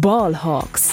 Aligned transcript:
Ballhawks. 0.00 0.92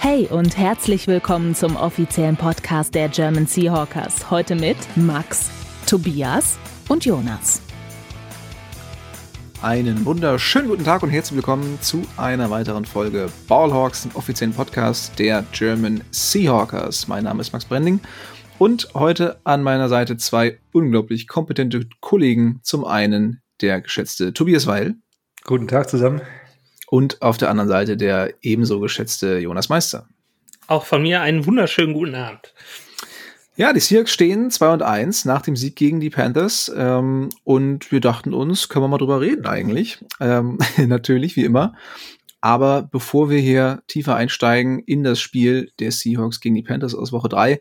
Hey 0.00 0.28
und 0.30 0.56
herzlich 0.56 1.08
willkommen 1.08 1.56
zum 1.56 1.74
offiziellen 1.74 2.36
Podcast 2.36 2.94
der 2.94 3.08
German 3.08 3.46
Seahawkers. 3.46 4.30
Heute 4.30 4.54
mit 4.54 4.76
Max, 4.94 5.50
Tobias 5.86 6.58
und 6.88 7.04
Jonas. 7.04 7.60
Einen 9.60 10.04
wunderschönen 10.04 10.68
guten 10.68 10.84
Tag 10.84 11.02
und 11.02 11.10
herzlich 11.10 11.34
willkommen 11.34 11.76
zu 11.80 12.02
einer 12.16 12.50
weiteren 12.50 12.84
Folge 12.84 13.30
Ballhawks, 13.48 14.02
dem 14.02 14.14
offiziellen 14.14 14.54
Podcast 14.54 15.18
der 15.18 15.44
German 15.50 16.04
Seahawkers. 16.12 17.08
Mein 17.08 17.24
Name 17.24 17.40
ist 17.40 17.52
Max 17.52 17.64
Brending 17.64 17.98
und 18.60 18.88
heute 18.92 19.40
an 19.44 19.62
meiner 19.62 19.88
Seite 19.88 20.18
zwei 20.18 20.58
unglaublich 20.70 21.26
kompetente 21.26 21.88
Kollegen. 22.00 22.60
Zum 22.62 22.84
einen 22.84 23.40
der 23.62 23.80
geschätzte 23.80 24.34
Tobias 24.34 24.66
Weil. 24.66 24.96
Guten 25.44 25.66
Tag 25.66 25.88
zusammen. 25.88 26.20
Und 26.86 27.22
auf 27.22 27.38
der 27.38 27.48
anderen 27.48 27.70
Seite 27.70 27.96
der 27.96 28.34
ebenso 28.42 28.78
geschätzte 28.78 29.38
Jonas 29.38 29.70
Meister. 29.70 30.08
Auch 30.66 30.84
von 30.84 31.00
mir 31.00 31.22
einen 31.22 31.46
wunderschönen 31.46 31.94
guten 31.94 32.14
Abend. 32.14 32.52
Ja, 33.56 33.72
die 33.72 33.80
Seahawks 33.80 34.12
stehen 34.12 34.50
2 34.50 34.74
und 34.74 34.82
1 34.82 35.24
nach 35.24 35.40
dem 35.40 35.56
Sieg 35.56 35.74
gegen 35.74 36.00
die 36.00 36.10
Panthers. 36.10 36.70
Ähm, 36.76 37.30
und 37.44 37.90
wir 37.90 38.00
dachten 38.00 38.34
uns, 38.34 38.68
können 38.68 38.84
wir 38.84 38.88
mal 38.88 38.98
drüber 38.98 39.22
reden 39.22 39.46
eigentlich. 39.46 40.04
Ähm, 40.20 40.58
natürlich, 40.76 41.34
wie 41.34 41.44
immer. 41.44 41.72
Aber 42.42 42.82
bevor 42.82 43.28
wir 43.28 43.38
hier 43.38 43.82
tiefer 43.86 44.16
einsteigen 44.16 44.78
in 44.80 45.04
das 45.04 45.20
Spiel 45.20 45.70
der 45.78 45.92
Seahawks 45.92 46.40
gegen 46.40 46.54
die 46.54 46.62
Panthers 46.62 46.94
aus 46.94 47.12
Woche 47.12 47.28
3, 47.28 47.60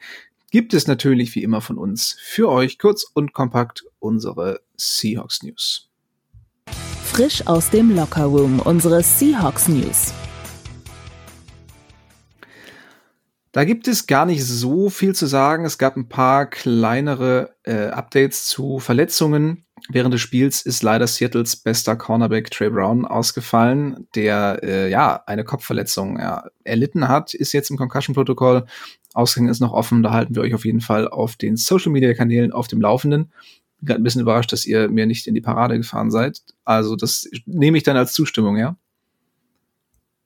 gibt 0.52 0.74
es 0.74 0.88
natürlich 0.88 1.36
wie 1.36 1.44
immer 1.44 1.62
von 1.62 1.78
uns 1.78 2.18
für 2.20 2.50
euch 2.50 2.80
kurz 2.80 3.04
und 3.04 3.34
kompakt 3.34 3.84
unsere 4.00 4.62
Seahawks 4.76 5.44
News. 5.44 5.90
Frisch 7.04 7.46
aus 7.48 7.70
dem 7.70 7.96
Lockerroom 7.96 8.60
unsere 8.60 9.04
Seahawks 9.04 9.68
News. 9.68 10.14
Da 13.52 13.64
gibt 13.64 13.88
es 13.88 14.06
gar 14.06 14.26
nicht 14.26 14.46
so 14.46 14.90
viel 14.90 15.16
zu 15.16 15.26
sagen. 15.26 15.66
Es 15.66 15.80
gab 15.80 15.98
ein 15.98 16.08
paar 16.08 16.46
kleinere 16.46 17.56
äh, 17.64 17.88
Updates 17.88 18.46
zu 18.46 18.80
Verletzungen. 18.80 19.66
Während 19.92 20.14
des 20.14 20.22
Spiels 20.22 20.62
ist 20.62 20.84
leider 20.84 21.08
Seattles 21.08 21.56
bester 21.56 21.96
Cornerback 21.96 22.52
Trey 22.52 22.70
Brown 22.70 23.06
ausgefallen, 23.06 24.08
der 24.14 24.60
äh, 24.62 24.90
ja 24.90 25.24
eine 25.26 25.44
Kopfverletzung 25.44 26.20
ja, 26.20 26.46
erlitten 26.64 27.08
hat, 27.08 27.34
ist 27.34 27.54
jetzt 27.54 27.72
im 27.72 27.78
Concussion-Protokoll. 27.78 28.66
Ausgang 29.16 29.50
ist 29.50 29.60
noch 29.60 29.74
offen. 29.74 30.04
Da 30.04 30.12
halten 30.12 30.36
wir 30.36 30.44
euch 30.44 30.54
auf 30.54 30.64
jeden 30.64 30.82
Fall 30.82 31.08
auf 31.08 31.38
den 31.38 31.58
Social-Media-Kanälen 31.58 32.52
auf 32.52 32.68
dem 32.68 32.82
Laufenden. 32.82 33.32
Bin 33.80 33.88
gerade 33.88 34.00
ein 34.00 34.04
bisschen 34.04 34.22
überrascht, 34.22 34.52
dass 34.52 34.66
ihr 34.66 34.90
mir 34.90 35.08
nicht 35.08 35.26
in 35.26 35.34
die 35.34 35.42
Parade 35.42 35.78
gefahren 35.78 36.12
seid. 36.12 36.44
Also 36.66 36.96
das 36.96 37.28
nehme 37.48 37.78
ich 37.78 37.84
dann 37.84 37.98
als 37.98 38.14
Zustimmung, 38.14 38.58
ja. 38.58 38.78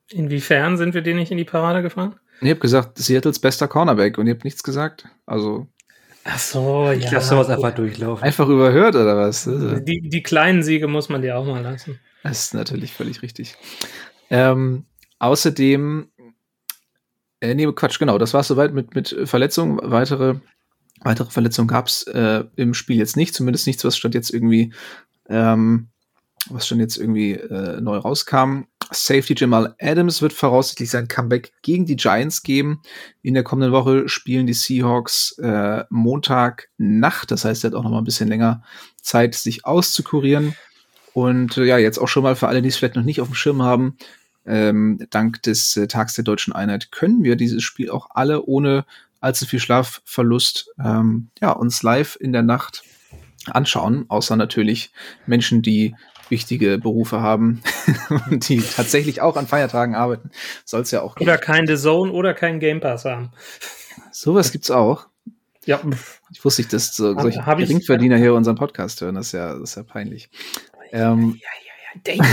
Inwiefern 0.10 0.76
sind 0.76 0.94
wir 0.94 1.02
dir 1.02 1.16
nicht 1.16 1.32
in 1.32 1.38
die 1.38 1.46
Parade 1.46 1.82
gefahren? 1.82 2.16
Ich 2.42 2.50
habe 2.50 2.60
gesagt, 2.60 2.98
Seattles 2.98 3.40
bester 3.40 3.70
Cornerback 3.70 4.18
und 4.18 4.28
ihr 4.28 4.34
habt 4.34 4.44
nichts 4.44 4.64
gesagt. 4.64 5.08
Also. 5.26 5.68
Ach 6.26 6.40
so, 6.40 6.86
ja. 6.86 6.94
Ich 6.94 7.12
lasse 7.12 7.30
sowas 7.30 7.50
einfach 7.50 7.76
durchlaufen. 7.76 8.24
Einfach 8.24 8.48
überhört 8.48 8.96
oder 8.96 9.18
was? 9.18 9.44
Die, 9.44 10.10
die 10.10 10.24
kleinen 10.24 10.64
Siege 10.64 10.88
muss 10.88 11.10
man 11.10 11.22
dir 11.22 11.38
auch 11.38 11.46
mal 11.46 11.62
lassen. 11.62 12.00
Das 12.24 12.46
ist 12.46 12.54
natürlich 12.54 12.94
völlig 12.94 13.22
richtig. 13.22 13.56
Ähm, 14.30 14.86
außerdem, 15.20 16.10
äh, 17.42 17.54
nee, 17.56 17.70
Quatsch, 17.74 18.00
genau, 18.00 18.18
das 18.18 18.34
war 18.34 18.42
es 18.42 18.48
soweit 18.48 18.74
mit, 18.74 18.96
mit 18.96 19.16
Verletzungen. 19.26 19.80
Weitere, 19.84 20.36
weitere 21.02 21.30
Verletzungen 21.30 21.68
gab 21.68 21.88
es 21.88 22.04
äh, 22.04 22.46
im 22.56 22.74
Spiel 22.74 22.98
jetzt 22.98 23.18
nicht, 23.18 23.36
zumindest 23.36 23.68
nichts, 23.68 23.84
was 23.84 23.98
stand 23.98 24.16
jetzt 24.16 24.34
irgendwie, 24.34 24.74
ähm, 25.28 25.90
was 26.50 26.66
schon 26.66 26.80
jetzt 26.80 26.98
irgendwie 26.98 27.34
äh, 27.34 27.82
neu 27.82 27.98
rauskam. 27.98 28.64
Safety 28.94 29.36
Jamal 29.38 29.76
Adams 29.80 30.22
wird 30.22 30.34
voraussichtlich 30.34 30.90
sein 30.90 31.08
Comeback 31.08 31.52
gegen 31.62 31.86
die 31.86 31.96
Giants 31.96 32.44
geben. 32.44 32.82
In 33.22 33.34
der 33.34 33.44
kommenden 33.44 33.72
Woche 33.72 34.08
spielen 34.08 34.48
die 34.48 34.54
Seahawks 34.54 35.38
äh, 35.40 35.84
Montag 35.90 36.70
Nacht. 36.78 37.32
Das 37.32 37.46
heißt, 37.46 37.64
er 37.64 37.72
hat 37.72 37.76
auch 37.76 37.84
noch 37.84 37.92
mal 37.92 38.00
ein 38.00 38.06
bisschen 38.06 38.30
länger 38.30 38.64
Zeit, 39.02 39.36
sich 39.36 39.66
auszukurieren. 39.66 40.56
Und 41.14 41.58
äh, 41.58 41.66
ja, 41.66 41.78
jetzt 41.78 41.98
auch 41.98 42.08
schon 42.08 42.24
mal 42.24 42.36
für 42.36 42.48
alle, 42.48 42.62
die 42.62 42.70
es 42.70 42.78
vielleicht 42.78 42.96
noch 42.96 43.04
nicht 43.04 43.22
auf 43.22 43.28
dem 43.28 43.36
Schirm 43.36 43.62
haben, 43.62 43.98
ähm, 44.46 45.00
dank 45.10 45.42
des 45.44 45.78
äh, 45.78 45.88
Tags 45.88 46.14
der 46.16 46.24
deutschen 46.24 46.54
Einheit 46.54 46.92
können 46.92 47.24
wir 47.24 47.36
dieses 47.36 47.64
Spiel 47.64 47.90
auch 47.90 48.08
alle 48.14 48.44
ohne 48.44 48.86
allzu 49.22 49.46
viel 49.46 49.60
Schlafverlust 49.60 50.70
ähm, 50.84 51.30
ja, 51.40 51.52
uns 51.52 51.82
live 51.82 52.18
in 52.20 52.34
der 52.34 52.44
Nacht 52.44 52.84
anschauen, 53.46 54.06
außer 54.10 54.36
natürlich 54.36 54.92
Menschen, 55.26 55.62
die 55.62 55.96
wichtige 56.34 56.80
Berufe 56.80 57.22
haben 57.22 57.62
die 58.32 58.60
tatsächlich 58.60 59.22
auch 59.22 59.38
an 59.38 59.46
Feiertagen 59.46 59.94
arbeiten. 59.94 60.32
Soll 60.66 60.82
es 60.82 60.90
ja 60.90 61.04
auch. 61.04 61.16
Oder 61.20 61.38
kein 61.38 61.68
The 61.68 61.78
Zone 61.78 62.12
oder 62.12 62.34
kein 62.34 62.60
Game 62.60 62.82
Pass 62.82 63.06
haben. 63.06 63.32
Sowas 64.12 64.52
gibt's 64.52 64.72
auch. 64.72 65.08
Ja. 65.66 65.80
Ich 66.32 66.44
wusste 66.44 66.64
nicht, 66.64 66.74
dass 66.74 66.96
so, 66.96 67.18
solche 67.18 67.46
hab 67.46 67.60
Geringverdiener 67.60 68.18
hier 68.18 68.34
unseren 68.34 68.56
Podcast 68.56 69.00
hören. 69.02 69.14
Das 69.14 69.28
ist 69.28 69.32
ja, 69.34 69.54
das 69.54 69.70
ist 69.70 69.76
ja 69.76 69.84
peinlich. 69.84 70.32
Ähm, 70.92 71.40
ja, 71.40 71.50
ja, 72.04 72.16
ja, 72.18 72.26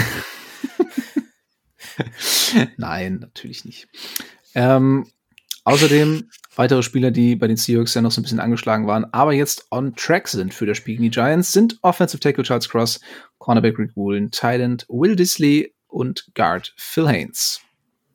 Nein, 2.79 3.19
natürlich 3.21 3.67
nicht. 3.67 3.89
Ähm, 4.55 5.07
außerdem 5.65 6.31
weitere 6.57 6.83
Spieler, 6.83 7.11
die 7.11 7.37
bei 7.37 7.47
den 7.47 7.57
Seahawks 7.57 7.95
ja 7.95 8.03
noch 8.03 8.11
so 8.11 8.21
ein 8.21 8.25
bisschen 8.25 8.41
angeschlagen 8.41 8.87
waren, 8.87 9.07
aber 9.13 9.33
jetzt 9.33 9.67
on 9.71 9.95
track 9.95 10.29
sind 10.29 10.53
für 10.53 10.67
das 10.67 10.77
Spiel 10.77 10.95
gegen 10.95 11.05
die 11.05 11.11
Giants, 11.11 11.53
sind 11.53 11.79
Offensive 11.83 12.21
Tackle 12.21 12.45
Charles 12.45 12.69
Cross, 12.69 13.01
Cornerback 13.39 13.79
Rick 13.79 13.97
Woolen, 13.97 14.31
Thailand 14.31 14.85
Will 14.89 15.17
Disley 15.17 15.73
und 15.89 16.31
Guard 16.35 16.73
Phil 16.77 17.09
Haynes. 17.09 17.61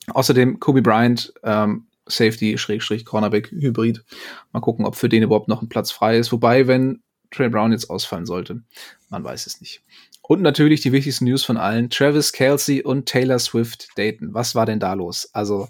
Außerdem 0.07 0.59
Kobe 0.59 0.81
Bryant, 0.81 1.33
ähm, 1.43 1.87
Safety, 2.07 2.57
Schrägstrich, 2.57 3.05
Cornerback, 3.05 3.51
Hybrid. 3.51 4.03
Mal 4.51 4.59
gucken, 4.59 4.85
ob 4.85 4.95
für 4.95 5.09
den 5.09 5.23
überhaupt 5.23 5.47
noch 5.47 5.61
ein 5.61 5.69
Platz 5.69 5.91
frei 5.91 6.17
ist. 6.17 6.31
Wobei, 6.31 6.67
wenn 6.67 7.01
Trey 7.31 7.49
Brown 7.49 7.71
jetzt 7.71 7.89
ausfallen 7.89 8.25
sollte, 8.25 8.61
man 9.09 9.23
weiß 9.23 9.47
es 9.47 9.59
nicht. 9.59 9.81
Und 10.21 10.41
natürlich 10.41 10.81
die 10.81 10.91
wichtigsten 10.91 11.25
News 11.25 11.43
von 11.43 11.57
allen. 11.57 11.89
Travis 11.89 12.31
Kelsey 12.31 12.81
und 12.83 13.07
Taylor 13.07 13.39
Swift 13.39 13.89
daten. 13.95 14.33
Was 14.33 14.55
war 14.55 14.65
denn 14.65 14.79
da 14.79 14.93
los? 14.93 15.29
Also, 15.33 15.67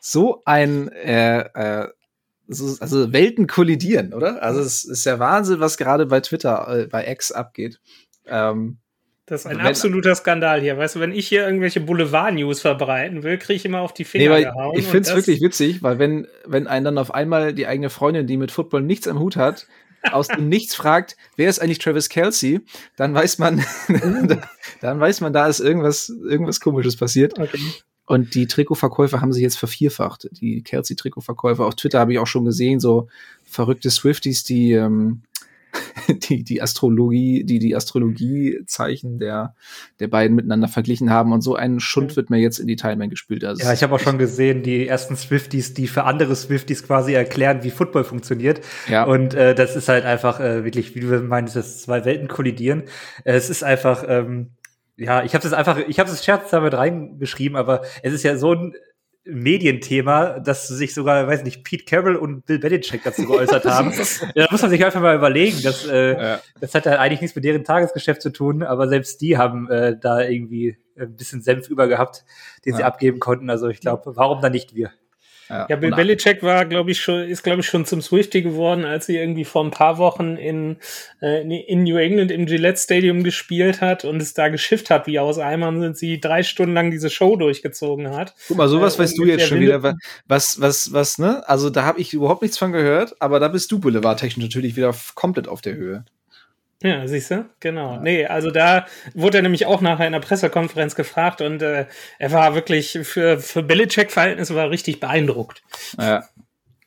so 0.00 0.42
ein 0.44 0.88
äh, 0.88 1.40
äh, 1.40 1.88
also 2.48 3.12
Welten 3.12 3.46
kollidieren, 3.46 4.12
oder? 4.12 4.42
Also 4.42 4.60
es 4.60 4.84
ist 4.84 5.04
ja 5.04 5.18
Wahnsinn, 5.18 5.60
was 5.60 5.76
gerade 5.76 6.06
bei 6.06 6.20
Twitter, 6.20 6.82
äh, 6.82 6.86
bei 6.86 7.06
X 7.08 7.32
abgeht. 7.32 7.80
Ähm, 8.26 8.78
das 9.26 9.42
ist 9.42 9.46
ein 9.46 9.60
absoluter 9.60 10.14
Skandal 10.14 10.60
hier. 10.60 10.76
Weißt 10.76 10.96
du, 10.96 11.00
wenn 11.00 11.12
ich 11.12 11.28
hier 11.28 11.46
irgendwelche 11.46 11.80
Boulevard-News 11.80 12.60
verbreiten 12.60 13.22
will, 13.22 13.38
kriege 13.38 13.54
ich 13.54 13.64
immer 13.64 13.80
auf 13.80 13.94
die 13.94 14.04
Finger 14.04 14.36
nee, 14.36 14.44
gehauen. 14.44 14.76
Ich 14.76 14.86
finde 14.86 15.08
es 15.08 15.14
wirklich 15.14 15.40
witzig, 15.40 15.82
weil 15.82 15.98
wenn, 15.98 16.26
wenn 16.44 16.66
einen 16.66 16.84
dann 16.84 16.98
auf 16.98 17.14
einmal 17.14 17.54
die 17.54 17.66
eigene 17.66 17.88
Freundin, 17.88 18.26
die 18.26 18.36
mit 18.36 18.50
Football 18.50 18.82
nichts 18.82 19.06
am 19.06 19.20
Hut 19.20 19.36
hat, 19.36 19.68
aus 20.10 20.26
dem 20.26 20.48
Nichts 20.48 20.74
fragt, 20.74 21.16
wer 21.36 21.48
ist 21.48 21.60
eigentlich 21.60 21.78
Travis 21.78 22.08
Kelsey, 22.08 22.60
dann 22.96 23.14
weiß 23.14 23.38
man, 23.38 23.64
dann 24.80 25.00
weiß 25.00 25.20
man, 25.20 25.32
da 25.32 25.46
ist 25.46 25.60
irgendwas, 25.60 26.08
irgendwas 26.08 26.58
komisches 26.58 26.96
passiert. 26.96 27.38
Okay. 27.38 27.58
Und 28.06 28.34
die 28.34 28.46
Trikotverkäufe 28.46 29.20
haben 29.20 29.32
sich 29.32 29.42
jetzt 29.42 29.58
vervierfacht. 29.58 30.28
Die 30.32 30.62
Kelsey-Trikotverkäufe 30.62 31.64
auf 31.64 31.76
Twitter 31.76 32.00
habe 32.00 32.12
ich 32.12 32.18
auch 32.18 32.26
schon 32.26 32.44
gesehen, 32.44 32.80
so 32.80 33.08
verrückte 33.44 33.90
Swifties, 33.90 34.44
die 34.44 34.72
ähm, 34.72 35.22
die, 36.08 36.44
die 36.44 36.62
Astrologie, 36.62 37.44
die 37.44 37.58
die 37.58 37.74
Astrologiezeichen 37.74 39.18
der, 39.18 39.54
der 40.00 40.08
beiden 40.08 40.36
miteinander 40.36 40.68
verglichen 40.68 41.10
haben 41.10 41.32
und 41.32 41.42
so 41.42 41.54
ein 41.54 41.80
Schund 41.80 42.16
wird 42.16 42.30
mir 42.30 42.38
jetzt 42.38 42.58
in 42.58 42.66
die 42.66 42.76
Timeline 42.76 43.08
gespielt. 43.08 43.44
Also 43.44 43.62
ja, 43.62 43.72
ich 43.72 43.82
habe 43.82 43.94
auch 43.94 44.00
schon 44.00 44.18
gesehen, 44.18 44.62
die 44.62 44.86
ersten 44.86 45.16
Swifties, 45.16 45.74
die 45.74 45.86
für 45.86 46.04
andere 46.04 46.36
Swifties 46.36 46.84
quasi 46.86 47.14
erklären, 47.14 47.62
wie 47.62 47.70
Football 47.70 48.04
funktioniert. 48.04 48.60
Ja. 48.88 49.04
Und 49.04 49.34
äh, 49.34 49.54
das 49.54 49.76
ist 49.76 49.88
halt 49.88 50.04
einfach 50.04 50.40
äh, 50.40 50.64
wirklich, 50.64 50.94
wie 50.94 51.00
du 51.00 51.20
meinst, 51.20 51.56
dass 51.56 51.82
zwei 51.82 52.04
Welten 52.04 52.28
kollidieren. 52.28 52.84
Äh, 53.24 53.34
es 53.34 53.50
ist 53.50 53.64
einfach, 53.64 54.04
ähm, 54.06 54.50
ja, 55.02 55.22
ich 55.24 55.34
habe 55.34 55.46
es 55.46 55.52
einfach, 55.52 55.78
ich 55.78 55.98
habe 55.98 56.10
es 56.10 56.24
Scherz 56.24 56.50
damit 56.50 56.74
reingeschrieben, 56.74 57.56
aber 57.56 57.82
es 58.02 58.12
ist 58.12 58.22
ja 58.22 58.36
so 58.36 58.54
ein 58.54 58.74
Medienthema, 59.24 60.40
dass 60.40 60.66
sich 60.66 60.94
sogar, 60.94 61.28
weiß 61.28 61.44
nicht, 61.44 61.62
Pete 61.62 61.84
Carroll 61.84 62.16
und 62.16 62.44
Bill 62.44 62.58
Belichick 62.58 63.04
dazu 63.04 63.24
geäußert 63.24 63.64
haben. 63.64 63.92
ja, 64.34 64.46
da 64.46 64.48
muss 64.50 64.62
man 64.62 64.70
sich 64.70 64.84
einfach 64.84 65.00
mal 65.00 65.14
überlegen. 65.14 65.62
Dass, 65.62 65.86
äh, 65.86 66.20
ja. 66.20 66.40
Das 66.60 66.74
hat 66.74 66.86
ja 66.86 66.98
eigentlich 66.98 67.20
nichts 67.20 67.36
mit 67.36 67.44
deren 67.44 67.62
Tagesgeschäft 67.62 68.20
zu 68.20 68.30
tun, 68.30 68.64
aber 68.64 68.88
selbst 68.88 69.20
die 69.20 69.38
haben 69.38 69.70
äh, 69.70 69.96
da 69.98 70.20
irgendwie 70.20 70.76
ein 70.98 71.14
bisschen 71.16 71.40
Senf 71.40 71.68
über 71.68 71.86
gehabt, 71.86 72.24
den 72.64 72.72
ja. 72.72 72.78
sie 72.78 72.84
abgeben 72.84 73.20
konnten. 73.20 73.48
Also 73.48 73.68
ich 73.68 73.80
glaube, 73.80 74.16
warum 74.16 74.40
dann 74.40 74.52
nicht 74.52 74.74
wir? 74.74 74.90
Ja, 75.48 75.66
ja 75.68 75.76
Bill 75.76 75.90
Belichick 75.90 76.42
war, 76.42 76.64
glaube 76.66 76.90
ich, 76.90 77.00
schon, 77.00 77.22
ist, 77.22 77.42
glaube 77.42 77.60
ich, 77.60 77.66
schon 77.66 77.84
zum 77.84 78.00
Swifty 78.00 78.42
geworden, 78.42 78.84
als 78.84 79.06
sie 79.06 79.16
irgendwie 79.16 79.44
vor 79.44 79.64
ein 79.64 79.70
paar 79.70 79.98
Wochen 79.98 80.36
in, 80.36 80.76
äh, 81.20 81.42
in 81.42 81.84
New 81.84 81.96
England 81.96 82.30
im 82.30 82.46
Gillette 82.46 82.80
Stadium 82.80 83.22
gespielt 83.22 83.80
hat 83.80 84.04
und 84.04 84.20
es 84.20 84.34
da 84.34 84.48
geschifft 84.48 84.90
hat, 84.90 85.06
wie 85.06 85.18
aus 85.18 85.38
Eimern 85.38 85.80
sind 85.80 85.96
sie 85.96 86.20
drei 86.20 86.42
Stunden 86.42 86.74
lang 86.74 86.90
diese 86.90 87.10
Show 87.10 87.36
durchgezogen 87.36 88.10
hat. 88.10 88.34
Guck 88.48 88.56
mal, 88.56 88.68
sowas 88.68 88.96
äh, 88.96 89.00
weißt 89.00 89.18
du 89.18 89.24
jetzt 89.24 89.48
schon 89.48 89.60
wieder. 89.60 89.94
Was, 90.26 90.60
was, 90.60 90.92
was, 90.92 91.18
ne? 91.18 91.46
Also 91.48 91.70
da 91.70 91.84
habe 91.84 92.00
ich 92.00 92.12
überhaupt 92.12 92.42
nichts 92.42 92.58
von 92.58 92.72
gehört, 92.72 93.14
aber 93.20 93.40
da 93.40 93.48
bist 93.48 93.70
du 93.72 93.78
boulevardtechnisch 93.78 94.44
natürlich 94.44 94.76
wieder 94.76 94.94
komplett 95.14 95.48
auf 95.48 95.60
der 95.60 95.74
Höhe. 95.74 96.04
Ja, 96.82 97.06
siehst 97.06 97.30
du? 97.30 97.46
Genau. 97.60 97.94
Ja. 97.94 98.00
Nee, 98.00 98.26
also 98.26 98.50
da 98.50 98.86
wurde 99.14 99.38
er 99.38 99.42
nämlich 99.42 99.66
auch 99.66 99.80
nachher 99.80 100.06
in 100.06 100.12
der 100.12 100.20
Pressekonferenz 100.20 100.94
gefragt 100.94 101.40
und 101.40 101.62
äh, 101.62 101.86
er 102.18 102.32
war 102.32 102.54
wirklich 102.54 102.98
für, 103.02 103.38
für 103.38 103.62
Belichick-Verhältnisse 103.62 104.54
war 104.54 104.70
richtig 104.70 105.00
beeindruckt. 105.00 105.62
Ja. 105.98 106.24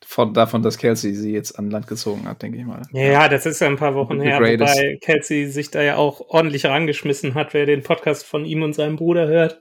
Von, 0.04 0.34
davon, 0.34 0.62
dass 0.62 0.78
Kelsey 0.78 1.14
sie 1.14 1.32
jetzt 1.32 1.58
an 1.58 1.70
Land 1.70 1.88
gezogen 1.88 2.28
hat, 2.28 2.40
denke 2.40 2.58
ich 2.58 2.64
mal. 2.64 2.82
Ja, 2.92 3.28
das 3.28 3.44
ist 3.44 3.60
ja 3.60 3.66
ein 3.66 3.76
paar 3.76 3.96
Wochen 3.96 4.20
her, 4.20 4.38
wobei 4.38 4.98
Kelsey 5.00 5.46
sich 5.48 5.70
da 5.72 5.82
ja 5.82 5.96
auch 5.96 6.20
ordentlich 6.28 6.64
rangeschmissen 6.64 7.34
hat, 7.34 7.54
wer 7.54 7.66
den 7.66 7.82
Podcast 7.82 8.24
von 8.24 8.44
ihm 8.44 8.62
und 8.62 8.74
seinem 8.74 8.96
Bruder 8.96 9.26
hört. 9.26 9.60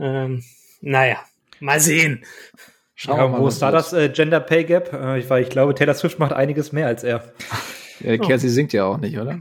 Ähm, 0.00 0.42
naja, 0.80 1.18
mal 1.60 1.78
sehen. 1.78 2.24
Schauen 2.96 3.18
ja, 3.18 3.28
mal, 3.28 3.40
wo 3.40 3.48
ist 3.48 3.62
da 3.62 3.70
das 3.70 3.92
äh, 3.92 4.08
Gender 4.08 4.40
Pay 4.40 4.64
Gap? 4.64 4.92
Äh, 4.92 5.28
weil 5.28 5.42
ich 5.42 5.50
glaube, 5.50 5.74
Taylor 5.74 5.94
Swift 5.94 6.18
macht 6.18 6.32
einiges 6.32 6.72
mehr 6.72 6.86
als 6.86 7.04
er. 7.04 7.32
Ja, 8.00 8.16
Kelsey 8.18 8.50
oh. 8.50 8.52
singt 8.52 8.72
ja 8.72 8.84
auch 8.84 8.98
nicht, 8.98 9.18
oder? 9.18 9.38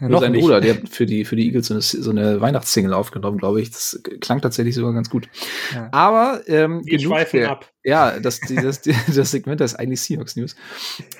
Ja, 0.00 0.08
Nur 0.08 0.20
sein 0.20 0.32
nicht. 0.32 0.42
Bruder, 0.42 0.60
der 0.60 0.74
hat 0.74 0.88
für 0.88 1.06
die, 1.06 1.24
für 1.24 1.36
die 1.36 1.46
Eagles 1.46 1.68
so 1.68 1.74
eine, 1.74 1.82
so 1.82 2.10
eine 2.10 2.40
Weihnachtssingle 2.40 2.94
aufgenommen, 2.94 3.38
glaube 3.38 3.60
ich. 3.60 3.70
Das 3.70 4.00
klang 4.20 4.40
tatsächlich 4.40 4.74
sogar 4.74 4.92
ganz 4.92 5.08
gut. 5.08 5.28
Ja. 5.72 5.88
Aber 5.92 6.42
ähm, 6.46 6.82
Wir 6.84 6.98
genug 6.98 7.30
der, 7.30 7.50
ab. 7.50 7.70
Ja, 7.84 8.18
das, 8.18 8.40
das, 8.40 8.82
das 9.14 9.30
Segment 9.30 9.60
das 9.60 9.72
ist 9.72 9.78
eigentlich 9.78 10.00
Seahawks 10.00 10.36
News. 10.36 10.56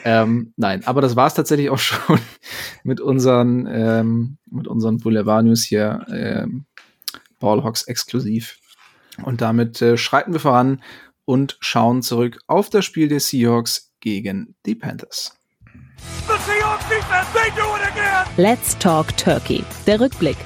Ähm, 0.04 0.52
nein, 0.56 0.84
aber 0.84 1.00
das 1.00 1.16
war 1.16 1.26
es 1.26 1.34
tatsächlich 1.34 1.70
auch 1.70 1.78
schon 1.78 2.18
mit 2.82 3.00
unseren, 3.00 3.68
ähm, 3.70 4.38
mit 4.50 4.68
unseren 4.68 4.98
Boulevard 4.98 5.44
News 5.44 5.64
hier. 5.64 6.04
Ähm, 6.10 6.66
Ballhawks 7.44 7.82
exklusiv. 7.84 8.58
Und 9.22 9.42
damit 9.42 9.80
äh, 9.82 9.96
schreiten 9.96 10.32
wir 10.32 10.40
voran 10.40 10.82
und 11.24 11.56
schauen 11.60 12.02
zurück 12.02 12.38
auf 12.46 12.70
das 12.70 12.84
Spiel 12.84 13.08
der 13.08 13.20
Seahawks 13.20 13.92
gegen 14.00 14.54
die 14.66 14.74
Panthers. 14.74 15.38
Let's 18.36 18.76
Talk 18.78 19.16
Turkey. 19.16 19.62
Der 19.86 20.00
Rückblick. 20.00 20.36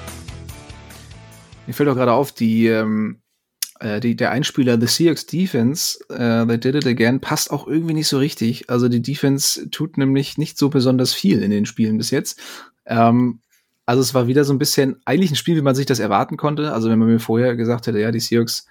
Mir 1.67 1.73
fällt 1.73 1.89
auch 1.89 1.95
gerade 1.95 2.13
auf, 2.13 2.33
die, 2.33 2.67
ähm, 2.67 3.21
äh, 3.81 4.01
die, 4.01 4.15
der 4.15 4.31
Einspieler 4.31 4.81
The 4.81 4.87
Seahawks 4.87 5.27
Defense, 5.27 5.99
äh, 6.11 6.47
They 6.47 6.59
Did 6.59 6.75
It 6.75 6.87
Again, 6.87 7.21
passt 7.21 7.51
auch 7.51 7.67
irgendwie 7.67 7.95
nicht 7.95 8.09
so 8.09 8.19
richtig. 8.19 8.69
Also 8.71 8.89
die 8.89 9.03
Defense 9.03 9.71
tut 9.71 9.99
nämlich 9.99 10.39
nicht 10.39 10.59
so 10.59 10.69
besonders 10.69 11.15
viel 11.15 11.43
in 11.43 11.51
den 11.51 11.67
Spielen 11.67 11.99
bis 11.99 12.11
jetzt. 12.11 12.41
Ähm, 12.87 13.41
also 13.87 14.03
es 14.03 14.13
war 14.13 14.27
wieder 14.27 14.45
so 14.45 14.53
ein 14.53 14.59
bisschen 14.59 15.01
eigentlich 15.07 15.31
ein 15.31 15.37
Spiel, 15.37 15.57
wie 15.57 15.63
man 15.63 15.75
sich 15.75 15.87
das 15.87 15.99
erwarten 15.99 16.37
konnte. 16.37 16.73
Also 16.75 16.91
wenn 16.91 16.99
man 16.99 17.09
mir 17.09 17.21
vorher 17.21 17.57
gesagt 17.57 17.87
hätte, 17.87 17.99
ja, 17.99 18.11
die 18.11 18.21
Seahawks 18.21 18.67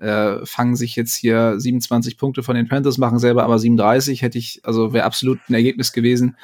äh, 0.00 0.44
fangen 0.44 0.76
sich 0.76 0.96
jetzt 0.96 1.14
hier 1.14 1.58
27 1.58 2.16
Punkte 2.18 2.42
von 2.42 2.54
den 2.54 2.68
Panthers, 2.68 2.98
machen 2.98 3.18
selber 3.18 3.44
aber 3.44 3.58
37, 3.58 4.22
hätte 4.22 4.38
ich, 4.38 4.60
also 4.62 4.92
wäre 4.92 5.04
absolut 5.04 5.38
ein 5.48 5.54
Ergebnis 5.54 5.92
gewesen, 5.92 6.36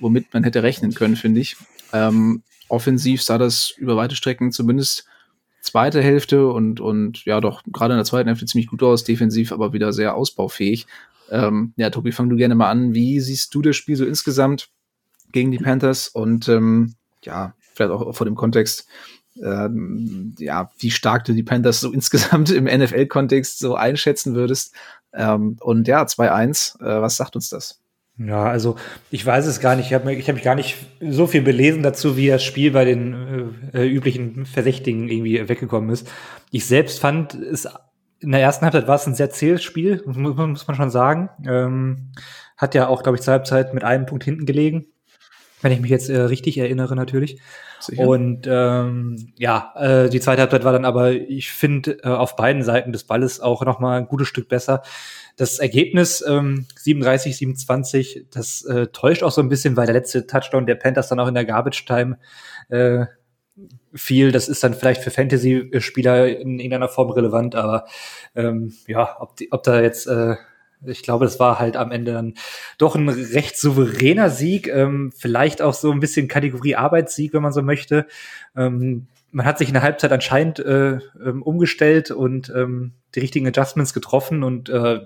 womit 0.00 0.32
man 0.32 0.44
hätte 0.44 0.62
rechnen 0.62 0.94
können, 0.94 1.16
finde 1.16 1.40
ich. 1.40 1.56
Ähm, 1.92 2.42
offensiv 2.68 3.22
sah 3.22 3.38
das 3.38 3.70
über 3.76 3.96
weite 3.96 4.16
Strecken 4.16 4.52
zumindest 4.52 5.06
zweite 5.60 6.02
Hälfte 6.02 6.48
und, 6.48 6.80
und 6.80 7.24
ja 7.24 7.40
doch, 7.40 7.62
gerade 7.70 7.94
in 7.94 7.98
der 7.98 8.04
zweiten 8.04 8.28
Hälfte 8.28 8.46
ziemlich 8.46 8.68
gut 8.68 8.82
aus, 8.82 9.04
defensiv 9.04 9.52
aber 9.52 9.72
wieder 9.72 9.92
sehr 9.92 10.14
ausbaufähig. 10.14 10.86
Ähm, 11.30 11.72
ja, 11.76 11.90
Tobi, 11.90 12.12
fang 12.12 12.28
du 12.28 12.36
gerne 12.36 12.54
mal 12.54 12.70
an. 12.70 12.94
Wie 12.94 13.20
siehst 13.20 13.54
du 13.54 13.62
das 13.62 13.76
Spiel 13.76 13.96
so 13.96 14.04
insgesamt 14.04 14.68
gegen 15.30 15.50
die 15.50 15.58
Panthers 15.58 16.08
und 16.08 16.48
ähm, 16.48 16.94
ja, 17.22 17.54
vielleicht 17.74 17.92
auch 17.92 18.14
vor 18.14 18.24
dem 18.26 18.34
Kontext, 18.34 18.86
ähm, 19.42 20.34
ja, 20.38 20.70
wie 20.78 20.90
stark 20.90 21.24
du 21.24 21.32
die 21.32 21.42
Panthers 21.42 21.80
so 21.80 21.92
insgesamt 21.92 22.50
im 22.50 22.64
NFL-Kontext 22.64 23.58
so 23.58 23.74
einschätzen 23.74 24.34
würdest. 24.34 24.74
Ähm, 25.14 25.56
und 25.60 25.88
ja, 25.88 26.02
2-1, 26.02 26.80
äh, 26.80 27.00
was 27.00 27.16
sagt 27.16 27.36
uns 27.36 27.48
das? 27.50 27.80
Ja, 28.18 28.44
also 28.44 28.76
ich 29.10 29.24
weiß 29.24 29.46
es 29.46 29.60
gar 29.60 29.74
nicht. 29.74 29.86
Ich 29.86 29.94
habe 29.94 30.10
hab 30.14 30.34
mich 30.34 30.44
gar 30.44 30.54
nicht 30.54 30.76
so 31.00 31.26
viel 31.26 31.42
belesen 31.42 31.82
dazu, 31.82 32.16
wie 32.16 32.28
das 32.28 32.42
Spiel 32.44 32.70
bei 32.70 32.84
den 32.84 33.62
äh, 33.72 33.82
äh, 33.82 33.88
üblichen 33.88 34.44
Verdächtigen 34.44 35.08
irgendwie 35.08 35.48
weggekommen 35.48 35.90
ist. 35.90 36.10
Ich 36.50 36.66
selbst 36.66 37.00
fand 37.00 37.34
es 37.34 37.66
in 38.22 38.30
der 38.30 38.40
ersten 38.40 38.64
Halbzeit 38.64 38.86
war 38.86 38.94
es 38.94 39.06
ein 39.06 39.16
sehr 39.16 39.30
zähes 39.30 39.62
Spiel, 39.62 40.02
muss, 40.06 40.16
muss 40.16 40.68
man 40.68 40.76
schon 40.76 40.90
sagen. 40.90 41.28
Ähm, 41.44 42.12
hat 42.56 42.74
ja 42.74 42.86
auch, 42.86 43.02
glaube 43.02 43.16
ich, 43.16 43.22
zur 43.22 43.32
Halbzeit 43.32 43.74
mit 43.74 43.82
einem 43.82 44.06
Punkt 44.06 44.22
hinten 44.22 44.46
gelegen, 44.46 44.86
wenn 45.62 45.72
ich 45.72 45.80
mich 45.80 45.90
jetzt 45.90 46.10
äh, 46.10 46.20
richtig 46.20 46.58
erinnere 46.58 46.94
natürlich. 46.94 47.40
Sicher. 47.80 48.06
Und 48.06 48.46
ähm, 48.48 49.32
ja, 49.38 49.72
äh, 49.76 50.08
die 50.08 50.20
zweite 50.20 50.42
Halbzeit 50.42 50.64
war 50.64 50.72
dann 50.72 50.84
aber, 50.84 51.12
ich 51.12 51.50
finde, 51.50 51.98
äh, 52.02 52.08
auf 52.08 52.36
beiden 52.36 52.62
Seiten 52.62 52.92
des 52.92 53.04
Balles 53.04 53.40
auch 53.40 53.64
noch 53.64 53.80
mal 53.80 53.98
ein 53.98 54.06
gutes 54.06 54.28
Stück 54.28 54.48
besser. 54.48 54.82
Das 55.36 55.58
Ergebnis 55.58 56.22
ähm, 56.26 56.66
37, 56.76 57.36
27, 57.36 58.26
das 58.30 58.64
äh, 58.64 58.88
täuscht 58.88 59.22
auch 59.22 59.30
so 59.30 59.40
ein 59.40 59.48
bisschen, 59.48 59.76
weil 59.76 59.86
der 59.86 59.94
letzte 59.94 60.26
Touchdown 60.26 60.66
der 60.66 60.74
Panthers 60.74 61.08
dann 61.08 61.20
auch 61.20 61.28
in 61.28 61.34
der 61.34 61.44
Garbage 61.44 61.84
Time 61.86 62.18
äh, 62.68 63.06
fiel. 63.94 64.32
Das 64.32 64.48
ist 64.48 64.62
dann 64.62 64.74
vielleicht 64.74 65.02
für 65.02 65.10
Fantasy-Spieler 65.10 66.38
in 66.38 66.58
irgendeiner 66.58 66.88
Form 66.88 67.10
relevant, 67.10 67.54
aber 67.54 67.86
ähm, 68.34 68.72
ja, 68.86 69.16
ob, 69.20 69.36
die, 69.36 69.50
ob 69.52 69.62
da 69.62 69.80
jetzt 69.80 70.06
äh, 70.06 70.36
ich 70.86 71.02
glaube, 71.02 71.24
es 71.24 71.38
war 71.40 71.58
halt 71.58 71.76
am 71.76 71.92
Ende 71.92 72.12
dann 72.12 72.34
doch 72.78 72.94
ein 72.94 73.08
recht 73.08 73.56
souveräner 73.56 74.30
Sieg, 74.30 74.68
ähm, 74.68 75.12
vielleicht 75.16 75.62
auch 75.62 75.74
so 75.74 75.90
ein 75.92 76.00
bisschen 76.00 76.28
Kategorie 76.28 76.76
Arbeitssieg, 76.76 77.32
wenn 77.32 77.42
man 77.42 77.52
so 77.52 77.62
möchte. 77.62 78.06
Ähm, 78.56 79.06
man 79.30 79.46
hat 79.46 79.58
sich 79.58 79.68
in 79.68 79.74
der 79.74 79.82
Halbzeit 79.82 80.12
anscheinend 80.12 80.58
äh, 80.58 80.98
ähm, 81.24 81.42
umgestellt 81.42 82.10
und 82.10 82.50
ähm, 82.54 82.92
die 83.14 83.20
richtigen 83.20 83.46
Adjustments 83.46 83.94
getroffen 83.94 84.42
und 84.42 84.68
äh, 84.68 85.00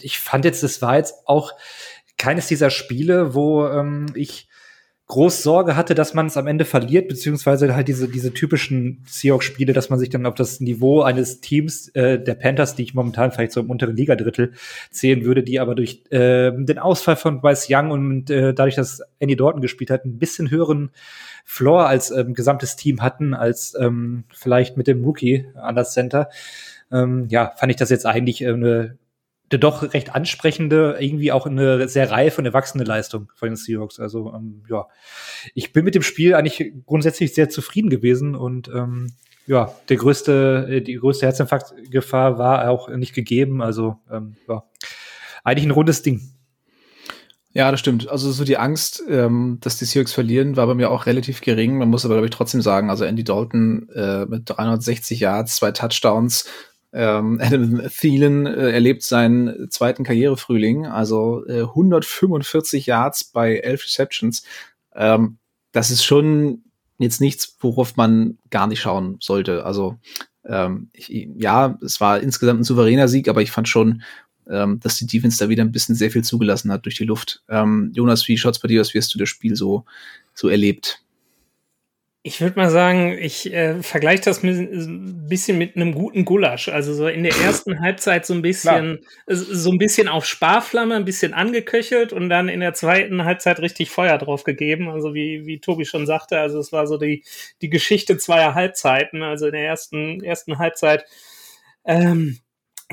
ich 0.00 0.18
fand 0.20 0.44
jetzt, 0.44 0.62
das 0.62 0.82
war 0.82 0.96
jetzt 0.96 1.26
auch 1.26 1.52
keines 2.16 2.46
dieser 2.46 2.70
Spiele, 2.70 3.34
wo 3.34 3.66
ähm, 3.66 4.06
ich 4.14 4.49
groß 5.10 5.42
Sorge 5.42 5.74
hatte, 5.74 5.96
dass 5.96 6.14
man 6.14 6.26
es 6.26 6.36
am 6.36 6.46
Ende 6.46 6.64
verliert, 6.64 7.08
beziehungsweise 7.08 7.74
halt 7.74 7.88
diese, 7.88 8.08
diese 8.08 8.32
typischen 8.32 9.02
Seahawks-Spiele, 9.08 9.72
dass 9.72 9.90
man 9.90 9.98
sich 9.98 10.08
dann 10.08 10.24
auf 10.24 10.36
das 10.36 10.60
Niveau 10.60 11.02
eines 11.02 11.40
Teams 11.40 11.88
äh, 11.96 12.22
der 12.22 12.36
Panthers, 12.36 12.76
die 12.76 12.84
ich 12.84 12.94
momentan 12.94 13.32
vielleicht 13.32 13.50
so 13.50 13.58
im 13.58 13.70
unteren 13.70 13.96
Ligadrittel 13.96 14.52
zählen 14.92 15.24
würde, 15.24 15.42
die 15.42 15.58
aber 15.58 15.74
durch 15.74 16.04
äh, 16.10 16.52
den 16.52 16.78
Ausfall 16.78 17.16
von 17.16 17.40
Bryce 17.40 17.66
Young 17.68 17.90
und 17.90 18.30
äh, 18.30 18.54
dadurch, 18.54 18.76
dass 18.76 19.02
Andy 19.18 19.34
Dorton 19.34 19.60
gespielt 19.60 19.90
hat, 19.90 20.04
ein 20.04 20.18
bisschen 20.18 20.48
höheren 20.48 20.90
Floor 21.44 21.88
als 21.88 22.12
ähm, 22.12 22.32
gesamtes 22.32 22.76
Team 22.76 23.02
hatten, 23.02 23.34
als 23.34 23.76
ähm, 23.80 24.22
vielleicht 24.32 24.76
mit 24.76 24.86
dem 24.86 25.02
Rookie 25.02 25.48
an 25.56 25.74
das 25.74 25.92
Center. 25.92 26.28
Ähm, 26.92 27.26
ja, 27.30 27.52
fand 27.56 27.72
ich 27.72 27.76
das 27.76 27.90
jetzt 27.90 28.06
eigentlich 28.06 28.42
äh, 28.42 28.52
eine 28.52 28.96
doch 29.58 29.94
recht 29.94 30.14
ansprechende, 30.14 30.96
irgendwie 31.00 31.32
auch 31.32 31.46
eine 31.46 31.88
sehr 31.88 32.10
reife 32.10 32.40
und 32.40 32.46
erwachsene 32.46 32.84
Leistung 32.84 33.30
von 33.34 33.48
den 33.48 33.56
Seahawks. 33.56 33.98
Also 33.98 34.32
ähm, 34.34 34.62
ja, 34.68 34.86
ich 35.54 35.72
bin 35.72 35.84
mit 35.84 35.94
dem 35.94 36.02
Spiel 36.02 36.34
eigentlich 36.34 36.72
grundsätzlich 36.86 37.34
sehr 37.34 37.48
zufrieden 37.48 37.90
gewesen 37.90 38.34
und 38.34 38.68
ähm, 38.68 39.08
ja, 39.46 39.74
der 39.88 39.96
größte, 39.96 40.68
äh, 40.70 40.80
die 40.80 40.94
größte 40.94 41.26
Herzinfarktgefahr 41.26 42.38
war 42.38 42.70
auch 42.70 42.88
nicht 42.88 43.14
gegeben. 43.14 43.62
Also 43.62 43.96
ähm, 44.10 44.36
ja, 44.48 44.62
eigentlich 45.42 45.66
ein 45.66 45.72
rundes 45.72 46.02
Ding. 46.02 46.20
Ja, 47.52 47.72
das 47.72 47.80
stimmt. 47.80 48.08
Also 48.08 48.30
so 48.30 48.44
die 48.44 48.58
Angst, 48.58 49.02
ähm, 49.08 49.58
dass 49.60 49.76
die 49.76 49.84
Seahawks 49.84 50.12
verlieren, 50.12 50.56
war 50.56 50.68
bei 50.68 50.74
mir 50.74 50.88
auch 50.88 51.06
relativ 51.06 51.40
gering. 51.40 51.78
Man 51.78 51.88
muss 51.88 52.04
aber, 52.04 52.14
glaube 52.14 52.28
ich, 52.28 52.32
trotzdem 52.32 52.62
sagen, 52.62 52.90
also 52.90 53.04
Andy 53.04 53.24
Dalton 53.24 53.88
äh, 53.88 54.24
mit 54.26 54.48
360 54.48 55.18
Yards, 55.18 55.56
zwei 55.56 55.72
Touchdowns, 55.72 56.44
ähm, 56.92 57.40
Adam 57.42 57.82
Thielen 57.88 58.46
äh, 58.46 58.70
erlebt 58.70 59.02
seinen 59.02 59.70
zweiten 59.70 60.04
Karrierefrühling, 60.04 60.86
also 60.86 61.46
äh, 61.46 61.62
145 61.62 62.86
Yards 62.86 63.24
bei 63.24 63.56
11 63.56 63.84
Receptions. 63.84 64.42
Ähm, 64.94 65.38
das 65.72 65.90
ist 65.90 66.04
schon 66.04 66.64
jetzt 66.98 67.20
nichts, 67.20 67.56
worauf 67.60 67.96
man 67.96 68.38
gar 68.50 68.66
nicht 68.66 68.80
schauen 68.80 69.16
sollte. 69.20 69.64
Also 69.64 69.98
ähm, 70.44 70.90
ich, 70.92 71.28
ja, 71.36 71.78
es 71.82 72.00
war 72.00 72.20
insgesamt 72.20 72.60
ein 72.60 72.64
souveräner 72.64 73.08
Sieg, 73.08 73.28
aber 73.28 73.42
ich 73.42 73.50
fand 73.50 73.68
schon, 73.68 74.02
ähm, 74.48 74.80
dass 74.80 74.96
die 74.96 75.06
Defense 75.06 75.38
da 75.38 75.48
wieder 75.48 75.64
ein 75.64 75.72
bisschen 75.72 75.94
sehr 75.94 76.10
viel 76.10 76.24
zugelassen 76.24 76.72
hat 76.72 76.84
durch 76.84 76.96
die 76.96 77.04
Luft. 77.04 77.42
Ähm, 77.48 77.92
Jonas, 77.94 78.26
wie 78.28 78.36
schaut's 78.36 78.58
bei 78.58 78.68
dir 78.68 78.80
aus? 78.80 78.94
Wie 78.94 78.98
hast 78.98 79.14
du 79.14 79.18
das 79.18 79.28
Spiel 79.28 79.54
so, 79.56 79.84
so 80.34 80.48
erlebt? 80.48 81.02
Ich 82.22 82.42
würde 82.42 82.58
mal 82.58 82.68
sagen, 82.68 83.16
ich 83.18 83.50
äh, 83.50 83.82
vergleiche 83.82 84.24
das 84.24 84.42
mit, 84.42 84.54
ein 84.54 85.26
bisschen 85.26 85.56
mit 85.56 85.74
einem 85.74 85.94
guten 85.94 86.26
Gulasch. 86.26 86.68
Also 86.68 86.92
so 86.92 87.08
in 87.08 87.22
der 87.22 87.34
ersten 87.34 87.80
Halbzeit 87.80 88.26
so 88.26 88.34
ein 88.34 88.42
bisschen, 88.42 88.98
Klar. 89.26 89.38
so 89.38 89.70
ein 89.70 89.78
bisschen 89.78 90.06
auf 90.06 90.26
Sparflamme, 90.26 90.96
ein 90.96 91.06
bisschen 91.06 91.32
angeköchelt 91.32 92.12
und 92.12 92.28
dann 92.28 92.50
in 92.50 92.60
der 92.60 92.74
zweiten 92.74 93.24
Halbzeit 93.24 93.60
richtig 93.60 93.90
Feuer 93.90 94.18
drauf 94.18 94.44
gegeben. 94.44 94.90
Also 94.90 95.14
wie, 95.14 95.46
wie 95.46 95.60
Tobi 95.60 95.86
schon 95.86 96.04
sagte, 96.04 96.38
also 96.38 96.58
es 96.58 96.72
war 96.72 96.86
so 96.86 96.98
die, 96.98 97.24
die 97.62 97.70
Geschichte 97.70 98.18
zweier 98.18 98.54
Halbzeiten. 98.54 99.22
Also 99.22 99.46
in 99.46 99.52
der 99.52 99.64
ersten, 99.64 100.22
ersten 100.22 100.58
Halbzeit 100.58 101.06
ähm, 101.86 102.38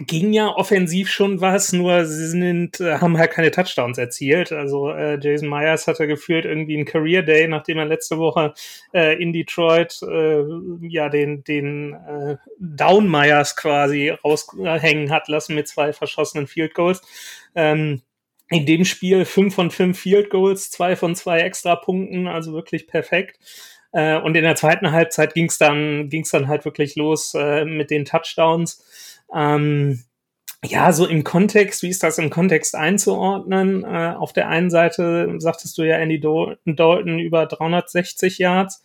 ging 0.06 0.32
ja 0.32 0.50
offensiv 0.56 1.10
schon 1.10 1.42
was, 1.42 1.74
nur 1.74 2.06
sie 2.06 2.28
sind, 2.28 2.80
äh, 2.80 3.00
haben 3.00 3.18
halt 3.18 3.32
keine 3.32 3.50
Touchdowns 3.50 3.98
erzielt. 3.98 4.52
Also 4.52 4.92
äh, 4.92 5.20
Jason 5.20 5.50
Myers 5.50 5.88
hatte 5.88 6.08
gefühlt 6.08 6.46
irgendwie 6.46 6.76
einen 6.76 6.86
Career 6.86 7.24
Day, 7.24 7.48
nachdem 7.48 7.80
er 7.80 7.86
letzte 7.86 8.18
Woche 8.20 8.54
äh, 8.94 9.22
in 9.22 9.34
Detroit 9.34 10.00
äh, 10.04 10.44
ja 10.82 11.10
den 11.10 11.44
den 11.44 11.94
äh, 11.94 12.38
Down 12.60 13.10
Myers 13.10 13.56
quasi 13.56 14.10
raushängen 14.10 15.12
hat 15.12 15.28
lassen 15.28 15.56
mit 15.56 15.68
zwei 15.68 15.94
verschossenen 15.94 16.48
Field 16.48 16.76
Goals. 16.76 17.02
Ähm, 17.56 18.02
in 18.50 18.66
dem 18.66 18.86
Spiel 18.86 19.26
fünf 19.26 19.56
von 19.56 19.72
fünf 19.72 20.00
Field 20.00 20.30
Goals, 20.30 20.72
zwei 20.72 20.96
von 20.96 21.16
zwei 21.16 21.40
Extrapunkten, 21.40 22.28
also 22.28 22.54
wirklich 22.54 22.88
perfekt. 22.88 23.40
Äh, 23.92 24.20
und 24.20 24.36
in 24.36 24.44
der 24.44 24.56
zweiten 24.56 24.92
Halbzeit 24.92 25.34
ging 25.34 25.46
es 25.46 25.58
dann, 25.58 26.10
ging's 26.10 26.32
dann 26.32 26.48
halt 26.48 26.66
wirklich 26.66 26.96
los 26.96 27.34
äh, 27.34 27.66
mit 27.66 27.90
den 27.92 28.06
Touchdowns. 28.06 28.84
Ähm, 29.34 30.04
ja, 30.66 30.92
so 30.92 31.06
im 31.06 31.24
Kontext, 31.24 31.84
wie 31.84 31.90
ist 31.90 32.04
das 32.04 32.18
im 32.18 32.30
Kontext 32.30 32.76
einzuordnen? 32.76 33.84
Äh, 33.84 34.16
auf 34.18 34.34
der 34.34 34.50
einen 34.50 34.70
Seite 34.70 35.36
sagtest 35.38 35.78
du 35.78 35.84
ja 35.84 35.98
Andy 35.98 36.20
Dalton 36.20 37.20
über 37.20 37.46
360 37.46 38.40
Yards. 38.40 38.84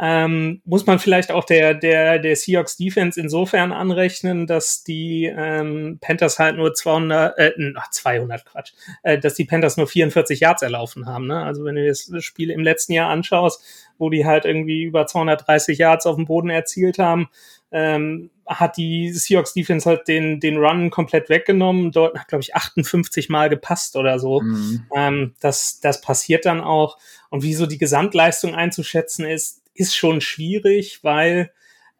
Ähm, 0.00 0.62
muss 0.64 0.86
man 0.86 1.00
vielleicht 1.00 1.32
auch 1.32 1.44
der, 1.44 1.74
der, 1.74 2.20
der 2.20 2.36
Seahawks 2.36 2.76
Defense 2.76 3.20
insofern 3.20 3.72
anrechnen, 3.72 4.46
dass 4.46 4.84
die 4.84 5.24
ähm, 5.24 5.98
Panthers 6.00 6.38
halt 6.38 6.56
nur 6.56 6.72
200, 6.72 7.36
äh, 7.36 7.52
ach, 7.76 7.90
200 7.90 8.44
Quatsch, 8.44 8.72
äh, 9.02 9.18
dass 9.18 9.34
die 9.34 9.44
Panthers 9.44 9.76
nur 9.76 9.88
44 9.88 10.38
Yards 10.38 10.62
erlaufen 10.62 11.06
haben. 11.06 11.26
Ne? 11.26 11.42
Also 11.42 11.64
wenn 11.64 11.74
du 11.74 11.86
das 11.86 12.08
Spiel 12.20 12.50
im 12.50 12.62
letzten 12.62 12.92
Jahr 12.92 13.10
anschaust, 13.10 13.60
wo 13.98 14.08
die 14.08 14.24
halt 14.24 14.44
irgendwie 14.44 14.84
über 14.84 15.06
230 15.06 15.78
Yards 15.78 16.06
auf 16.06 16.14
dem 16.14 16.26
Boden 16.26 16.50
erzielt 16.50 16.98
haben, 16.98 17.28
ähm, 17.72 18.30
hat 18.46 18.76
die 18.76 19.10
Seahawks 19.10 19.52
Defense 19.52 19.88
halt 19.88 20.08
den, 20.08 20.40
den 20.40 20.56
Run 20.56 20.90
komplett 20.90 21.28
weggenommen. 21.28 21.92
Dort 21.92 22.18
hat, 22.18 22.28
glaube 22.28 22.42
ich, 22.42 22.54
58 22.54 23.28
Mal 23.28 23.50
gepasst 23.50 23.96
oder 23.96 24.18
so. 24.18 24.40
Mhm. 24.40 24.86
Ähm, 24.94 25.34
das, 25.40 25.80
das 25.80 26.00
passiert 26.00 26.46
dann 26.46 26.60
auch. 26.60 26.98
Und 27.30 27.42
wie 27.42 27.54
so 27.54 27.66
die 27.66 27.78
Gesamtleistung 27.78 28.54
einzuschätzen 28.54 29.26
ist, 29.26 29.57
ist 29.78 29.96
schon 29.96 30.20
schwierig, 30.20 31.00
weil 31.02 31.50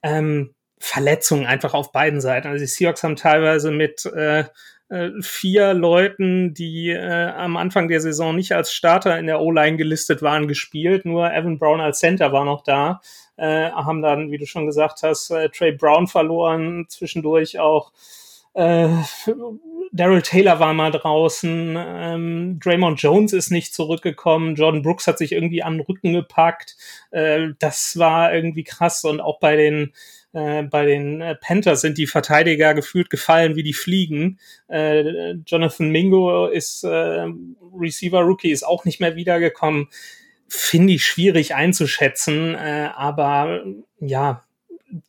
ähm, 0.02 0.54
Verletzungen 0.78 1.46
einfach 1.46 1.74
auf 1.74 1.92
beiden 1.92 2.20
Seiten. 2.20 2.48
Also 2.48 2.62
die 2.62 2.66
Seahawks 2.66 3.02
haben 3.02 3.16
teilweise 3.16 3.70
mit 3.70 4.06
äh, 4.06 4.44
äh, 4.90 5.10
vier 5.20 5.74
Leuten, 5.74 6.54
die 6.54 6.90
äh, 6.90 7.30
am 7.30 7.56
Anfang 7.56 7.88
der 7.88 8.00
Saison 8.00 8.34
nicht 8.34 8.52
als 8.52 8.72
Starter 8.72 9.18
in 9.18 9.26
der 9.26 9.40
O-Line 9.40 9.76
gelistet 9.76 10.22
waren, 10.22 10.48
gespielt. 10.48 11.04
Nur 11.04 11.30
Evan 11.32 11.58
Brown 11.58 11.80
als 11.80 11.98
Center 11.98 12.32
war 12.32 12.44
noch 12.44 12.62
da. 12.62 13.00
Äh, 13.36 13.70
haben 13.70 14.02
dann, 14.02 14.30
wie 14.30 14.38
du 14.38 14.46
schon 14.46 14.66
gesagt 14.66 15.02
hast, 15.02 15.30
äh, 15.30 15.48
Trey 15.50 15.72
Brown 15.72 16.06
verloren, 16.06 16.86
zwischendurch 16.88 17.58
auch 17.58 17.92
äh, 18.54 18.88
Daryl 19.92 20.22
Taylor 20.22 20.60
war 20.60 20.74
mal 20.74 20.90
draußen, 20.90 21.76
ähm, 21.78 22.60
Draymond 22.62 23.00
Jones 23.00 23.32
ist 23.32 23.50
nicht 23.50 23.74
zurückgekommen, 23.74 24.54
Jordan 24.54 24.82
Brooks 24.82 25.06
hat 25.06 25.18
sich 25.18 25.32
irgendwie 25.32 25.62
an 25.62 25.74
den 25.74 25.86
Rücken 25.86 26.12
gepackt. 26.12 26.76
Äh, 27.10 27.48
das 27.58 27.98
war 27.98 28.34
irgendwie 28.34 28.64
krass 28.64 29.04
und 29.04 29.20
auch 29.20 29.40
bei 29.40 29.56
den 29.56 29.92
äh, 30.32 30.62
bei 30.64 30.84
den 30.84 31.20
äh, 31.20 31.34
Panthers 31.36 31.80
sind 31.80 31.98
die 31.98 32.06
Verteidiger 32.06 32.74
gefühlt 32.74 33.10
gefallen 33.10 33.56
wie 33.56 33.62
die 33.62 33.72
Fliegen. 33.72 34.38
Äh, 34.68 35.32
Jonathan 35.46 35.90
Mingo 35.90 36.46
ist 36.46 36.84
äh, 36.84 37.26
Receiver 37.74 38.20
Rookie, 38.20 38.50
ist 38.50 38.66
auch 38.66 38.84
nicht 38.84 39.00
mehr 39.00 39.16
wiedergekommen. 39.16 39.88
Finde 40.48 40.94
ich 40.94 41.04
schwierig 41.04 41.54
einzuschätzen, 41.54 42.54
äh, 42.54 42.90
aber 42.94 43.64
ja, 44.00 44.44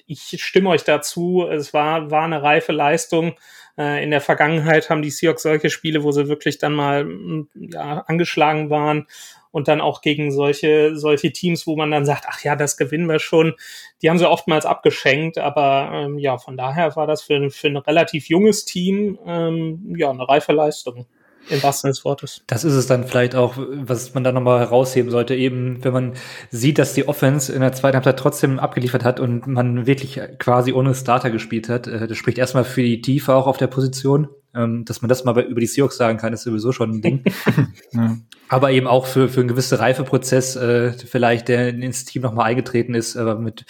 ich 0.06 0.44
stimme 0.44 0.70
euch 0.70 0.84
dazu. 0.84 1.48
Es 1.50 1.74
war, 1.74 2.12
war 2.12 2.24
eine 2.24 2.42
reife 2.42 2.72
Leistung. 2.72 3.36
Äh, 3.78 4.04
in 4.04 4.12
der 4.12 4.22
Vergangenheit 4.22 4.90
haben 4.90 5.02
die 5.02 5.10
Seahawks 5.10 5.44
solche 5.44 5.70
Spiele, 5.70 6.04
wo 6.04 6.12
sie 6.12 6.28
wirklich 6.28 6.58
dann 6.58 6.74
mal 6.74 7.08
ja, 7.56 8.04
angeschlagen 8.08 8.70
waren 8.70 9.08
und 9.52 9.68
dann 9.68 9.82
auch 9.82 10.02
gegen 10.02 10.32
solche, 10.32 10.96
solche 10.96 11.32
Teams, 11.32 11.66
wo 11.66 11.76
man 11.76 11.92
dann 11.92 12.06
sagt, 12.06 12.26
ach 12.28 12.44
ja, 12.44 12.56
das 12.56 12.78
gewinnen 12.78 13.08
wir 13.08 13.20
schon. 13.20 13.56
Die 14.02 14.10
haben 14.10 14.20
sie 14.20 14.30
oftmals 14.30 14.66
abgeschenkt, 14.66 15.38
aber 15.38 15.92
ähm, 15.94 16.20
ja, 16.20 16.38
von 16.38 16.58
daher 16.58 16.96
war 16.96 17.08
das 17.08 17.24
für, 17.24 17.50
für 17.50 17.68
ein 17.68 17.78
relativ 17.78 18.30
junges 18.30 18.66
Team 18.66 19.18
ähm, 19.26 19.96
ja 19.98 20.10
eine 20.10 20.28
reife 20.28 20.52
Leistung. 20.52 21.08
Im 21.50 21.64
wahrsten 21.64 21.88
Sinne 21.88 21.94
des 21.94 22.06
Wortes. 22.06 22.44
Das 22.48 22.64
ist 22.64 22.74
es 22.74 22.88
dann 22.88 23.06
vielleicht 23.06 23.36
auch, 23.36 23.56
was 23.58 24.14
man 24.14 24.24
da 24.24 24.32
nochmal 24.32 24.60
herausheben 24.60 25.10
sollte, 25.10 25.36
eben, 25.36 25.84
wenn 25.84 25.94
man 25.94 26.14
sieht, 26.52 26.78
dass 26.78 26.94
die 26.94 27.08
Offense 27.08 27.52
in 27.52 27.62
der 27.62 27.74
zweiten 27.74 27.96
Halbzeit 27.96 28.20
trotzdem 28.20 28.60
abgeliefert 28.60 29.04
hat 29.04 29.20
und 29.20 29.48
man 29.48 29.88
wirklich 29.88 30.20
quasi 30.38 30.74
ohne 30.74 30.94
Starter 30.94 31.32
gespielt 31.32 31.70
hat. 31.70 31.88
Äh, 31.88 32.08
das 32.08 32.18
spricht 32.18 32.38
erstmal 32.38 32.66
für 32.66 32.84
die 32.84 33.02
Tiefe 33.02 33.34
auch 33.34 33.48
auf 33.48 33.58
der 33.58 33.68
Position. 33.68 34.28
Ähm, 34.56 34.84
dass 34.84 35.04
man 35.04 35.10
das 35.10 35.26
mal 35.26 35.40
über 35.42 35.60
die 35.60 35.68
Seahawks 35.68 35.98
sagen 35.98 36.18
kann, 36.18 36.34
ist 36.34 36.42
sowieso 36.42 36.72
schon 36.72 36.90
ein 36.90 37.02
Ding. 37.02 37.24
ja. 37.92 38.18
Aber 38.48 38.72
eben 38.72 38.88
auch 38.88 39.06
für, 39.06 39.30
für 39.30 39.42
einen 39.42 39.50
gewissen 39.50 39.78
Reifeprozess, 39.78 40.56
äh, 40.56 40.94
vielleicht, 40.94 41.50
der 41.50 41.70
ins 41.70 42.06
Team 42.06 42.24
nochmal 42.24 42.48
eingetreten 42.48 42.96
ist, 42.96 43.16
aber 43.16 43.36
mit 43.36 43.66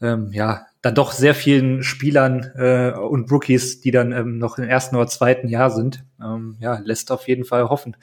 ähm, 0.00 0.30
ja, 0.32 0.66
dann 0.86 0.94
doch 0.94 1.10
sehr 1.10 1.34
vielen 1.34 1.82
Spielern 1.82 2.52
äh, 2.54 2.92
und 2.92 3.30
Rookies, 3.32 3.80
die 3.80 3.90
dann 3.90 4.12
ähm, 4.12 4.38
noch 4.38 4.56
im 4.56 4.68
ersten 4.68 4.94
oder 4.94 5.08
zweiten 5.08 5.48
Jahr 5.48 5.70
sind, 5.70 6.04
ähm, 6.22 6.56
ja, 6.60 6.78
lässt 6.84 7.10
auf 7.10 7.26
jeden 7.26 7.44
Fall 7.44 7.68
hoffen, 7.68 7.96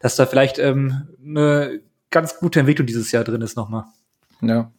dass 0.00 0.16
da 0.16 0.24
vielleicht 0.24 0.58
ähm, 0.58 1.08
eine 1.22 1.80
ganz 2.10 2.38
gute 2.38 2.60
Entwicklung 2.60 2.86
dieses 2.86 3.12
Jahr 3.12 3.24
drin 3.24 3.42
ist 3.42 3.58
nochmal. 3.58 3.84
Ja. 4.40 4.72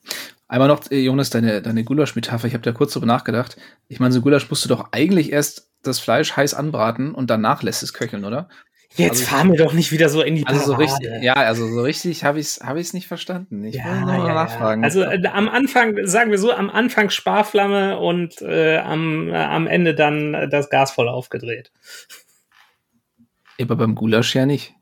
Einmal 0.47 0.69
noch, 0.69 0.89
äh, 0.89 1.01
Jonas, 1.01 1.29
deine, 1.29 1.61
deine 1.61 1.83
Gulasch-Metapher. 1.83 2.47
Ich 2.47 2.55
habe 2.55 2.63
da 2.63 2.71
kurz 2.71 2.93
drüber 2.93 3.05
nachgedacht. 3.05 3.57
Ich 3.87 3.99
meine, 3.99 4.11
so 4.11 4.21
Gulasch 4.21 4.49
musst 4.49 4.65
du 4.65 4.69
doch 4.69 4.91
eigentlich 4.91 5.31
erst 5.31 5.69
das 5.83 5.99
Fleisch 5.99 6.35
heiß 6.35 6.55
anbraten 6.55 7.13
und 7.13 7.29
danach 7.29 7.61
lässt 7.61 7.83
es 7.83 7.93
köcheln, 7.93 8.25
oder? 8.25 8.49
Jetzt 8.95 9.21
also, 9.21 9.25
fahren 9.25 9.51
wir 9.51 9.57
doch 9.57 9.73
nicht 9.73 9.91
wieder 9.93 10.09
so 10.09 10.21
in 10.21 10.35
die 10.35 10.45
also 10.45 10.65
so 10.65 10.73
richtig, 10.73 11.09
Ja, 11.21 11.33
also 11.33 11.65
so 11.67 11.81
richtig 11.81 12.25
habe 12.25 12.39
ich 12.39 12.47
es 12.47 12.59
hab 12.61 12.75
ich's 12.75 12.93
nicht 12.93 13.07
verstanden. 13.07 13.63
Ich 13.63 13.75
ja, 13.75 13.85
will 13.85 14.01
nur 14.01 14.27
ja, 14.27 14.33
nachfragen. 14.33 14.81
Ja. 14.81 14.85
Also 14.85 15.03
äh, 15.03 15.25
am 15.31 15.47
Anfang, 15.47 15.97
sagen 16.05 16.29
wir 16.29 16.37
so, 16.37 16.51
am 16.51 16.69
Anfang 16.69 17.09
Sparflamme 17.09 17.99
und 17.99 18.41
äh, 18.41 18.77
am, 18.77 19.29
äh, 19.29 19.35
am 19.35 19.67
Ende 19.67 19.95
dann 19.95 20.49
das 20.49 20.69
Gas 20.69 20.91
voll 20.91 21.07
aufgedreht. 21.07 21.71
Aber 23.61 23.77
beim 23.77 23.95
Gulasch 23.95 24.35
ja 24.35 24.45
nicht. 24.45 24.73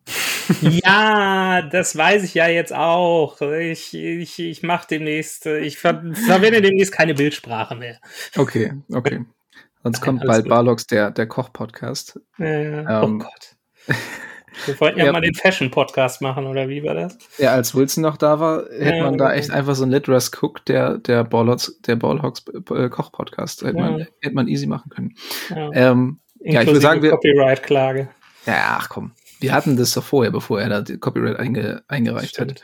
ja, 0.61 1.61
das 1.61 1.95
weiß 1.95 2.23
ich 2.23 2.33
ja 2.33 2.47
jetzt 2.47 2.73
auch. 2.73 3.41
Ich, 3.41 3.93
ich, 3.93 4.39
ich 4.39 4.63
mache 4.63 4.87
demnächst, 4.89 5.45
äh, 5.45 5.59
ich 5.59 5.77
ver 5.77 6.03
verwende 6.13 6.61
demnächst 6.61 6.93
keine 6.93 7.13
Bildsprache 7.13 7.75
mehr. 7.75 7.99
Okay, 8.35 8.73
okay. 8.91 9.25
Sonst 9.83 10.01
kommt 10.01 10.25
bald 10.25 10.49
Barlocks 10.49 10.87
der, 10.87 11.11
der 11.11 11.27
Koch-Podcast. 11.27 12.19
Äh, 12.37 12.79
ähm, 12.79 12.87
oh 12.87 13.17
Gott. 13.19 13.58
Wir 14.65 14.79
wollten 14.79 14.99
ja, 14.99 15.05
ja, 15.05 15.11
mal 15.11 15.21
den 15.21 15.33
Fashion-Podcast 15.33 16.21
machen, 16.21 16.45
oder 16.45 16.67
wie 16.67 16.83
war 16.83 16.93
das? 16.93 17.17
Ja, 17.37 17.53
als 17.53 17.75
Wilson 17.75 18.03
noch 18.03 18.17
da 18.17 18.39
war, 18.39 18.63
hätte 18.63 18.97
ja, 18.97 19.03
man 19.03 19.17
da 19.17 19.33
echt 19.33 19.51
einfach 19.51 19.75
so 19.75 19.85
ein 19.85 19.91
Litras 19.91 20.31
Cook, 20.33 20.65
der, 20.65 20.97
der 20.97 21.23
Ballhawks, 21.23 21.79
der 21.81 21.95
Ballhawks 21.95 22.43
äh, 22.53 22.89
Koch-Podcast, 22.89 23.61
hätte, 23.61 23.77
ja. 23.77 23.83
man, 23.89 24.07
hätte 24.21 24.35
man 24.35 24.47
easy 24.47 24.67
machen 24.67 24.89
können. 24.89 25.15
Ja, 25.49 25.69
ähm, 25.73 26.19
ja 26.39 26.61
ich 26.61 26.67
würde 26.67 26.81
sagen, 26.81 27.01
wir. 27.01 27.11
Copyright-Klage. 27.11 28.09
Ja, 28.45 28.77
ach 28.79 28.89
komm. 28.89 29.11
Wir 29.39 29.53
hatten 29.53 29.77
das 29.77 29.93
doch 29.93 30.03
vorher, 30.03 30.31
bevor 30.31 30.59
er 30.59 30.69
da 30.69 30.81
die 30.81 30.97
Copyright 30.97 31.39
einge, 31.39 31.83
eingereicht 31.87 32.35
Stimmt. 32.35 32.51
hat. 32.51 32.63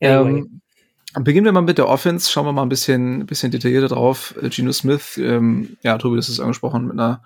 Ähm, 0.00 0.60
Beginnen 1.20 1.44
wir 1.44 1.52
mal 1.52 1.60
mit 1.60 1.76
der 1.76 1.88
Offense, 1.88 2.30
schauen 2.30 2.46
wir 2.46 2.52
mal 2.52 2.62
ein 2.62 2.70
bisschen, 2.70 3.26
bisschen 3.26 3.50
detaillierter 3.50 3.88
drauf. 3.88 4.34
Äh, 4.40 4.48
Geno 4.48 4.72
Smith, 4.72 5.18
ähm, 5.18 5.76
ja, 5.82 5.98
Tobi, 5.98 6.16
das 6.16 6.30
ist 6.30 6.40
angesprochen, 6.40 6.86
mit 6.86 6.92
einer 6.92 7.22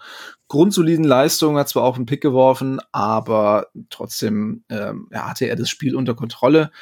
grundsoliden 0.49 1.05
Leistung, 1.05 1.57
hat 1.57 1.69
zwar 1.69 1.85
auch 1.85 1.97
einen 1.97 2.07
Pick 2.07 2.21
geworfen, 2.21 2.81
aber 2.91 3.69
trotzdem 3.91 4.65
ähm, 4.71 5.09
ja, 5.13 5.29
hatte 5.29 5.47
er 5.47 5.55
das 5.55 5.69
Spiel 5.69 5.95
unter 5.95 6.15
Kontrolle. 6.15 6.73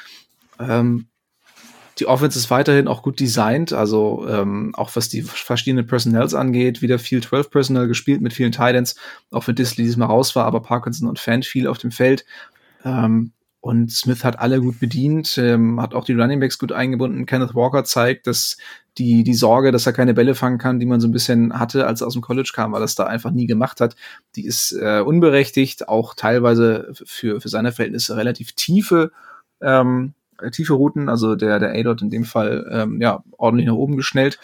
Ähm, 0.59 1.07
die 1.99 2.07
Offense 2.07 2.37
ist 2.39 2.49
weiterhin 2.49 2.87
auch 2.87 3.03
gut 3.03 3.19
designt, 3.19 3.71
also 3.71 4.25
ähm, 4.27 4.73
auch 4.75 4.95
was 4.95 5.07
die 5.07 5.21
verschiedenen 5.21 5.87
Personals 5.87 6.33
angeht, 6.33 6.81
wieder 6.81 6.99
viel 6.99 7.21
12 7.21 7.49
Personal 7.51 7.87
gespielt 7.87 8.21
mit 8.21 8.33
vielen 8.33 8.51
Titans, 8.51 8.95
auch 9.31 9.47
wenn 9.47 9.55
Disley 9.55 9.85
diesmal 9.85 10.07
raus 10.07 10.35
war, 10.35 10.45
aber 10.45 10.61
Parkinson 10.61 11.07
und 11.07 11.19
Fan 11.19 11.43
viel 11.43 11.67
auf 11.67 11.77
dem 11.77 11.91
Feld. 11.91 12.25
Ähm, 12.83 13.31
und 13.65 13.91
Smith 13.91 14.23
hat 14.23 14.37
alle 14.37 14.61
gut 14.61 14.79
bedient, 14.79 15.39
ähm, 15.39 15.81
hat 15.81 15.95
auch 15.95 16.05
die 16.05 16.13
Running 16.13 16.39
Backs 16.39 16.59
gut 16.59 16.71
eingebunden. 16.71 17.25
Kenneth 17.25 17.55
Walker 17.55 17.83
zeigt, 17.83 18.27
dass 18.27 18.57
die, 18.99 19.23
die 19.23 19.33
Sorge, 19.33 19.71
dass 19.71 19.87
er 19.87 19.93
keine 19.93 20.13
Bälle 20.13 20.35
fangen 20.35 20.59
kann, 20.59 20.79
die 20.79 20.85
man 20.85 20.99
so 20.99 21.07
ein 21.07 21.11
bisschen 21.11 21.57
hatte, 21.57 21.87
als 21.87 22.01
er 22.01 22.05
aus 22.05 22.13
dem 22.13 22.21
College 22.21 22.51
kam, 22.53 22.73
weil 22.73 22.83
er 22.83 22.85
es 22.85 22.93
da 22.93 23.07
einfach 23.07 23.31
nie 23.31 23.47
gemacht 23.47 23.81
hat, 23.81 23.95
die 24.35 24.45
ist 24.45 24.71
äh, 24.79 24.99
unberechtigt, 24.99 25.89
auch 25.89 26.13
teilweise 26.13 26.91
für, 27.05 27.41
für 27.41 27.49
seine 27.49 27.71
Verhältnisse 27.71 28.15
relativ 28.15 28.51
tiefe, 28.51 29.11
ähm, 29.61 30.13
tiefe 30.51 30.73
Routen. 30.73 31.09
Also 31.09 31.33
der, 31.33 31.57
der 31.57 31.71
A-Dot 31.71 32.03
in 32.03 32.11
dem 32.11 32.25
Fall 32.25 32.69
ähm, 32.71 33.01
ja 33.01 33.23
ordentlich 33.31 33.65
nach 33.65 33.73
oben 33.73 33.97
geschnellt. 33.97 34.37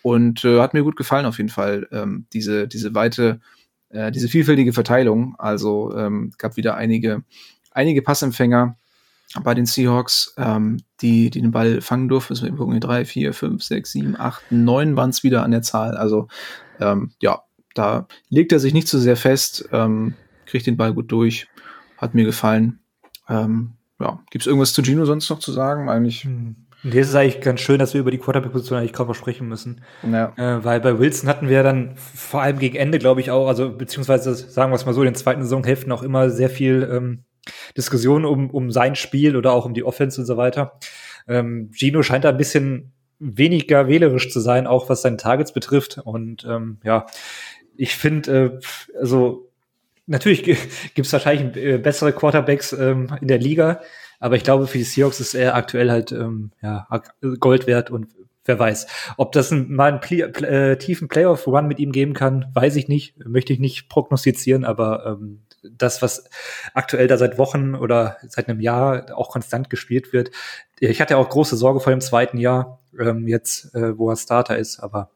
Und 0.00 0.46
äh, 0.46 0.60
hat 0.60 0.72
mir 0.72 0.82
gut 0.82 0.96
gefallen 0.96 1.26
auf 1.26 1.36
jeden 1.36 1.50
Fall, 1.50 1.88
ähm, 1.92 2.24
diese, 2.32 2.68
diese 2.68 2.94
weite, 2.94 3.40
äh, 3.90 4.10
diese 4.10 4.28
vielfältige 4.28 4.72
Verteilung. 4.72 5.34
Also 5.36 5.94
ähm, 5.94 6.32
gab 6.38 6.56
wieder 6.56 6.74
einige 6.74 7.22
einige 7.74 8.02
Passempfänger 8.02 8.76
bei 9.42 9.54
den 9.54 9.66
Seahawks, 9.66 10.34
ähm, 10.36 10.82
die, 11.00 11.30
die 11.30 11.40
den 11.40 11.52
Ball 11.52 11.80
fangen 11.80 12.08
durften. 12.08 12.40
Wir 12.40 12.52
gucken, 12.52 12.78
drei, 12.80 13.04
vier, 13.04 13.32
fünf, 13.32 13.62
sechs, 13.62 13.92
sieben, 13.92 14.16
acht, 14.18 14.42
neun 14.50 14.96
waren 14.96 15.10
es 15.10 15.22
wieder 15.22 15.42
an 15.42 15.50
der 15.50 15.62
Zahl. 15.62 15.96
Also 15.96 16.28
ähm, 16.80 17.12
ja, 17.20 17.42
da 17.74 18.06
legt 18.28 18.52
er 18.52 18.60
sich 18.60 18.74
nicht 18.74 18.88
so 18.88 18.98
sehr 18.98 19.16
fest, 19.16 19.68
ähm, 19.72 20.14
kriegt 20.46 20.66
den 20.66 20.76
Ball 20.76 20.92
gut 20.92 21.10
durch, 21.10 21.48
hat 21.96 22.14
mir 22.14 22.24
gefallen. 22.24 22.80
Ähm, 23.28 23.72
ja, 24.00 24.20
gibt 24.30 24.42
es 24.42 24.46
irgendwas 24.46 24.72
zu 24.72 24.82
Gino 24.82 25.04
sonst 25.04 25.30
noch 25.30 25.38
zu 25.38 25.52
sagen? 25.52 25.88
Eigentlich. 25.88 26.24
Hm. 26.24 26.56
Nee, 26.84 26.98
es 26.98 27.10
ist 27.10 27.14
eigentlich 27.14 27.40
ganz 27.40 27.60
schön, 27.60 27.78
dass 27.78 27.94
wir 27.94 28.00
über 28.00 28.10
die 28.10 28.18
Quarterback-Position 28.18 28.80
eigentlich 28.80 28.92
kaum 28.92 29.14
sprechen 29.14 29.48
müssen. 29.48 29.82
Ja. 30.02 30.32
Äh, 30.36 30.64
weil 30.64 30.80
bei 30.80 30.98
Wilson 30.98 31.28
hatten 31.28 31.48
wir 31.48 31.62
dann 31.62 31.94
vor 31.96 32.42
allem 32.42 32.58
gegen 32.58 32.76
Ende, 32.76 32.98
glaube 32.98 33.20
ich, 33.20 33.30
auch, 33.30 33.46
also 33.46 33.70
beziehungsweise 33.70 34.34
sagen 34.34 34.72
wir 34.72 34.76
es 34.76 34.84
mal 34.84 34.92
so, 34.92 35.00
in 35.02 35.06
den 35.06 35.14
zweiten 35.14 35.42
Saisonhälften 35.42 35.92
auch 35.92 36.02
immer 36.02 36.28
sehr 36.28 36.50
viel 36.50 36.88
ähm, 36.92 37.24
Diskussion 37.76 38.24
um, 38.24 38.50
um 38.50 38.70
sein 38.70 38.94
Spiel 38.94 39.36
oder 39.36 39.52
auch 39.52 39.64
um 39.64 39.74
die 39.74 39.84
Offense 39.84 40.20
und 40.20 40.26
so 40.26 40.36
weiter. 40.36 40.78
Ähm, 41.28 41.70
Gino 41.72 42.02
scheint 42.02 42.24
da 42.24 42.30
ein 42.30 42.36
bisschen 42.36 42.92
weniger 43.18 43.88
wählerisch 43.88 44.30
zu 44.30 44.40
sein, 44.40 44.66
auch 44.66 44.88
was 44.88 45.02
seine 45.02 45.16
Targets 45.16 45.52
betrifft. 45.52 45.98
Und 45.98 46.44
ähm, 46.44 46.78
ja, 46.82 47.06
ich 47.76 47.94
finde, 47.96 48.60
äh, 48.60 48.98
also 48.98 49.48
natürlich 50.06 50.42
gibt 50.42 51.06
es 51.06 51.12
wahrscheinlich 51.12 51.56
äh, 51.56 51.78
bessere 51.78 52.12
Quarterbacks 52.12 52.72
ähm, 52.72 53.08
in 53.20 53.28
der 53.28 53.38
Liga, 53.38 53.80
aber 54.18 54.36
ich 54.36 54.44
glaube, 54.44 54.66
für 54.66 54.78
die 54.78 54.84
Seahawks 54.84 55.20
ist 55.20 55.34
er 55.34 55.54
aktuell 55.54 55.90
halt 55.90 56.12
ähm, 56.12 56.52
ja, 56.62 56.86
Gold 57.40 57.66
wert 57.66 57.90
und 57.90 58.08
wer 58.44 58.58
weiß. 58.58 58.86
Ob 59.16 59.32
das 59.32 59.50
ein, 59.50 59.72
mal 59.72 59.90
einen 59.90 60.00
Pl 60.00 60.20
äh, 60.44 60.76
tiefen 60.76 61.08
Playoff-Run 61.08 61.66
mit 61.66 61.78
ihm 61.78 61.92
geben 61.92 62.12
kann, 62.12 62.46
weiß 62.54 62.76
ich 62.76 62.88
nicht, 62.88 63.24
möchte 63.24 63.52
ich 63.52 63.58
nicht 63.58 63.88
prognostizieren, 63.88 64.64
aber 64.64 65.06
ähm, 65.06 65.42
das, 65.62 66.02
was 66.02 66.24
aktuell 66.74 67.06
da 67.06 67.16
seit 67.16 67.38
Wochen 67.38 67.74
oder 67.74 68.16
seit 68.26 68.48
einem 68.48 68.60
Jahr 68.60 69.06
auch 69.16 69.30
konstant 69.30 69.70
gespielt 69.70 70.12
wird. 70.12 70.30
Ich 70.80 71.00
hatte 71.00 71.16
auch 71.16 71.28
große 71.28 71.56
Sorge 71.56 71.80
vor 71.80 71.92
dem 71.92 72.00
zweiten 72.00 72.38
Jahr, 72.38 72.80
ähm, 72.98 73.28
jetzt, 73.28 73.74
äh, 73.74 73.96
wo 73.96 74.10
er 74.10 74.16
Starter 74.16 74.58
ist, 74.58 74.80
aber 74.80 75.10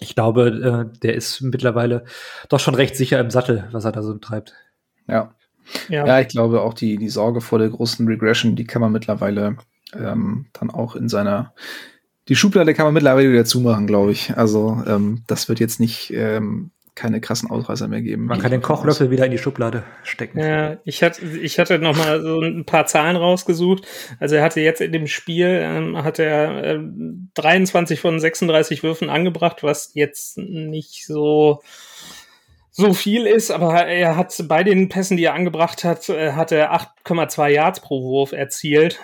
ich 0.00 0.14
glaube, 0.14 0.88
äh, 0.92 0.98
der 1.00 1.14
ist 1.14 1.40
mittlerweile 1.40 2.04
doch 2.48 2.60
schon 2.60 2.74
recht 2.74 2.96
sicher 2.96 3.20
im 3.20 3.30
Sattel, 3.30 3.68
was 3.72 3.84
er 3.84 3.92
da 3.92 4.02
so 4.02 4.14
treibt. 4.14 4.54
Ja. 5.06 5.34
Ja. 5.88 6.06
ja, 6.06 6.20
ich 6.20 6.28
glaube 6.28 6.60
auch 6.60 6.74
die, 6.74 6.98
die 6.98 7.08
Sorge 7.08 7.40
vor 7.40 7.58
der 7.58 7.70
großen 7.70 8.06
Regression, 8.06 8.54
die 8.54 8.66
kann 8.66 8.82
man 8.82 8.92
mittlerweile 8.92 9.56
ähm, 9.94 10.46
dann 10.52 10.70
auch 10.70 10.94
in 10.94 11.08
seiner 11.08 11.54
die 12.28 12.36
Schublade 12.36 12.72
kann 12.72 12.86
man 12.86 12.94
mittlerweile 12.94 13.30
wieder 13.30 13.44
zumachen, 13.44 13.86
glaube 13.86 14.12
ich. 14.12 14.36
Also 14.36 14.82
ähm, 14.86 15.24
das 15.26 15.48
wird 15.48 15.60
jetzt 15.60 15.78
nicht 15.78 16.10
ähm, 16.10 16.70
keine 16.94 17.20
krassen 17.20 17.50
Ausreißer 17.50 17.88
mehr 17.88 18.02
geben. 18.02 18.26
Man 18.26 18.40
kann 18.40 18.52
den 18.52 18.62
Kochlöffel 18.62 19.10
wieder 19.10 19.24
in 19.24 19.32
die 19.32 19.38
Schublade 19.38 19.82
stecken. 20.04 20.38
Ja, 20.38 20.76
ich 20.84 21.02
hatte, 21.02 21.24
ich 21.24 21.58
hatte 21.58 21.78
noch 21.78 21.96
mal 21.96 22.22
so 22.22 22.40
ein 22.40 22.64
paar 22.64 22.86
Zahlen 22.86 23.16
rausgesucht. 23.16 23.86
Also 24.20 24.36
er 24.36 24.44
hatte 24.44 24.60
jetzt 24.60 24.80
in 24.80 24.92
dem 24.92 25.06
Spiel, 25.06 25.60
ähm, 25.60 26.04
hat 26.04 26.18
er 26.18 26.76
äh, 26.76 26.80
23 27.34 27.98
von 27.98 28.20
36 28.20 28.82
Würfen 28.82 29.10
angebracht, 29.10 29.62
was 29.62 29.90
jetzt 29.94 30.38
nicht 30.38 31.06
so 31.06 31.60
so 32.76 32.92
viel 32.92 33.26
ist, 33.26 33.52
aber 33.52 33.86
er 33.86 34.16
hat 34.16 34.34
bei 34.48 34.64
den 34.64 34.88
Pässen, 34.88 35.16
die 35.16 35.22
er 35.24 35.34
angebracht 35.34 35.84
hat, 35.84 36.08
äh, 36.08 36.32
hat 36.32 36.50
er 36.50 36.74
8,2 36.74 37.48
Yards 37.48 37.78
pro 37.78 38.02
Wurf 38.02 38.32
erzielt. 38.32 38.98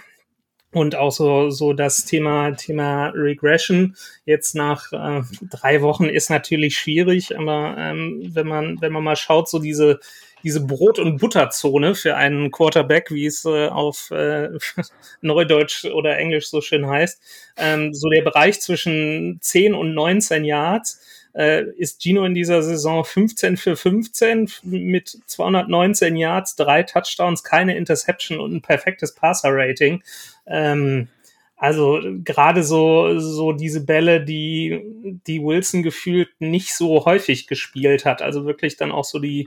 Und 0.73 0.95
auch 0.95 1.11
so, 1.11 1.51
so 1.51 1.73
das 1.73 2.05
Thema, 2.05 2.53
Thema 2.53 3.09
Regression 3.09 3.97
jetzt 4.25 4.55
nach 4.55 4.93
äh, 4.93 5.23
drei 5.51 5.83
Wochen 5.83 6.05
ist 6.05 6.31
natürlich 6.31 6.79
schwierig, 6.79 7.37
aber 7.37 7.75
ähm, 7.77 8.31
wenn 8.35 8.47
man, 8.47 8.81
wenn 8.81 8.93
man 8.93 9.03
mal 9.03 9.17
schaut, 9.17 9.49
so 9.49 9.59
diese, 9.59 9.99
diese 10.45 10.65
Brot- 10.65 11.01
und 11.01 11.19
Butterzone 11.19 11.97
für 11.97 12.17
einen 12.17 12.53
Quarterback, 12.53 13.11
wie 13.11 13.27
es 13.27 13.45
äh, 13.45 13.67
auf 13.67 14.13
äh, 14.13 14.51
Neudeutsch 15.21 15.87
oder 15.87 16.17
Englisch 16.17 16.49
so 16.49 16.61
schön 16.61 16.87
heißt, 16.87 17.21
ähm, 17.57 17.93
so 17.93 18.09
der 18.09 18.23
Bereich 18.23 18.61
zwischen 18.61 19.39
10 19.41 19.75
und 19.75 19.93
19 19.95 20.45
Yards, 20.45 21.01
äh, 21.35 21.65
ist 21.77 22.03
Gino 22.03 22.25
in 22.25 22.35
dieser 22.35 22.63
Saison 22.63 23.05
15 23.05 23.57
für 23.57 23.77
15 23.77 24.51
mit 24.63 25.19
219 25.27 26.17
Yards, 26.17 26.57
drei 26.57 26.83
Touchdowns, 26.83 27.45
keine 27.45 27.77
Interception 27.77 28.41
und 28.41 28.55
ein 28.55 28.63
perfektes 28.63 29.15
Passer-Rating. 29.15 30.03
Ähm, 30.47 31.09
also 31.57 32.01
gerade 32.25 32.63
so, 32.63 33.19
so 33.19 33.53
diese 33.53 33.85
Bälle, 33.85 34.25
die, 34.25 34.81
die 35.27 35.43
Wilson 35.43 35.83
gefühlt 35.83 36.31
nicht 36.39 36.75
so 36.75 37.05
häufig 37.05 37.47
gespielt 37.47 38.07
hat. 38.07 38.23
Also 38.23 38.47
wirklich 38.47 38.79
dann 38.79 38.91
auch 38.91 39.05
so 39.05 39.19
die, 39.19 39.47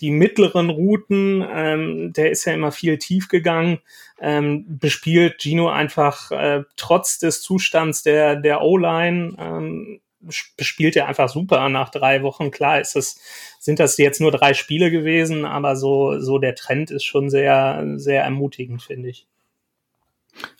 die 0.00 0.10
mittleren 0.10 0.70
Routen, 0.70 1.46
ähm, 1.48 2.12
der 2.12 2.32
ist 2.32 2.44
ja 2.44 2.52
immer 2.52 2.72
viel 2.72 2.98
tief 2.98 3.28
gegangen, 3.28 3.78
ähm, 4.20 4.64
bespielt 4.66 5.40
Gino 5.40 5.68
einfach 5.68 6.32
äh, 6.32 6.64
trotz 6.76 7.20
des 7.20 7.42
Zustands 7.42 8.02
der, 8.02 8.34
der 8.34 8.62
O-Line 8.62 9.36
ähm, 9.38 10.00
spielt 10.28 10.96
er 10.96 11.08
einfach 11.08 11.28
super 11.28 11.68
nach 11.68 11.90
drei 11.90 12.22
Wochen. 12.22 12.50
Klar 12.50 12.80
ist 12.80 12.96
es, 12.96 13.20
sind 13.58 13.78
das 13.78 13.96
jetzt 13.98 14.20
nur 14.20 14.30
drei 14.30 14.54
Spiele 14.54 14.90
gewesen, 14.90 15.44
aber 15.44 15.76
so, 15.76 16.20
so 16.20 16.38
der 16.38 16.54
Trend 16.54 16.90
ist 16.90 17.04
schon 17.04 17.30
sehr, 17.30 17.84
sehr 17.96 18.22
ermutigend, 18.22 18.82
finde 18.82 19.08
ich. 19.08 19.26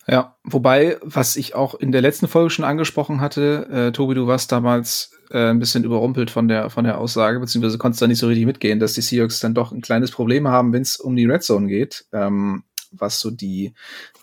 Ja, 0.06 0.36
wobei, 0.44 0.98
was 1.00 1.36
ich 1.36 1.54
auch 1.54 1.74
in 1.74 1.92
der 1.92 2.00
letzten 2.00 2.28
Folge 2.28 2.50
schon 2.50 2.64
angesprochen 2.64 3.20
hatte, 3.20 3.68
äh, 3.70 3.92
Tobi, 3.92 4.14
du 4.14 4.26
warst 4.26 4.52
damals 4.52 5.12
äh, 5.30 5.50
ein 5.50 5.60
bisschen 5.60 5.84
überrumpelt 5.84 6.30
von 6.30 6.48
der, 6.48 6.70
von 6.70 6.84
der 6.84 6.98
Aussage, 6.98 7.40
beziehungsweise 7.40 7.78
konntest 7.78 8.02
da 8.02 8.06
nicht 8.06 8.18
so 8.18 8.26
richtig 8.26 8.46
mitgehen, 8.46 8.80
dass 8.80 8.94
die 8.94 9.00
Seahawks 9.00 9.40
dann 9.40 9.54
doch 9.54 9.72
ein 9.72 9.80
kleines 9.80 10.10
Problem 10.10 10.48
haben, 10.48 10.72
wenn 10.72 10.82
es 10.82 10.96
um 10.96 11.16
die 11.16 11.24
Red 11.24 11.42
Zone 11.42 11.68
geht. 11.68 12.04
Ähm, 12.12 12.64
was 12.92 13.20
so 13.20 13.30
die, 13.30 13.72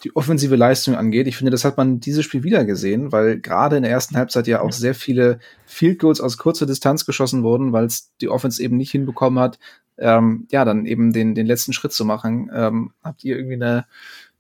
die 0.03 0.15
offensive 0.15 0.55
Leistung 0.55 0.95
angeht. 0.95 1.27
Ich 1.27 1.37
finde, 1.37 1.51
das 1.51 1.65
hat 1.65 1.77
man 1.77 1.99
dieses 1.99 2.25
Spiel 2.25 2.43
wieder 2.43 2.65
gesehen, 2.65 3.11
weil 3.11 3.39
gerade 3.39 3.77
in 3.77 3.83
der 3.83 3.91
ersten 3.91 4.15
Halbzeit 4.15 4.47
ja 4.47 4.61
auch 4.61 4.71
sehr 4.71 4.95
viele 4.95 5.39
Field 5.65 5.99
Goals 5.99 6.21
aus 6.21 6.37
kurzer 6.37 6.65
Distanz 6.65 7.05
geschossen 7.05 7.43
wurden, 7.43 7.73
weil 7.73 7.85
es 7.85 8.15
die 8.21 8.29
Offense 8.29 8.61
eben 8.61 8.77
nicht 8.77 8.91
hinbekommen 8.91 9.39
hat, 9.39 9.59
ähm, 9.97 10.47
ja, 10.51 10.65
dann 10.65 10.85
eben 10.85 11.11
den, 11.13 11.35
den 11.35 11.45
letzten 11.45 11.73
Schritt 11.73 11.91
zu 11.91 12.05
machen. 12.05 12.49
Ähm, 12.53 12.91
habt 13.03 13.23
ihr 13.23 13.35
irgendwie 13.35 13.55
eine, 13.55 13.85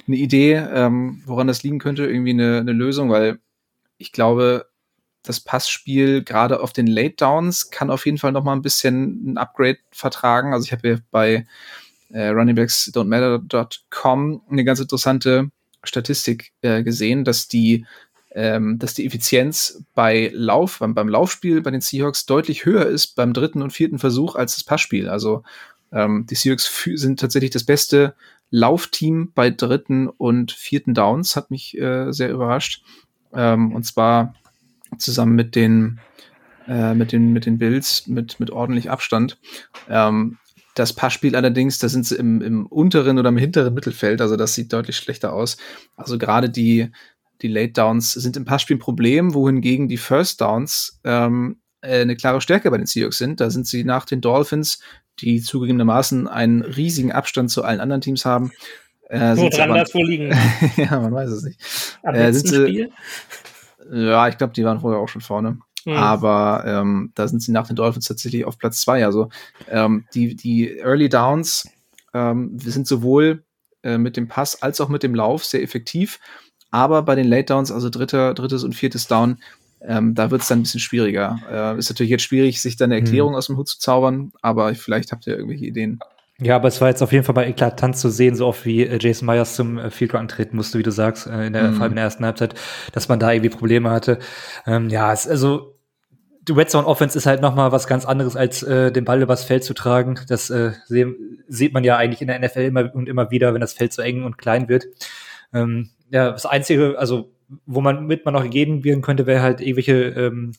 eine 0.07 0.17
Idee, 0.17 0.55
ähm, 0.55 1.21
woran 1.25 1.47
das 1.47 1.63
liegen 1.63 1.79
könnte? 1.79 2.05
Irgendwie 2.05 2.31
eine, 2.31 2.59
eine 2.59 2.71
Lösung? 2.71 3.09
Weil 3.09 3.39
ich 3.97 4.11
glaube, 4.11 4.67
das 5.23 5.39
Passspiel 5.39 6.23
gerade 6.23 6.61
auf 6.61 6.73
den 6.73 6.87
Late 6.87 7.15
Downs 7.17 7.71
kann 7.71 7.89
auf 7.89 8.05
jeden 8.05 8.17
Fall 8.17 8.31
noch 8.31 8.43
mal 8.43 8.53
ein 8.53 8.61
bisschen 8.61 9.33
ein 9.33 9.37
Upgrade 9.37 9.79
vertragen. 9.91 10.53
Also 10.53 10.65
ich 10.65 10.71
habe 10.71 10.87
ja 10.87 10.97
bei 11.11 11.45
äh, 12.09 12.29
runningbacksdon'tmatter.com 12.29 14.41
eine 14.49 14.63
ganz 14.63 14.79
interessante 14.79 15.49
Statistik 15.83 16.51
äh, 16.61 16.83
gesehen, 16.83 17.23
dass 17.23 17.47
die 17.47 17.85
ähm, 18.31 18.77
dass 18.77 18.93
die 18.93 19.07
Effizienz 19.07 19.83
bei 19.95 20.29
Lauf, 20.33 20.77
beim, 20.79 20.93
beim 20.93 21.09
Laufspiel 21.09 21.61
bei 21.61 21.71
den 21.71 21.81
Seahawks 21.81 22.27
deutlich 22.27 22.65
höher 22.65 22.85
ist 22.85 23.15
beim 23.15 23.33
dritten 23.33 23.63
und 23.63 23.73
vierten 23.73 23.97
Versuch 23.97 24.35
als 24.35 24.53
das 24.55 24.63
Passspiel. 24.63 25.09
Also 25.09 25.43
ähm, 25.91 26.27
die 26.29 26.35
Seahawks 26.35 26.71
sind 26.93 27.19
tatsächlich 27.19 27.51
das 27.51 27.63
beste 27.63 28.13
Laufteam 28.51 29.31
bei 29.33 29.49
dritten 29.49 30.07
und 30.07 30.51
vierten 30.51 30.93
Downs, 30.93 31.35
hat 31.35 31.51
mich 31.51 31.77
äh, 31.77 32.11
sehr 32.11 32.29
überrascht. 32.29 32.83
Ähm, 33.33 33.73
und 33.73 33.83
zwar 33.83 34.35
zusammen 34.97 35.35
mit 35.35 35.55
den 35.55 35.99
äh, 36.67 36.93
mit 36.93 37.11
den 37.11 37.33
mit 37.33 37.45
den 37.45 37.57
Bills 37.57 38.07
mit 38.07 38.39
mit 38.39 38.51
ordentlich 38.51 38.89
Abstand. 38.89 39.37
Ähm, 39.87 40.37
das 40.75 40.93
Passspiel 40.93 41.35
allerdings, 41.35 41.79
da 41.79 41.89
sind 41.89 42.05
sie 42.05 42.15
im, 42.15 42.41
im 42.41 42.65
unteren 42.65 43.19
oder 43.19 43.29
im 43.29 43.37
hinteren 43.37 43.73
Mittelfeld, 43.73 44.21
also 44.21 44.37
das 44.37 44.53
sieht 44.53 44.71
deutlich 44.71 44.97
schlechter 44.97 45.33
aus. 45.33 45.57
Also 45.95 46.17
gerade 46.17 46.49
die, 46.49 46.91
die 47.41 47.47
Late 47.47 47.73
Downs 47.73 48.13
sind 48.13 48.37
im 48.37 48.45
Passspiel 48.45 48.77
ein 48.77 48.79
Problem, 48.79 49.33
wohingegen 49.33 49.87
die 49.87 49.97
First 49.97 50.41
Downs 50.41 50.99
ähm, 51.03 51.59
äh, 51.81 52.01
eine 52.01 52.15
klare 52.15 52.41
Stärke 52.41 52.69
bei 52.71 52.77
den 52.77 52.85
Seahawks 52.85 53.17
sind. 53.17 53.39
Da 53.39 53.49
sind 53.49 53.67
sie 53.67 53.83
nach 53.83 54.05
den 54.05 54.21
Dolphins, 54.21 54.79
die 55.19 55.41
zugegebenermaßen 55.41 56.27
einen 56.27 56.61
riesigen 56.61 57.11
Abstand 57.11 57.51
zu 57.51 57.63
allen 57.63 57.79
anderen 57.79 58.01
Teams 58.01 58.25
haben. 58.25 58.51
Äh, 59.09 59.35
Wo 59.37 59.49
dran 59.49 59.73
das 59.73 59.93
wohl 59.93 60.07
liegen? 60.07 60.31
ja, 60.77 60.99
man 60.99 61.13
weiß 61.13 61.31
es 61.31 61.43
nicht. 61.43 61.59
Am 62.03 62.15
äh, 62.15 62.31
sind 62.31 62.47
sie, 62.47 62.55
Spiel? 62.55 62.91
Ja, 63.91 64.27
ich 64.27 64.37
glaube, 64.37 64.53
die 64.53 64.63
waren 64.63 64.79
vorher 64.79 64.99
auch 64.99 65.09
schon 65.09 65.21
vorne. 65.21 65.59
Mhm. 65.85 65.93
Aber 65.93 66.63
ähm, 66.65 67.11
da 67.15 67.27
sind 67.27 67.41
sie 67.41 67.51
nach 67.51 67.67
den 67.67 67.75
Dolphins 67.75 68.07
tatsächlich 68.07 68.45
auf 68.45 68.57
Platz 68.57 68.81
zwei. 68.81 69.05
Also 69.05 69.29
ähm, 69.69 70.05
die, 70.13 70.35
die 70.35 70.77
Early 70.79 71.09
Downs 71.09 71.67
ähm, 72.13 72.57
sind 72.59 72.87
sowohl 72.87 73.43
äh, 73.83 73.97
mit 73.97 74.17
dem 74.17 74.27
Pass 74.27 74.61
als 74.61 74.81
auch 74.81 74.89
mit 74.89 75.03
dem 75.03 75.15
Lauf 75.15 75.45
sehr 75.45 75.63
effektiv. 75.63 76.19
Aber 76.71 77.01
bei 77.01 77.15
den 77.15 77.27
Late 77.27 77.45
Downs, 77.45 77.71
also 77.71 77.89
dritter, 77.89 78.33
drittes 78.33 78.63
und 78.63 78.75
viertes 78.75 79.07
Down, 79.07 79.37
ähm, 79.81 80.13
da 80.13 80.29
wird 80.29 80.41
es 80.41 80.47
dann 80.47 80.59
ein 80.59 80.63
bisschen 80.63 80.79
schwieriger. 80.79 81.39
Äh, 81.49 81.79
ist 81.79 81.89
natürlich 81.89 82.11
jetzt 82.11 82.23
schwierig, 82.23 82.61
sich 82.61 82.75
da 82.75 82.85
eine 82.85 82.99
mhm. 82.99 83.05
Erklärung 83.05 83.31
mhm. 83.31 83.37
aus 83.37 83.47
dem 83.47 83.57
Hut 83.57 83.69
zu 83.69 83.79
zaubern, 83.79 84.31
aber 84.41 84.73
vielleicht 84.75 85.11
habt 85.11 85.25
ihr 85.27 85.35
irgendwelche 85.35 85.65
Ideen. 85.65 85.99
Ja, 86.41 86.55
aber 86.55 86.69
es 86.69 86.79
war 86.79 86.87
jetzt 86.87 87.01
auf 87.01 87.11
jeden 87.11 87.25
Fall 87.25 87.35
mal 87.35 87.47
eklatant 87.47 87.97
zu 87.97 88.09
sehen, 88.09 88.35
so 88.35 88.47
oft 88.47 88.65
wie 88.65 88.85
äh, 88.85 88.97
Jason 88.99 89.25
Myers 89.25 89.55
zum 89.55 89.77
äh, 89.77 89.91
Field 89.91 90.11
Goal 90.11 90.21
antreten 90.21 90.55
musste, 90.55 90.79
wie 90.79 90.83
du 90.83 90.91
sagst, 90.91 91.27
äh, 91.27 91.47
in 91.47 91.53
der, 91.53 91.63
mhm. 91.63 91.73
vor 91.73 91.83
allem 91.83 91.91
in 91.91 91.97
der 91.97 92.05
ersten 92.05 92.25
Halbzeit, 92.25 92.55
dass 92.93 93.09
man 93.09 93.19
da 93.19 93.31
irgendwie 93.31 93.49
Probleme 93.49 93.89
hatte. 93.89 94.19
Ähm, 94.65 94.89
ja, 94.89 95.11
es, 95.11 95.27
also 95.27 95.75
die 96.47 96.53
Red 96.53 96.69
Zone 96.69 96.87
Offense 96.87 97.17
ist 97.17 97.25
halt 97.25 97.41
noch 97.41 97.55
mal 97.55 97.71
was 97.71 97.87
ganz 97.87 98.05
anderes 98.05 98.35
als 98.37 98.63
äh, 98.63 98.91
den 98.91 99.03
Ball 99.03 99.21
übers 99.21 99.43
Feld 99.43 99.63
zu 99.65 99.73
tragen. 99.73 100.19
Das 100.29 100.49
äh, 100.49 100.71
sieht 101.47 101.73
man 101.73 101.83
ja 101.83 101.97
eigentlich 101.97 102.21
in 102.21 102.27
der 102.27 102.39
NFL 102.39 102.61
immer 102.61 102.95
und 102.95 103.09
immer 103.09 103.31
wieder, 103.31 103.53
wenn 103.53 103.61
das 103.61 103.73
Feld 103.73 103.91
so 103.91 104.01
eng 104.01 104.23
und 104.23 104.37
klein 104.37 104.69
wird. 104.69 104.85
Ähm, 105.53 105.89
ja, 106.09 106.31
das 106.31 106.45
einzige, 106.45 106.97
also 106.97 107.33
wo 107.65 107.81
man 107.81 108.05
mit 108.05 108.25
man 108.25 108.33
noch 108.33 108.49
gehen 108.49 108.83
werden 108.83 109.01
könnte, 109.01 109.25
wäre 109.25 109.41
halt 109.41 109.59
irgendwelche 109.59 109.93
ähm, 109.93 110.53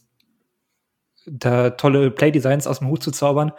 da 1.27 1.71
tolle 1.71 2.11
Play-Designs 2.11 2.67
aus 2.67 2.81
dem 2.81 2.89
Hut 2.89 3.03
zu 3.03 3.11
zaubern. 3.11 3.53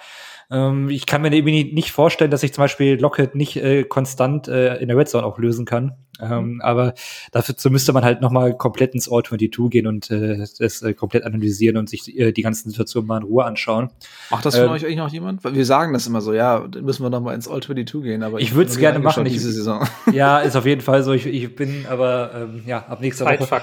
Ähm, 0.51 0.89
ich 0.89 1.05
kann 1.05 1.21
mir 1.21 1.29
nicht 1.29 1.91
vorstellen, 1.91 2.31
dass 2.31 2.43
ich 2.43 2.53
zum 2.53 2.63
Beispiel 2.63 2.99
Lockett 2.99 3.35
nicht 3.35 3.55
äh, 3.55 3.83
konstant 3.83 4.47
äh, 4.47 4.77
in 4.77 4.89
der 4.89 4.97
Red 4.97 5.09
Zone 5.09 5.25
auch 5.25 5.37
lösen 5.37 5.65
kann. 5.65 5.93
Ähm, 6.21 6.62
aber 6.63 6.93
dafür 7.31 7.71
müsste 7.71 7.93
man 7.93 8.03
halt 8.03 8.21
nochmal 8.21 8.55
komplett 8.55 8.93
ins 8.93 9.12
All-22 9.12 9.69
gehen 9.69 9.88
und 9.88 10.12
äh, 10.12 10.45
das 10.60 10.81
äh, 10.81 10.93
komplett 10.93 11.23
analysieren 11.23 11.77
und 11.77 11.89
sich 11.89 12.17
äh, 12.17 12.31
die 12.31 12.41
ganzen 12.41 12.69
Situationen 12.69 13.07
mal 13.07 13.17
in 13.17 13.23
Ruhe 13.23 13.45
anschauen. 13.45 13.89
Macht 14.29 14.45
das 14.45 14.55
von 14.55 14.65
ähm, 14.65 14.71
euch 14.71 14.86
eigentlich 14.86 14.97
noch 14.97 15.12
jemand? 15.12 15.43
Weil 15.43 15.55
wir 15.55 15.65
sagen 15.65 15.93
das 15.93 16.07
immer 16.07 16.21
so, 16.21 16.34
ja, 16.34 16.65
müssen 16.81 17.03
wir 17.03 17.10
nochmal 17.10 17.36
ins 17.36 17.47
All-22 17.47 18.01
gehen. 18.01 18.23
Aber 18.23 18.39
ich, 18.39 18.49
ich 18.49 18.55
würde 18.55 18.69
es 18.69 18.77
gerne 18.77 18.99
machen. 18.99 19.25
Ich, 19.25 19.34
diese 19.34 19.51
Saison. 19.51 19.88
Ja, 20.12 20.39
ist 20.39 20.55
auf 20.55 20.65
jeden 20.65 20.81
Fall 20.81 21.03
so. 21.03 21.13
Ich, 21.13 21.25
ich 21.25 21.55
bin 21.55 21.86
aber 21.89 22.31
ähm, 22.36 22.63
ja 22.65 22.79
ab 22.79 23.01
nächster 23.01 23.25
Woche, 23.25 23.62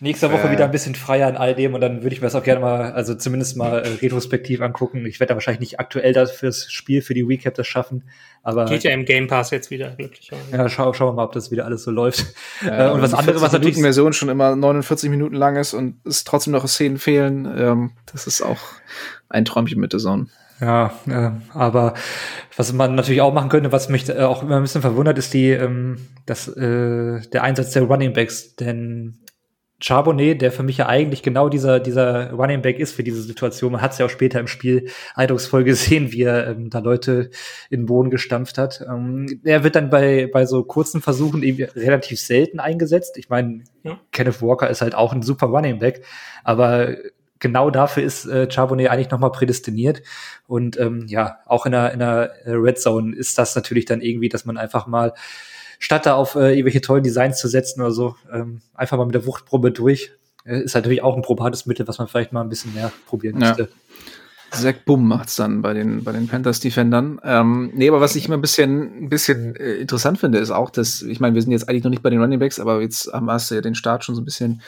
nächster 0.00 0.30
Woche 0.32 0.48
äh. 0.48 0.52
wieder 0.52 0.64
ein 0.64 0.70
bisschen 0.70 0.94
freier 0.94 1.28
in 1.28 1.36
all 1.36 1.54
dem 1.54 1.74
und 1.74 1.80
dann 1.80 2.02
würde 2.02 2.14
ich 2.14 2.20
mir 2.20 2.26
das 2.26 2.34
auch 2.34 2.42
gerne 2.42 2.60
mal, 2.60 2.92
also 2.92 3.14
zumindest 3.14 3.56
mal 3.56 3.80
äh, 3.80 3.88
retrospektiv 4.00 4.60
angucken. 4.60 5.04
Ich 5.06 5.18
werde 5.18 5.30
da 5.30 5.34
wahrscheinlich 5.34 5.60
nicht 5.60 5.80
aktuell 5.80 6.12
das 6.12 6.30
fürs 6.30 6.70
Spiel, 6.70 7.02
für 7.02 7.14
die 7.14 7.22
Recap 7.22 7.54
das 7.54 7.66
schaffen. 7.66 8.04
Aber 8.42 8.64
Geht 8.66 8.84
ja 8.84 8.92
im 8.92 9.04
Game 9.04 9.26
Pass 9.26 9.50
jetzt 9.50 9.70
wieder, 9.70 9.90
glücklicherweise. 9.90 10.56
Ja, 10.56 10.68
schau, 10.68 10.92
schauen 10.92 11.08
wir 11.08 11.12
mal, 11.14 11.24
ob 11.24 11.32
das 11.32 11.50
wieder 11.50 11.64
alles 11.64 11.82
so 11.82 11.90
läuft. 11.98 12.26
Ja, 12.64 12.88
äh, 12.88 12.90
und 12.92 13.02
was 13.02 13.14
andere, 13.14 13.40
was 13.40 13.52
natürlich. 13.52 13.80
Version 13.80 14.12
schon 14.12 14.28
immer 14.28 14.56
49 14.56 15.10
Minuten 15.10 15.34
lang 15.34 15.56
ist 15.56 15.74
und 15.74 16.00
es 16.04 16.24
trotzdem 16.24 16.52
noch 16.52 16.66
Szenen 16.66 16.98
fehlen, 16.98 17.46
ähm, 17.56 17.90
das 18.10 18.26
ist 18.26 18.42
auch 18.42 18.58
ein 19.28 19.44
Träumchen 19.44 19.80
mit 19.80 19.92
der 19.92 20.00
Zone. 20.00 20.26
Ja, 20.60 20.92
äh, 21.06 21.30
aber 21.54 21.94
was 22.56 22.72
man 22.72 22.94
natürlich 22.94 23.20
auch 23.20 23.32
machen 23.32 23.48
könnte, 23.48 23.70
was 23.70 23.88
mich 23.88 24.08
äh, 24.08 24.22
auch 24.22 24.42
immer 24.42 24.56
ein 24.56 24.62
bisschen 24.62 24.80
verwundert, 24.80 25.18
ist 25.18 25.32
die, 25.32 25.50
ähm, 25.50 25.98
das, 26.26 26.48
äh, 26.48 27.20
der 27.20 27.42
Einsatz 27.44 27.72
der 27.72 27.82
Running 27.82 28.12
Backs. 28.12 28.56
Denn 28.56 29.18
Charbonnet, 29.80 30.42
der 30.42 30.50
für 30.50 30.64
mich 30.64 30.78
ja 30.78 30.86
eigentlich 30.86 31.22
genau 31.22 31.48
dieser, 31.48 31.78
dieser 31.78 32.32
Running 32.32 32.62
Back 32.62 32.80
ist 32.80 32.92
für 32.92 33.04
diese 33.04 33.22
Situation. 33.22 33.72
Man 33.72 33.80
hat 33.80 33.92
es 33.92 33.98
ja 33.98 34.06
auch 34.06 34.10
später 34.10 34.40
im 34.40 34.48
Spiel 34.48 34.90
eindrucksvoll 35.14 35.62
gesehen, 35.64 36.10
wie 36.10 36.22
er 36.22 36.48
ähm, 36.48 36.68
da 36.68 36.80
Leute 36.80 37.30
in 37.70 37.80
den 37.80 37.86
Boden 37.86 38.10
gestampft 38.10 38.58
hat. 38.58 38.84
Ähm, 38.88 39.40
er 39.44 39.62
wird 39.62 39.76
dann 39.76 39.88
bei, 39.88 40.28
bei 40.32 40.46
so 40.46 40.64
kurzen 40.64 41.00
Versuchen 41.00 41.44
eben 41.44 41.62
relativ 41.76 42.20
selten 42.20 42.58
eingesetzt. 42.58 43.16
Ich 43.18 43.28
meine, 43.28 43.62
ja. 43.84 44.00
Kenneth 44.10 44.42
Walker 44.42 44.68
ist 44.68 44.82
halt 44.82 44.96
auch 44.96 45.12
ein 45.12 45.22
super 45.22 45.46
Running 45.46 45.78
Back, 45.78 46.04
aber 46.42 46.96
genau 47.38 47.70
dafür 47.70 48.02
ist 48.02 48.26
äh, 48.26 48.50
Charbonnet 48.50 48.90
eigentlich 48.90 49.10
nochmal 49.10 49.30
prädestiniert. 49.30 50.02
Und 50.48 50.76
ähm, 50.80 51.06
ja, 51.06 51.38
auch 51.46 51.66
in 51.66 51.72
der, 51.72 51.92
in 51.92 52.00
der 52.00 52.32
Red 52.46 52.80
Zone 52.80 53.14
ist 53.14 53.38
das 53.38 53.54
natürlich 53.54 53.84
dann 53.84 54.00
irgendwie, 54.00 54.28
dass 54.28 54.44
man 54.44 54.56
einfach 54.56 54.88
mal 54.88 55.12
statt 55.78 56.06
da 56.06 56.14
auf 56.14 56.34
äh, 56.34 56.52
irgendwelche 56.52 56.80
tollen 56.80 57.04
Designs 57.04 57.38
zu 57.38 57.48
setzen 57.48 57.80
oder 57.80 57.92
so, 57.92 58.16
ähm, 58.32 58.60
einfach 58.74 58.96
mal 58.96 59.06
mit 59.06 59.14
der 59.14 59.26
Wuchtprobe 59.26 59.70
durch. 59.70 60.12
Äh, 60.44 60.62
ist 60.62 60.74
natürlich 60.74 61.02
auch 61.02 61.16
ein 61.16 61.22
probates 61.22 61.66
Mittel, 61.66 61.86
was 61.88 61.98
man 61.98 62.08
vielleicht 62.08 62.32
mal 62.32 62.42
ein 62.42 62.48
bisschen 62.48 62.74
mehr 62.74 62.92
probieren 63.06 63.38
müsste. 63.38 63.62
Ja. 63.62 63.68
Zach 64.50 64.76
Bumm 64.86 65.06
macht's 65.06 65.36
dann 65.36 65.60
bei 65.60 65.74
den, 65.74 66.04
bei 66.04 66.12
den 66.12 66.26
Panthers-Defendern. 66.26 67.20
Ähm, 67.22 67.70
nee, 67.74 67.88
aber 67.88 68.00
was 68.00 68.16
ich 68.16 68.26
immer 68.26 68.36
ein 68.36 68.40
bisschen, 68.40 69.04
ein 69.04 69.08
bisschen 69.08 69.54
äh, 69.56 69.74
interessant 69.74 70.18
finde, 70.18 70.38
ist 70.38 70.50
auch, 70.50 70.70
dass, 70.70 71.02
ich 71.02 71.20
meine, 71.20 71.34
wir 71.34 71.42
sind 71.42 71.52
jetzt 71.52 71.68
eigentlich 71.68 71.84
noch 71.84 71.90
nicht 71.90 72.02
bei 72.02 72.10
den 72.10 72.20
Running 72.20 72.38
Backs, 72.38 72.58
aber 72.58 72.80
jetzt 72.80 73.12
haben 73.12 73.26
wir 73.26 73.38
ja 73.38 73.60
den 73.60 73.74
Start 73.74 74.04
schon 74.04 74.14
so 74.14 74.22
ein 74.22 74.24
bisschen 74.24 74.62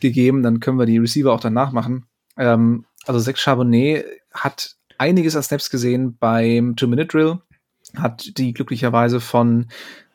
gegeben, 0.00 0.42
dann 0.42 0.60
können 0.60 0.78
wir 0.78 0.86
die 0.86 0.98
Receiver 0.98 1.32
auch 1.32 1.40
danach 1.40 1.72
machen. 1.72 2.04
Ähm, 2.36 2.84
also 3.06 3.20
Zach 3.20 3.36
Charbonnet 3.36 4.04
hat 4.34 4.76
einiges 4.98 5.34
an 5.34 5.42
Snaps 5.42 5.70
gesehen 5.70 6.16
beim 6.18 6.76
Two-Minute-Drill, 6.76 7.38
hat 7.96 8.36
die 8.36 8.52
glücklicherweise 8.52 9.20
von 9.20 9.68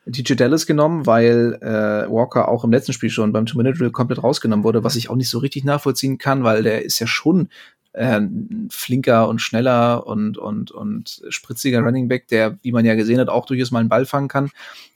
DJ 0.07 0.33
Dallas 0.35 0.65
genommen, 0.65 1.05
weil 1.05 1.57
äh, 1.61 2.09
Walker 2.09 2.47
auch 2.47 2.63
im 2.63 2.71
letzten 2.71 2.93
Spiel 2.93 3.09
schon 3.09 3.33
beim 3.33 3.45
Two-Minute-Drill 3.45 3.91
komplett 3.91 4.23
rausgenommen 4.23 4.63
wurde, 4.63 4.83
was 4.83 4.95
ich 4.95 5.09
auch 5.09 5.15
nicht 5.15 5.29
so 5.29 5.39
richtig 5.39 5.63
nachvollziehen 5.63 6.17
kann, 6.17 6.43
weil 6.43 6.63
der 6.63 6.83
ist 6.85 6.99
ja 6.99 7.07
schon 7.07 7.49
äh, 7.93 8.21
flinker 8.69 9.27
und 9.27 9.39
schneller 9.39 10.07
und, 10.07 10.37
und, 10.37 10.71
und 10.71 11.21
spritziger 11.29 11.81
Running 11.81 12.07
Back, 12.07 12.27
der, 12.27 12.57
wie 12.61 12.71
man 12.71 12.85
ja 12.85 12.95
gesehen 12.95 13.19
hat, 13.19 13.29
auch 13.29 13.45
durchaus 13.45 13.71
mal 13.71 13.79
einen 13.79 13.89
Ball 13.89 14.05
fangen 14.05 14.27
kann. 14.27 14.49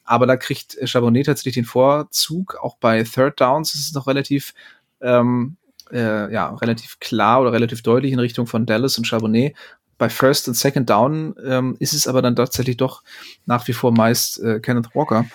Aber 0.06 0.28
da 0.28 0.38
kriegt 0.38 0.78
Chabonnet 0.86 1.26
tatsächlich 1.26 1.56
den 1.56 1.66
Vorzug. 1.66 2.56
Auch 2.62 2.78
bei 2.78 3.04
Third 3.04 3.40
Downs 3.42 3.76
ist 3.76 3.88
es 3.88 3.94
noch 3.94 4.08
relativ, 4.08 4.54
ähm, 5.02 5.58
äh, 5.92 6.32
ja, 6.32 6.54
relativ 6.56 7.00
klar 7.00 7.42
oder 7.42 7.52
relativ 7.52 7.82
deutlich 7.82 8.14
in 8.14 8.20
Richtung 8.20 8.48
von 8.48 8.66
Dallas 8.66 8.98
und 8.98 9.06
Chabonnet. 9.06 9.56
Bei 10.02 10.10
First 10.10 10.48
und 10.48 10.56
Second 10.56 10.90
Down 10.90 11.36
ähm, 11.46 11.76
ist 11.78 11.94
es 11.94 12.08
aber 12.08 12.24
dann 12.24 12.36
tatsächlich 12.36 12.76
doch 12.76 13.04
nach 13.46 13.68
wie 13.68 13.74
vor 13.74 13.92
meist 13.92 14.42
äh, 14.42 14.60
Kenneth 14.60 14.96
Walker. 14.96 15.26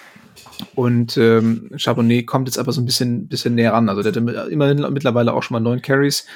Und 0.74 1.16
ähm, 1.18 1.70
Charbonnet 1.76 2.26
kommt 2.26 2.48
jetzt 2.48 2.58
aber 2.58 2.72
so 2.72 2.80
ein 2.80 2.84
bisschen, 2.84 3.28
bisschen 3.28 3.54
näher 3.54 3.74
ran. 3.74 3.88
Also 3.88 4.02
der 4.02 4.10
hat 4.10 4.48
immerhin 4.48 4.84
mittlerweile 4.92 5.34
auch 5.34 5.44
schon 5.44 5.54
mal 5.54 5.60
neun 5.60 5.82
Carries. 5.82 6.26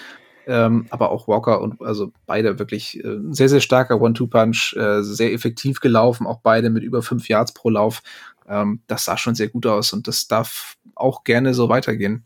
Ähm, 0.47 0.87
aber 0.91 1.11
auch 1.11 1.27
Walker 1.27 1.61
und 1.61 1.83
also 1.83 2.13
beide 2.27 2.61
wirklich 2.61 3.05
äh, 3.05 3.19
sehr, 3.31 3.49
sehr 3.49 3.61
starker 3.61 4.01
One-Two-Punch, 4.01 4.77
äh, 4.77 5.03
sehr 5.03 5.33
effektiv 5.33 5.81
gelaufen, 5.81 6.29
auch 6.29 6.39
beide 6.41 6.71
mit 6.71 6.85
über 6.85 7.03
fünf 7.03 7.29
Yards 7.29 7.53
pro 7.53 7.71
Lauf. 7.71 8.01
Ähm, 8.49 8.81
das 8.87 9.07
sah 9.07 9.17
schon 9.17 9.35
sehr 9.35 9.49
gut 9.49 9.67
aus 9.67 9.93
und 9.93 10.07
das 10.07 10.29
darf 10.29 10.77
auch 10.95 11.25
gerne 11.25 11.53
so 11.53 11.69
weitergehen. 11.69 12.25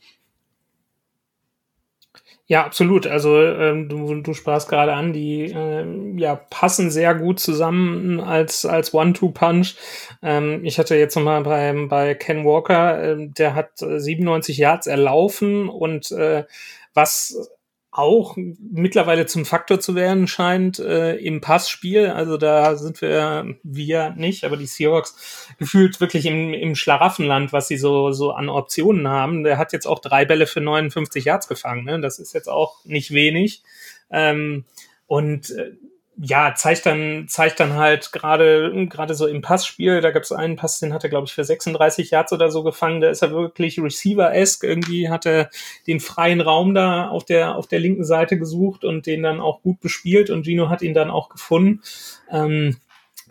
Ja, 2.47 2.65
absolut. 2.67 3.07
Also 3.07 3.41
ähm, 3.43 3.89
du, 3.89 4.21
du 4.21 4.35
sprachst 4.35 4.69
gerade 4.69 4.93
an, 4.93 5.15
die 5.15 5.45
ähm, 5.47 6.19
ja 6.19 6.35
passen 6.37 6.91
sehr 6.91 7.15
gut 7.15 7.41
zusammen 7.41 8.21
als 8.21 8.67
als 8.67 8.93
One-Two-Punch. 8.93 9.77
Ähm, 10.23 10.63
ich 10.63 10.79
hatte 10.79 10.95
jetzt 10.97 11.17
nochmal 11.17 11.43
bei 11.43 11.73
bei 11.89 12.15
Ken 12.15 12.45
Walker, 12.45 13.03
äh, 13.03 13.29
der 13.29 13.55
hat 13.55 13.71
97 13.79 14.59
Yards 14.59 14.87
erlaufen 14.87 15.71
und 15.71 16.11
äh, 16.13 16.45
was 16.93 17.51
auch 17.97 18.37
mittlerweile 18.37 19.25
zum 19.27 19.45
Faktor 19.45 19.79
zu 19.79 19.95
werden 19.95 20.27
scheint 20.27 20.81
äh, 20.81 21.15
im 21.15 21.41
Passspiel. 21.41 22.09
Also 22.09 22.37
da 22.37 22.75
sind 22.75 23.01
wir, 23.01 23.55
wir 23.63 24.11
nicht, 24.17 24.43
aber 24.43 24.57
die 24.57 24.67
Seahawks 24.67 25.55
gefühlt 25.59 26.01
wirklich 26.01 26.27
im, 26.27 26.53
im 26.53 26.75
Schlaraffenland, 26.75 27.53
was 27.53 27.69
sie 27.69 27.77
so, 27.77 28.11
so 28.11 28.33
an 28.33 28.49
Optionen 28.49 29.07
haben. 29.07 29.45
Der 29.45 29.59
hat 29.59 29.73
jetzt 29.73 29.87
auch 29.87 30.01
drei 30.01 30.25
Bälle 30.25 30.49
für 30.49 30.61
59 30.61 31.25
Yards 31.25 31.47
gefangen. 31.47 31.85
Ne? 31.85 32.01
Das 32.01 32.19
ist 32.19 32.35
jetzt 32.35 32.49
auch 32.49 32.85
nicht 32.85 33.13
wenig. 33.13 33.63
Ähm, 34.11 34.65
und 35.07 35.51
äh, 35.51 35.75
ja, 36.17 36.55
zeigt 36.55 36.87
dann, 36.87 37.27
zeigt 37.29 37.59
dann 37.59 37.75
halt 37.75 38.13
gerade, 38.13 38.87
gerade 38.89 39.15
so 39.15 39.27
im 39.27 39.43
Passspiel, 39.43 40.01
da 40.01 40.11
gab 40.13 40.23
es 40.23 40.31
einen 40.31 40.57
Pass, 40.57 40.79
den 40.79 40.93
hat 40.93 41.03
er, 41.03 41.11
glaube 41.11 41.27
ich, 41.27 41.33
für 41.33 41.45
36 41.45 42.11
Yards 42.11 42.33
oder 42.33 42.51
so 42.51 42.63
gefangen, 42.63 43.01
da 43.01 43.11
ist 43.11 43.23
er 43.23 43.33
wirklich 43.33 43.81
Receiver-esque, 43.81 44.65
irgendwie 44.65 45.09
hat 45.09 45.27
er 45.27 45.51
den 45.87 45.99
freien 46.01 46.41
Raum 46.41 46.75
da 46.75 47.09
auf 47.09 47.25
der, 47.25 47.57
auf 47.57 47.67
der 47.67 47.81
linken 47.81 48.05
Seite 48.05 48.39
gesucht 48.39 48.85
und 48.85 49.07
den 49.07 49.23
dann 49.23 49.41
auch 49.41 49.63
gut 49.63 49.81
bespielt 49.81 50.31
und 50.31 50.45
Gino 50.45 50.69
hat 50.69 50.83
ihn 50.83 50.95
dann 50.95 51.11
auch 51.11 51.29
gefunden. 51.29 51.83
Ähm, 52.31 52.77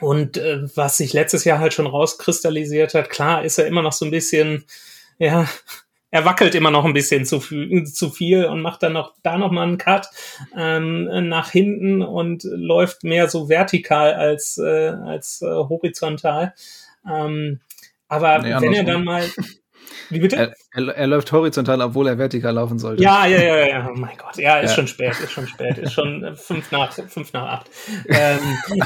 und 0.02 0.38
äh, 0.38 0.64
was 0.76 0.98
sich 0.98 1.14
letztes 1.14 1.46
Jahr 1.46 1.60
halt 1.60 1.74
schon 1.74 1.88
rauskristallisiert 1.88 2.94
hat, 2.94 3.10
klar 3.10 3.46
ist 3.46 3.60
er 3.60 3.68
immer 3.68 3.82
noch 3.82 3.94
so 3.94 4.04
ein 4.06 4.12
bisschen, 4.12 4.66
ja, 5.20 5.48
er 6.14 6.26
wackelt 6.26 6.54
immer 6.54 6.70
noch 6.70 6.86
ein 6.86 6.94
bisschen 6.94 7.26
zu, 7.26 7.40
zu 7.40 8.12
viel 8.12 8.46
und 8.46 8.62
macht 8.62 8.84
dann 8.84 8.94
noch 8.94 9.16
da 9.24 9.36
noch 9.40 9.52
mal 9.52 9.64
einen 9.64 9.80
Cut 9.80 10.10
ähm, 10.56 11.28
nach 11.28 11.50
hinten 11.50 12.04
und 12.04 12.44
läuft 12.44 13.04
mehr 13.04 13.28
so 13.28 13.50
vertikal 13.50 14.14
als 14.14 14.60
äh, 14.60 14.90
als 14.90 15.42
äh, 15.42 15.48
horizontal. 15.48 16.54
Ähm, 17.10 17.62
aber 18.08 18.38
nee, 18.38 18.54
wenn 18.60 18.74
er 18.74 18.84
dann 18.84 19.04
mal 19.04 19.28
wie 20.10 20.20
bitte? 20.20 20.36
Er, 20.36 20.54
er, 20.72 20.88
er, 20.96 21.08
läuft 21.08 21.32
horizontal, 21.32 21.82
obwohl 21.82 22.08
er 22.08 22.18
vertikal 22.18 22.54
laufen 22.54 22.80
sollte. 22.80 23.02
Ja, 23.02 23.26
ja, 23.26 23.42
ja, 23.42 23.68
ja. 23.68 23.90
Oh 23.90 23.98
mein 23.98 24.18
Gott. 24.18 24.38
Ja, 24.38 24.60
ist 24.60 24.72
ja. 24.72 24.76
schon 24.76 24.88
spät, 24.88 25.20
ist 25.20 25.32
schon 25.32 25.48
spät. 25.48 25.78
Ist 25.78 25.94
schon 25.94 26.24
äh, 26.24 26.36
fünf 26.36 26.72
nach, 26.72 26.94
fünf 26.94 27.34
nach 27.34 27.60
acht. 27.60 27.70
Ähm, 28.08 28.40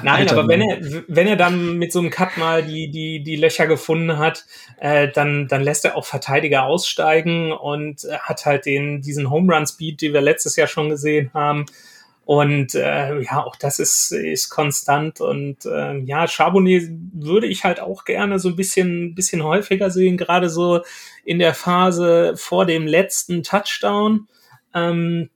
nein, 0.04 0.30
aber 0.30 0.48
wenn 0.48 0.62
er, 0.62 1.04
wenn 1.08 1.28
er 1.28 1.36
dann 1.36 1.78
mit 1.78 1.92
so 1.92 2.00
einem 2.00 2.10
Cut 2.10 2.38
mal 2.38 2.64
die, 2.64 2.90
die, 2.90 3.24
die 3.24 3.36
Löcher 3.36 3.68
gefunden 3.68 4.18
hat, 4.18 4.46
äh, 4.80 5.10
dann, 5.10 5.48
dann 5.48 5.64
lässt 5.64 5.86
er 5.86 5.96
auch 5.96 6.06
Verteidiger 6.06 6.64
aussteigen 6.64 7.52
und 7.52 8.08
hat 8.20 8.46
halt 8.46 8.66
den, 8.66 9.02
diesen 9.02 9.30
Home 9.30 9.54
Run 9.54 9.68
Speed, 9.68 10.02
den 10.02 10.14
wir 10.14 10.22
letztes 10.22 10.56
Jahr 10.56 10.68
schon 10.68 10.90
gesehen 10.90 11.32
haben. 11.34 11.66
Und 12.28 12.76
äh, 12.76 13.22
ja, 13.22 13.42
auch 13.42 13.56
das 13.56 13.80
ist, 13.80 14.12
ist 14.12 14.50
konstant. 14.50 15.22
Und 15.22 15.66
äh, 15.66 15.98
ja, 16.00 16.28
Charbonnet 16.28 16.90
würde 17.14 17.48
ich 17.48 17.64
halt 17.64 17.80
auch 17.80 18.04
gerne 18.04 18.38
so 18.38 18.50
ein 18.50 18.58
bisschen, 18.58 19.16
bisschen 19.16 19.46
häufiger 19.46 19.90
sehen, 19.92 20.18
gerade 20.18 20.50
so 20.50 20.82
in 21.24 21.40
der 21.40 21.54
Phase 21.54 22.34
vor 22.36 22.66
dem 22.66 22.86
letzten 22.86 23.44
Touchdown. 23.44 24.28
Ähm, 24.74 25.30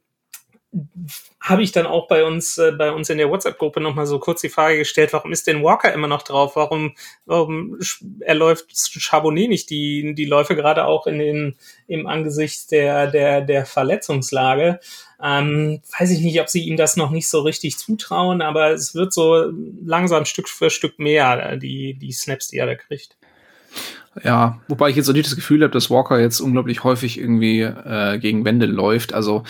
habe 1.41 1.63
ich 1.63 1.71
dann 1.71 1.87
auch 1.87 2.07
bei 2.07 2.23
uns 2.23 2.59
äh, 2.59 2.71
bei 2.71 2.91
uns 2.91 3.09
in 3.09 3.17
der 3.17 3.29
WhatsApp-Gruppe 3.29 3.81
noch 3.81 3.95
mal 3.95 4.05
so 4.05 4.19
kurz 4.19 4.41
die 4.41 4.49
Frage 4.49 4.77
gestellt, 4.77 5.11
warum 5.11 5.31
ist 5.31 5.47
denn 5.47 5.63
Walker 5.63 5.91
immer 5.91 6.07
noch 6.07 6.21
drauf? 6.21 6.55
Warum 6.55 6.93
warum 7.25 7.79
er 8.19 8.35
läuft 8.35 8.67
Charbonnet 8.71 9.49
nicht 9.49 9.71
die 9.71 10.13
die 10.13 10.25
Läufe 10.25 10.55
gerade 10.55 10.85
auch 10.85 11.07
in 11.07 11.17
den 11.17 11.55
im 11.87 12.05
Angesicht 12.05 12.71
der 12.71 13.07
der 13.07 13.41
der 13.41 13.65
Verletzungslage? 13.65 14.79
Ähm, 15.21 15.81
weiß 15.99 16.11
ich 16.11 16.21
nicht, 16.21 16.39
ob 16.39 16.47
sie 16.47 16.67
ihm 16.67 16.77
das 16.77 16.95
noch 16.95 17.09
nicht 17.09 17.27
so 17.27 17.41
richtig 17.41 17.77
zutrauen, 17.77 18.41
aber 18.43 18.71
es 18.71 18.93
wird 18.93 19.11
so 19.11 19.51
langsam 19.83 20.25
Stück 20.25 20.47
für 20.47 20.69
Stück 20.69 20.99
mehr 20.99 21.57
die 21.57 21.95
die 21.95 22.11
Snaps, 22.11 22.49
die 22.49 22.57
er 22.57 22.67
da 22.67 22.75
kriegt. 22.75 23.17
Ja, 24.23 24.59
wobei 24.67 24.89
ich 24.89 24.97
jetzt 24.97 25.09
auch 25.09 25.13
nicht 25.13 25.25
das 25.25 25.37
Gefühl 25.37 25.63
habe, 25.63 25.71
dass 25.71 25.89
Walker 25.89 26.19
jetzt 26.19 26.41
unglaublich 26.41 26.83
häufig 26.83 27.17
irgendwie 27.17 27.61
äh, 27.61 28.19
gegen 28.19 28.43
Wände 28.43 28.65
läuft. 28.65 29.13
Also 29.13 29.43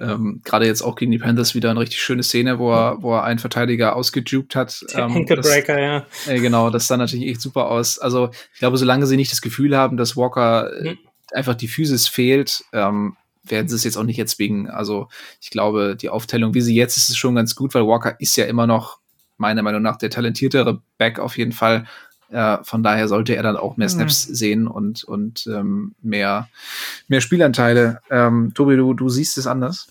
Ähm, 0.00 0.40
Gerade 0.44 0.66
jetzt 0.66 0.82
auch 0.82 0.96
gegen 0.96 1.10
die 1.10 1.18
Panthers 1.18 1.54
wieder 1.54 1.70
eine 1.70 1.80
richtig 1.80 2.00
schöne 2.00 2.22
Szene, 2.22 2.58
wo 2.58 2.72
er, 2.72 3.02
wo 3.02 3.14
er 3.14 3.24
einen 3.24 3.38
Verteidiger 3.38 3.96
ausgejukt 3.96 4.54
hat. 4.54 4.84
Ähm, 4.94 5.16
Ankle-Breaker, 5.16 5.80
ja. 5.80 6.06
Äh, 6.26 6.40
genau, 6.40 6.70
das 6.70 6.86
sah 6.86 6.96
natürlich 6.96 7.28
echt 7.28 7.40
super 7.40 7.70
aus. 7.70 7.98
Also 7.98 8.30
ich 8.52 8.58
glaube, 8.58 8.76
solange 8.76 9.06
sie 9.06 9.16
nicht 9.16 9.32
das 9.32 9.42
Gefühl 9.42 9.76
haben, 9.76 9.96
dass 9.96 10.16
Walker 10.16 10.72
äh, 10.72 10.90
mhm. 10.90 10.98
einfach 11.32 11.54
die 11.54 11.68
Physis 11.68 12.08
fehlt, 12.08 12.64
ähm, 12.72 13.16
werden 13.44 13.68
sie 13.68 13.76
es 13.76 13.84
jetzt 13.84 13.96
auch 13.96 14.04
nicht 14.04 14.18
erzwingen. 14.18 14.68
Also 14.68 15.08
ich 15.40 15.50
glaube, 15.50 15.96
die 15.96 16.10
Aufteilung, 16.10 16.54
wie 16.54 16.60
sie 16.60 16.74
jetzt 16.74 16.96
ist, 16.96 17.08
ist 17.08 17.16
schon 17.16 17.34
ganz 17.34 17.54
gut, 17.54 17.74
weil 17.74 17.86
Walker 17.86 18.20
ist 18.20 18.36
ja 18.36 18.44
immer 18.44 18.66
noch 18.66 18.98
meiner 19.36 19.62
Meinung 19.62 19.82
nach 19.82 19.96
der 19.96 20.10
talentiertere 20.10 20.82
Back 20.98 21.18
auf 21.18 21.38
jeden 21.38 21.52
Fall. 21.52 21.86
Äh, 22.30 22.58
von 22.62 22.82
daher 22.82 23.08
sollte 23.08 23.34
er 23.34 23.42
dann 23.42 23.56
auch 23.56 23.76
mehr 23.76 23.88
Snaps 23.88 24.28
mhm. 24.28 24.34
sehen 24.34 24.66
und, 24.66 25.04
und 25.04 25.46
ähm, 25.46 25.94
mehr, 26.02 26.48
mehr 27.08 27.20
Spielanteile. 27.20 28.00
Ähm, 28.10 28.52
Tobi, 28.54 28.76
du, 28.76 28.94
du 28.94 29.08
siehst 29.08 29.38
es 29.38 29.46
anders. 29.46 29.88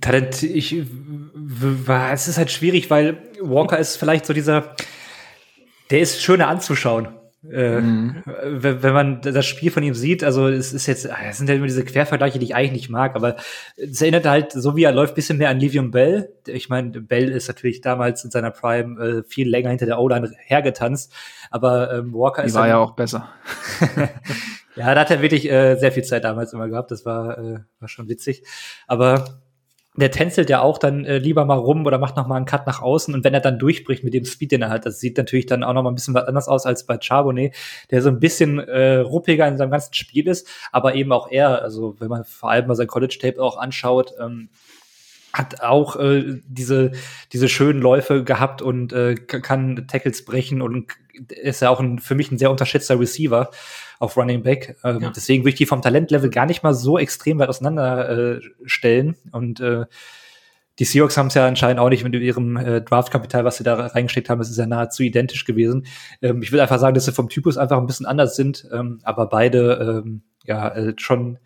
Talent, 0.00 0.42
ich, 0.42 0.72
es 0.74 2.28
ist 2.28 2.38
halt 2.38 2.50
schwierig, 2.50 2.90
weil 2.90 3.22
Walker 3.40 3.78
ist 3.78 3.96
vielleicht 3.96 4.26
so 4.26 4.32
dieser, 4.32 4.74
der 5.90 6.00
ist 6.00 6.22
schöner 6.22 6.48
anzuschauen. 6.48 7.08
Äh, 7.52 7.80
mhm. 7.80 8.22
wenn, 8.24 8.92
man 8.92 9.20
das 9.20 9.46
Spiel 9.46 9.70
von 9.70 9.82
ihm 9.82 9.94
sieht, 9.94 10.24
also 10.24 10.48
es 10.48 10.72
ist 10.72 10.86
jetzt, 10.86 11.10
ah, 11.10 11.16
es 11.28 11.38
sind 11.38 11.48
ja 11.48 11.54
immer 11.54 11.66
diese 11.66 11.84
Quervergleiche, 11.84 12.38
die 12.38 12.46
ich 12.46 12.54
eigentlich 12.54 12.72
nicht 12.72 12.90
mag, 12.90 13.14
aber 13.14 13.36
es 13.76 14.00
erinnert 14.00 14.26
halt, 14.26 14.52
so 14.52 14.76
wie 14.76 14.84
er 14.84 14.92
läuft, 14.92 15.14
bisschen 15.14 15.38
mehr 15.38 15.50
an 15.50 15.60
Livium 15.60 15.90
Bell. 15.90 16.32
Ich 16.46 16.68
meine, 16.68 17.00
Bell 17.00 17.30
ist 17.30 17.48
natürlich 17.48 17.80
damals 17.80 18.24
in 18.24 18.30
seiner 18.30 18.50
Prime 18.50 19.00
äh, 19.00 19.22
viel 19.22 19.48
länger 19.48 19.70
hinter 19.70 19.86
der 19.86 19.98
O-Line 19.98 20.32
hergetanzt, 20.44 21.12
aber 21.50 21.92
ähm, 21.92 22.12
Walker 22.12 22.42
die 22.42 22.48
ist. 22.48 22.54
Die 22.54 22.58
war 22.58 22.68
ja 22.68 22.78
auch 22.78 22.92
besser. 22.92 23.28
ja, 24.76 24.94
da 24.94 25.00
hat 25.00 25.10
er 25.10 25.22
wirklich 25.22 25.50
äh, 25.50 25.76
sehr 25.76 25.92
viel 25.92 26.04
Zeit 26.04 26.24
damals 26.24 26.52
immer 26.52 26.68
gehabt, 26.68 26.90
das 26.90 27.04
war, 27.04 27.38
äh, 27.38 27.58
war 27.80 27.88
schon 27.88 28.08
witzig. 28.08 28.42
Aber 28.86 29.40
der 29.96 30.10
tänzelt 30.10 30.50
ja 30.50 30.60
auch 30.60 30.78
dann 30.78 31.04
äh, 31.04 31.18
lieber 31.18 31.44
mal 31.44 31.58
rum 31.58 31.86
oder 31.86 31.98
macht 31.98 32.16
noch 32.16 32.26
mal 32.26 32.36
einen 32.36 32.44
Cut 32.44 32.66
nach 32.66 32.82
außen. 32.82 33.14
Und 33.14 33.24
wenn 33.24 33.34
er 33.34 33.40
dann 33.40 33.58
durchbricht 33.58 34.04
mit 34.04 34.14
dem 34.14 34.24
Speed, 34.24 34.52
den 34.52 34.62
er 34.62 34.70
hat, 34.70 34.86
das 34.86 35.00
sieht 35.00 35.16
natürlich 35.16 35.46
dann 35.46 35.62
auch 35.62 35.72
noch 35.72 35.82
mal 35.82 35.90
ein 35.90 35.94
bisschen 35.94 36.14
was 36.14 36.24
anders 36.24 36.48
aus 36.48 36.66
als 36.66 36.84
bei 36.84 36.98
Charbonnet, 37.00 37.54
der 37.90 38.02
so 38.02 38.08
ein 38.10 38.20
bisschen 38.20 38.58
äh, 38.58 38.98
ruppiger 38.98 39.48
in 39.48 39.56
seinem 39.56 39.70
ganzen 39.70 39.94
Spiel 39.94 40.28
ist, 40.28 40.48
aber 40.72 40.94
eben 40.94 41.12
auch 41.12 41.30
er, 41.30 41.62
also 41.62 41.96
wenn 41.98 42.08
man 42.08 42.24
vor 42.24 42.50
allem 42.50 42.66
mal 42.66 42.74
sein 42.74 42.86
College 42.86 43.18
Tape 43.20 43.42
auch 43.42 43.56
anschaut, 43.56 44.12
ähm, 44.20 44.48
hat 45.38 45.60
auch 45.60 45.96
äh, 45.96 46.40
diese 46.46 46.92
diese 47.32 47.48
schönen 47.48 47.80
Läufe 47.80 48.24
gehabt 48.24 48.62
und 48.62 48.92
äh, 48.92 49.14
kann 49.14 49.86
Tackles 49.88 50.24
brechen 50.24 50.62
und 50.62 50.92
ist 51.28 51.62
ja 51.62 51.70
auch 51.70 51.80
ein, 51.80 51.98
für 51.98 52.14
mich 52.14 52.30
ein 52.30 52.38
sehr 52.38 52.50
unterschätzter 52.50 52.98
Receiver 53.00 53.50
auf 53.98 54.16
Running 54.16 54.42
Back. 54.42 54.76
Ähm, 54.84 55.00
ja. 55.00 55.12
Deswegen 55.14 55.42
würde 55.42 55.50
ich 55.50 55.56
die 55.56 55.66
vom 55.66 55.82
Talentlevel 55.82 56.30
gar 56.30 56.46
nicht 56.46 56.62
mal 56.62 56.74
so 56.74 56.98
extrem 56.98 57.38
weit 57.38 57.48
auseinander 57.48 58.36
äh, 58.36 58.40
stellen. 58.64 59.16
Und 59.32 59.60
äh, 59.60 59.86
die 60.78 60.84
Seahawks 60.84 61.16
haben 61.16 61.28
es 61.28 61.34
ja 61.34 61.46
anscheinend 61.46 61.80
auch 61.80 61.88
nicht 61.88 62.04
mit 62.04 62.14
ihrem 62.14 62.56
äh, 62.56 62.82
Draftkapital, 62.82 63.44
was 63.44 63.56
sie 63.56 63.64
da 63.64 63.74
reingesteckt 63.74 64.28
haben, 64.28 64.38
das 64.38 64.50
ist 64.50 64.58
ja 64.58 64.66
nahezu 64.66 65.02
identisch 65.02 65.44
gewesen. 65.44 65.86
Ähm, 66.20 66.42
ich 66.42 66.52
will 66.52 66.60
einfach 66.60 66.78
sagen, 66.78 66.94
dass 66.94 67.06
sie 67.06 67.12
vom 67.12 67.28
Typus 67.28 67.56
einfach 67.56 67.78
ein 67.78 67.86
bisschen 67.86 68.06
anders 68.06 68.36
sind, 68.36 68.68
ähm, 68.72 69.00
aber 69.02 69.26
beide 69.26 70.02
ähm, 70.04 70.22
ja 70.44 70.68
äh, 70.68 70.94
schon 70.98 71.38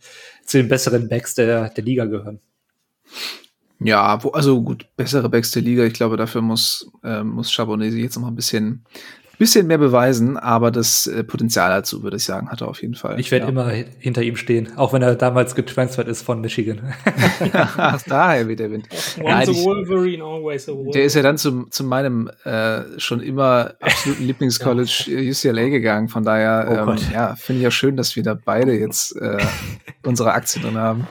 zu 0.44 0.58
den 0.58 0.68
besseren 0.68 1.08
Backs 1.08 1.34
der, 1.34 1.70
der 1.70 1.84
Liga 1.84 2.06
gehören. 2.06 2.40
Ja, 3.82 4.22
wo, 4.22 4.30
also 4.30 4.62
gut, 4.62 4.86
bessere 4.96 5.28
Backs 5.28 5.50
der 5.52 5.62
Liga. 5.62 5.84
Ich 5.84 5.94
glaube, 5.94 6.16
dafür 6.16 6.42
muss, 6.42 6.90
äh, 7.02 7.22
muss 7.22 7.50
Chabonnet 7.52 7.94
jetzt 7.94 8.16
noch 8.16 8.22
mal 8.22 8.28
ein 8.28 8.36
bisschen 8.36 8.84
bisschen 9.40 9.66
mehr 9.66 9.78
beweisen, 9.78 10.36
aber 10.36 10.70
das 10.70 11.06
äh, 11.06 11.24
Potenzial 11.24 11.70
dazu, 11.70 12.02
würde 12.02 12.18
ich 12.18 12.24
sagen, 12.24 12.50
hat 12.50 12.60
er 12.60 12.68
auf 12.68 12.82
jeden 12.82 12.94
Fall. 12.94 13.18
Ich 13.18 13.30
werde 13.30 13.46
ja. 13.46 13.48
immer 13.48 13.70
hinter 13.70 14.22
ihm 14.22 14.36
stehen, 14.36 14.76
auch 14.76 14.92
wenn 14.92 15.00
er 15.00 15.14
damals 15.14 15.54
getransfert 15.54 16.08
ist 16.08 16.20
von 16.20 16.42
Michigan. 16.42 16.92
Ach, 17.54 18.02
daher 18.06 18.46
weht 18.48 18.58
der 18.58 18.70
Wind. 18.70 18.86
Once 19.18 19.48
a 19.48 19.52
Wolverine, 19.64 20.22
always 20.22 20.68
a 20.68 20.72
Wolverine. 20.72 20.92
Der 20.92 21.04
ist 21.04 21.14
ja 21.14 21.22
dann 21.22 21.38
zu, 21.38 21.64
zu 21.70 21.84
meinem 21.84 22.30
äh, 22.44 22.82
schon 22.98 23.20
immer 23.20 23.72
absoluten 23.80 24.24
Lieblingscollege 24.26 24.90
ja. 25.06 25.30
UCLA 25.30 25.70
gegangen, 25.70 26.08
von 26.08 26.22
daher 26.22 26.86
oh 26.86 26.90
ähm, 26.90 26.98
ja, 27.10 27.34
finde 27.34 27.60
ich 27.60 27.64
ja 27.64 27.70
schön, 27.70 27.96
dass 27.96 28.14
wir 28.16 28.22
da 28.22 28.34
beide 28.34 28.78
jetzt 28.78 29.16
äh, 29.16 29.38
unsere 30.04 30.32
Aktien 30.32 30.64
drin 30.64 30.76
haben. 30.76 31.06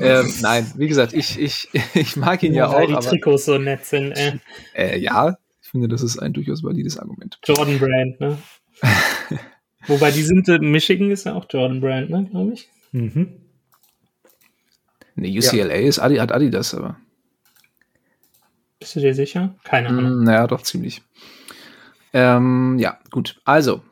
Ähm, 0.00 0.32
nein, 0.40 0.72
wie 0.76 0.88
gesagt, 0.88 1.12
ich, 1.12 1.38
ich, 1.38 1.68
ich 1.94 2.16
mag 2.16 2.42
ihn 2.42 2.54
ja, 2.54 2.64
ja 2.64 2.68
auch. 2.68 2.74
Weil 2.74 2.86
die 2.86 3.06
Trikots 3.06 3.44
so 3.44 3.58
nett 3.58 3.84
sind. 3.84 4.12
Äh. 4.12 4.38
Äh, 4.74 4.98
ja, 4.98 5.36
ich 5.62 5.68
finde, 5.68 5.88
das 5.88 6.02
ist 6.02 6.18
ein 6.18 6.32
durchaus 6.32 6.62
valides 6.62 6.98
Argument. 6.98 7.38
Jordan 7.44 7.78
Brand, 7.78 8.20
ne? 8.20 8.38
Wobei 9.86 10.10
die 10.10 10.22
sind 10.22 10.48
in 10.48 10.70
Michigan 10.70 11.10
ist 11.10 11.24
ja 11.24 11.34
auch 11.34 11.46
Jordan 11.48 11.80
Brand, 11.80 12.10
ne, 12.10 12.26
glaube 12.30 12.52
ich. 12.52 12.68
Mhm. 12.92 13.40
Ne, 15.14 15.36
UCLA 15.36 15.74
ja. 15.74 15.88
ist 15.88 15.98
Adi, 15.98 16.16
hat 16.16 16.32
Adidas, 16.32 16.74
aber. 16.74 16.96
Bist 18.78 18.96
du 18.96 19.00
dir 19.00 19.14
sicher? 19.14 19.56
Keine 19.64 19.88
Ahnung. 19.88 20.20
Mm, 20.20 20.24
naja, 20.24 20.46
doch 20.46 20.62
ziemlich. 20.62 21.02
Ähm, 22.12 22.76
ja, 22.78 22.98
gut. 23.10 23.40
Also, 23.44 23.82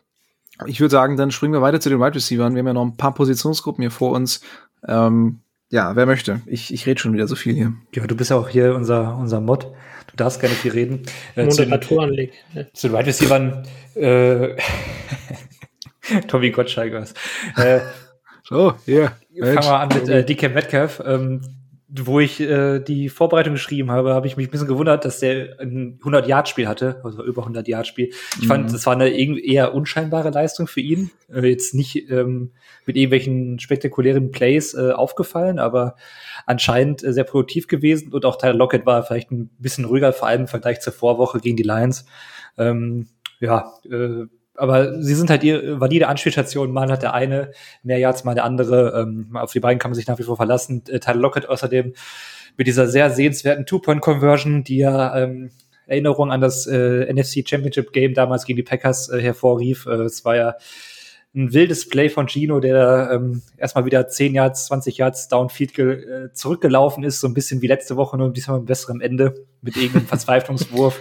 ich 0.67 0.81
würde 0.81 0.93
sagen, 0.93 1.17
dann 1.17 1.31
springen 1.31 1.53
wir 1.53 1.63
weiter 1.63 1.81
zu 1.81 1.89
den 1.89 1.99
Wide 1.99 2.15
Receivers. 2.15 2.55
Wir 2.55 2.61
haben 2.61 2.67
ja 2.67 2.73
noch 2.73 2.85
ein 2.85 2.97
paar 2.97 3.15
Positionsgruppen 3.15 3.83
hier 3.83 3.91
vor 3.91 4.13
uns. 4.13 4.41
Ähm, 4.87 5.41
ja, 5.71 5.97
wer 5.97 6.07
möchte? 6.07 6.43
Ich, 6.47 6.73
ich 6.73 6.87
rede 6.87 7.01
schon 7.01 7.13
wieder 7.13 7.27
so 7.27 7.35
viel 7.35 7.55
hier. 7.55 7.73
Ja, 7.95 8.07
du 8.07 8.17
bist 8.17 8.31
ja 8.31 8.37
auch 8.37 8.49
hier 8.49 8.75
unser, 8.75 9.17
unser 9.17 9.41
Mod. 9.41 9.73
Du 10.07 10.17
darfst 10.17 10.41
gerne 10.41 10.55
viel 10.55 10.73
reden. 10.73 11.03
Äh, 11.35 11.47
Moderatorenleg. 11.47 12.33
Zu 12.73 12.89
den 12.89 12.97
Wide 12.97 13.07
Receivers, 13.07 13.67
äh, 13.97 14.57
Tommy 16.29 16.51
Gottscheigers. 16.51 17.15
Äh, 17.57 17.81
so, 18.45 18.75
hier. 18.85 19.13
Yeah. 19.35 19.61
Fangen 19.61 19.67
wir 19.67 19.81
an 19.81 19.89
mit 19.89 20.09
äh, 20.09 20.25
DK 20.25 20.55
Metcalf. 20.55 21.03
Ähm, 21.05 21.41
wo 22.05 22.21
ich 22.21 22.41
äh, 22.41 22.81
die 22.81 23.09
Vorbereitung 23.09 23.55
geschrieben 23.55 23.91
habe, 23.91 24.13
habe 24.15 24.27
ich 24.27 24.37
mich 24.37 24.49
ein 24.49 24.51
bisschen 24.51 24.69
gewundert, 24.69 25.05
dass 25.05 25.21
der 25.21 25.61
ein 25.61 25.99
100-Yard-Spiel 26.03 26.69
hatte, 26.69 27.01
also 27.05 27.25
über 27.25 27.47
100-Yard-Spiel. 27.47 28.09
Ich 28.09 28.43
mhm. 28.43 28.47
fand, 28.47 28.73
das 28.73 28.85
war 28.87 28.95
eine 28.95 29.09
eher 29.09 29.75
unscheinbare 29.75 30.31
Leistung 30.31 30.67
für 30.67 30.81
ihn. 30.81 31.11
Äh, 31.33 31.47
jetzt 31.47 31.75
nicht 31.75 32.11
ähm, 32.11 32.53
mit 32.85 32.97
irgendwelchen 32.97 33.59
spektakulären 33.59 34.33
Plays 34.33 34.75
äh, 34.75 34.93
aufgefallen, 34.93 35.59
aber 35.59 35.97
anscheinend 36.45 37.05
äh, 37.05 37.13
sehr 37.13 37.25
produktiv 37.25 37.69
gewesen. 37.69 38.13
Und 38.13 38.25
auch 38.25 38.37
Tyler 38.37 38.55
Lockett 38.55 38.85
war 38.85 39.03
vielleicht 39.03 39.31
ein 39.31 39.51
bisschen 39.59 39.85
ruhiger, 39.85 40.13
vor 40.13 40.29
allem 40.29 40.43
im 40.43 40.49
Vergleich 40.49 40.81
zur 40.81 40.93
Vorwoche 40.93 41.41
gegen 41.41 41.57
die 41.57 41.63
Lions. 41.63 42.07
Ähm, 42.59 43.07
ja, 43.41 43.73
äh, 43.85 44.27
aber 44.57 45.03
sie 45.03 45.15
sind 45.15 45.31
halt 45.31 45.45
ihr 45.45 45.81
valide 45.81 46.09
Anspielstationen. 46.09 46.73
Mal 46.73 46.91
hat 46.91 47.03
der 47.03 47.15
eine 47.15 47.53
mehr 47.83 47.99
Yards, 47.99 48.25
mal 48.25 48.35
der 48.35 48.45
andere. 48.45 49.01
Ähm, 49.01 49.37
auf 49.37 49.53
die 49.53 49.61
beiden 49.61 49.79
kann 49.79 49.91
man 49.91 49.97
sich 49.97 50.07
nach 50.07 50.19
wie 50.19 50.25
vor 50.25 50.37
verlassen. 50.37 50.83
Äh, 50.89 51.01
Tyler 51.01 51.21
Lockett 51.21 51.49
außerdem 51.49 51.95
mit 52.57 52.67
dieser 52.67 52.89
sehr 52.89 53.11
sehenswerten 53.11 53.67
Two-Point-Conversion, 53.67 54.65
die 54.65 54.79
ja 54.79 55.17
ähm, 55.17 55.51
Erinnerung 55.87 56.33
an 56.33 56.41
das 56.41 56.67
äh, 56.67 57.13
NFC 57.13 57.49
Championship 57.49 57.93
Game 57.93 58.15
damals 58.15 58.45
gegen 58.45 58.57
die 58.57 58.63
Packers 58.63 59.09
äh, 59.09 59.21
hervorrief. 59.21 59.87
Äh, 59.87 60.03
es 60.03 60.25
war 60.25 60.37
ja 60.37 60.57
ein 61.35 61.53
wildes 61.53 61.89
Play 61.89 62.09
von 62.09 62.29
Gino, 62.29 62.61
der 62.61 63.11
ähm, 63.13 63.43
erstmal 63.59 63.85
wieder 63.85 64.09
10 64.09 64.35
Yards, 64.35 64.67
20 64.67 64.97
Yards 64.97 65.29
Downfield 65.29 65.79
äh, 65.79 66.33
zurückgelaufen 66.33 67.05
ist, 67.05 67.21
so 67.21 67.29
ein 67.29 67.35
bisschen 67.35 67.61
wie 67.61 67.67
letzte 67.67 67.97
Woche, 67.97 68.17
nur 68.17 68.33
diesmal 68.33 68.59
mit 68.59 68.67
besserem 68.67 69.01
Ende, 69.01 69.35
mit 69.61 69.77
irgendeinem 69.77 70.07
Verzweiflungswurf. 70.09 70.99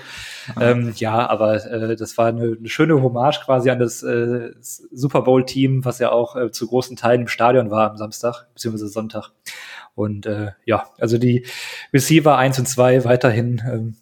Ähm, 0.60 0.94
ja, 0.96 1.28
aber 1.30 1.66
äh, 1.66 1.96
das 1.96 2.18
war 2.18 2.28
eine, 2.28 2.56
eine 2.58 2.70
schöne 2.70 3.02
Hommage 3.02 3.42
quasi 3.46 3.70
an 3.70 3.80
das 3.80 4.04
äh, 4.04 4.52
Super 4.60 5.22
Bowl-Team, 5.22 5.86
was 5.86 6.00
ja 6.00 6.12
auch 6.12 6.36
äh, 6.36 6.52
zu 6.52 6.68
großen 6.68 6.96
Teilen 6.96 7.22
im 7.22 7.28
Stadion 7.28 7.72
war 7.72 7.90
am 7.90 7.98
Samstag, 7.98 8.48
beziehungsweise 8.54 8.88
Sonntag. 8.88 9.32
Und 9.96 10.26
äh, 10.26 10.52
ja, 10.66 10.88
also 11.00 11.18
die 11.18 11.46
Receiver 11.94 12.38
1 12.38 12.60
und 12.60 12.68
2 12.68 13.06
weiterhin 13.06 13.62
ähm, 13.66 13.96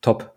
top. 0.00 0.34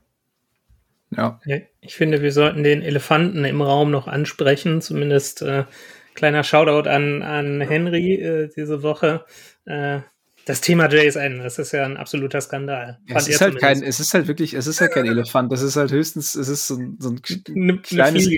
Ja. 1.16 1.39
ja. 1.46 1.58
Ich 1.82 1.96
finde, 1.96 2.22
wir 2.22 2.32
sollten 2.32 2.63
den 2.63 2.82
Elefanten 2.82 3.46
im 3.46 3.62
Raum 3.62 3.92
noch 3.92 4.08
ansprechen. 4.08 4.82
Zumindest 4.82 5.42
äh, 5.42 5.66
kleiner 6.13 6.44
Shoutout 6.44 6.89
an, 6.89 7.22
an 7.22 7.62
Henry 7.62 8.16
äh, 8.16 8.50
diese 8.56 8.84
Woche. 8.84 9.26
Äh, 9.66 10.00
das 10.46 10.62
Thema 10.62 10.90
JSN, 10.92 11.40
das 11.40 11.58
ist 11.58 11.72
ja 11.72 11.86
ein 11.86 11.98
absoluter 11.98 12.42
Skandal. 12.42 13.00
Ja, 13.08 13.16
es 13.18 13.28
ist 13.28 13.42
halt 13.42 13.60
kein, 13.60 13.82
es 13.82 14.00
ist 14.00 14.14
halt 14.14 14.28
wirklich, 14.28 14.54
es 14.54 14.68
ist 14.68 14.82
halt 14.82 14.92
kein 14.92 15.06
Elefant. 15.06 15.52
Das 15.52 15.62
ist 15.62 15.76
halt 15.76 15.92
höchstens, 15.92 16.36
es 16.36 16.50
ist 16.50 16.68
so, 16.68 16.78
so 17.00 17.12
ein 17.12 17.22
ne, 17.50 17.78
kleines, 17.78 18.30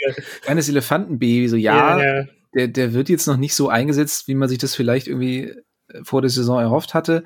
kleines 0.42 0.70
Elefantenbaby. 0.70 1.48
So, 1.48 1.56
ja, 1.56 2.00
ja, 2.00 2.20
ja, 2.20 2.26
Der, 2.54 2.68
der 2.68 2.94
wird 2.94 3.10
jetzt 3.10 3.28
noch 3.28 3.38
nicht 3.38 3.56
so 3.56 3.70
eingesetzt, 3.70 4.28
wie 4.28 4.36
man 4.36 4.50
sich 4.50 4.60
das 4.60 4.76
vielleicht 4.76 5.08
irgendwie 5.08 5.54
vor 6.04 6.22
der 6.22 6.30
Saison 6.30 6.60
erhofft 6.60 6.94
hatte. 6.94 7.24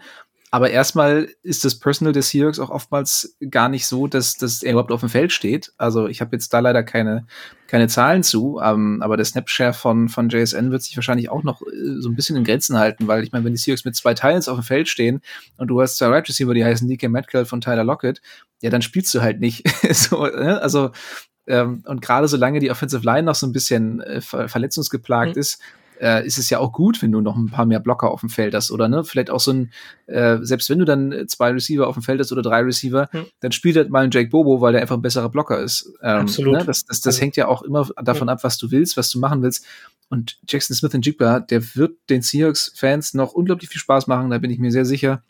Aber 0.51 0.71
erstmal 0.71 1.29
ist 1.43 1.63
das 1.63 1.77
Personal 1.77 2.11
des 2.11 2.29
Seahawks 2.29 2.59
auch 2.59 2.71
oftmals 2.71 3.37
gar 3.51 3.69
nicht 3.69 3.85
so, 3.85 4.07
dass, 4.07 4.35
dass 4.35 4.63
er 4.63 4.71
überhaupt 4.71 4.91
auf 4.91 5.01
dem 5.01 5.09
Feld 5.09 5.31
steht. 5.31 5.73
Also 5.77 6.07
ich 6.07 6.21
habe 6.21 6.35
jetzt 6.35 6.51
da 6.53 6.59
leider 6.59 6.81
keine, 6.81 7.27
keine 7.67 7.87
Zahlen 7.87 8.23
zu, 8.23 8.59
ähm, 8.63 9.01
aber 9.03 9.15
der 9.15 9.25
Snapshare 9.25 9.73
von, 9.73 10.09
von 10.09 10.29
JSN 10.29 10.71
wird 10.71 10.81
sich 10.81 10.97
wahrscheinlich 10.97 11.29
auch 11.29 11.43
noch 11.43 11.61
äh, 11.61 11.99
so 11.99 12.09
ein 12.09 12.15
bisschen 12.15 12.35
in 12.35 12.43
Grenzen 12.43 12.79
halten, 12.79 13.07
weil 13.07 13.23
ich 13.23 13.31
meine, 13.31 13.45
wenn 13.45 13.53
die 13.53 13.59
Seahawks 13.59 13.85
mit 13.85 13.95
zwei 13.95 14.15
Titans 14.15 14.47
auf 14.47 14.57
dem 14.57 14.63
Feld 14.63 14.87
stehen 14.87 15.21
und 15.57 15.67
du 15.67 15.79
hast 15.81 15.97
zwei 15.97 16.07
Right 16.07 16.27
Receiver, 16.27 16.53
die 16.55 16.65
heißen 16.65 16.87
DK 16.87 17.09
Metcalf 17.09 17.47
von 17.47 17.61
Tyler 17.61 17.83
Lockett, 17.83 18.21
ja, 18.61 18.71
dann 18.71 18.81
spielst 18.81 19.13
du 19.13 19.21
halt 19.21 19.39
nicht. 19.39 19.67
so, 19.93 20.25
ne? 20.25 20.59
Also 20.61 20.91
ähm, 21.45 21.83
und 21.85 22.01
gerade 22.01 22.27
solange 22.27 22.59
die 22.59 22.71
Offensive 22.71 23.03
Line 23.03 23.23
noch 23.23 23.35
so 23.35 23.45
ein 23.45 23.51
bisschen 23.51 24.01
äh, 24.01 24.21
verletzungsgeplagt 24.21 25.35
mhm. 25.35 25.39
ist, 25.39 25.59
äh, 25.99 26.25
ist 26.25 26.37
es 26.37 26.49
ja 26.49 26.59
auch 26.59 26.71
gut, 26.71 27.01
wenn 27.01 27.11
du 27.11 27.21
noch 27.21 27.35
ein 27.35 27.49
paar 27.49 27.65
mehr 27.65 27.79
Blocker 27.79 28.11
auf 28.11 28.21
dem 28.21 28.29
Feld 28.29 28.53
hast 28.53 28.71
oder 28.71 28.87
ne, 28.87 29.03
vielleicht 29.03 29.29
auch 29.29 29.39
so 29.39 29.51
ein, 29.51 29.71
äh, 30.07 30.37
selbst 30.41 30.69
wenn 30.69 30.79
du 30.79 30.85
dann 30.85 31.25
zwei 31.27 31.51
Receiver 31.51 31.87
auf 31.87 31.95
dem 31.95 32.03
Feld 32.03 32.19
hast 32.19 32.31
oder 32.31 32.41
drei 32.41 32.61
Receiver, 32.61 33.07
hm. 33.11 33.25
dann 33.41 33.51
spielt 33.51 33.75
halt 33.75 33.89
mal 33.89 34.03
ein 34.03 34.11
Jake 34.11 34.29
Bobo, 34.29 34.61
weil 34.61 34.73
der 34.73 34.81
einfach 34.81 34.95
ein 34.95 35.01
besserer 35.01 35.29
Blocker 35.29 35.59
ist. 35.59 35.93
Ähm, 36.01 36.21
Absolut. 36.21 36.53
Ne? 36.53 36.63
Das, 36.65 36.85
das, 36.85 37.01
das 37.01 37.15
also, 37.15 37.21
hängt 37.21 37.35
ja 37.35 37.47
auch 37.47 37.61
immer 37.61 37.87
davon 38.03 38.27
ja. 38.27 38.33
ab, 38.33 38.43
was 38.43 38.57
du 38.57 38.71
willst, 38.71 38.97
was 38.97 39.09
du 39.09 39.19
machen 39.19 39.41
willst. 39.41 39.65
Und 40.09 40.39
Jackson 40.47 40.75
Smith 40.75 40.93
und 40.93 41.05
Jigba, 41.05 41.39
der 41.39 41.75
wird 41.75 41.97
den 42.09 42.21
Seahawks-Fans 42.21 43.13
noch 43.13 43.33
unglaublich 43.33 43.69
viel 43.69 43.79
Spaß 43.79 44.07
machen, 44.07 44.31
da 44.31 44.39
bin 44.39 44.49
ich 44.49 44.59
mir 44.59 44.71
sehr 44.71 44.85
sicher. 44.85 45.23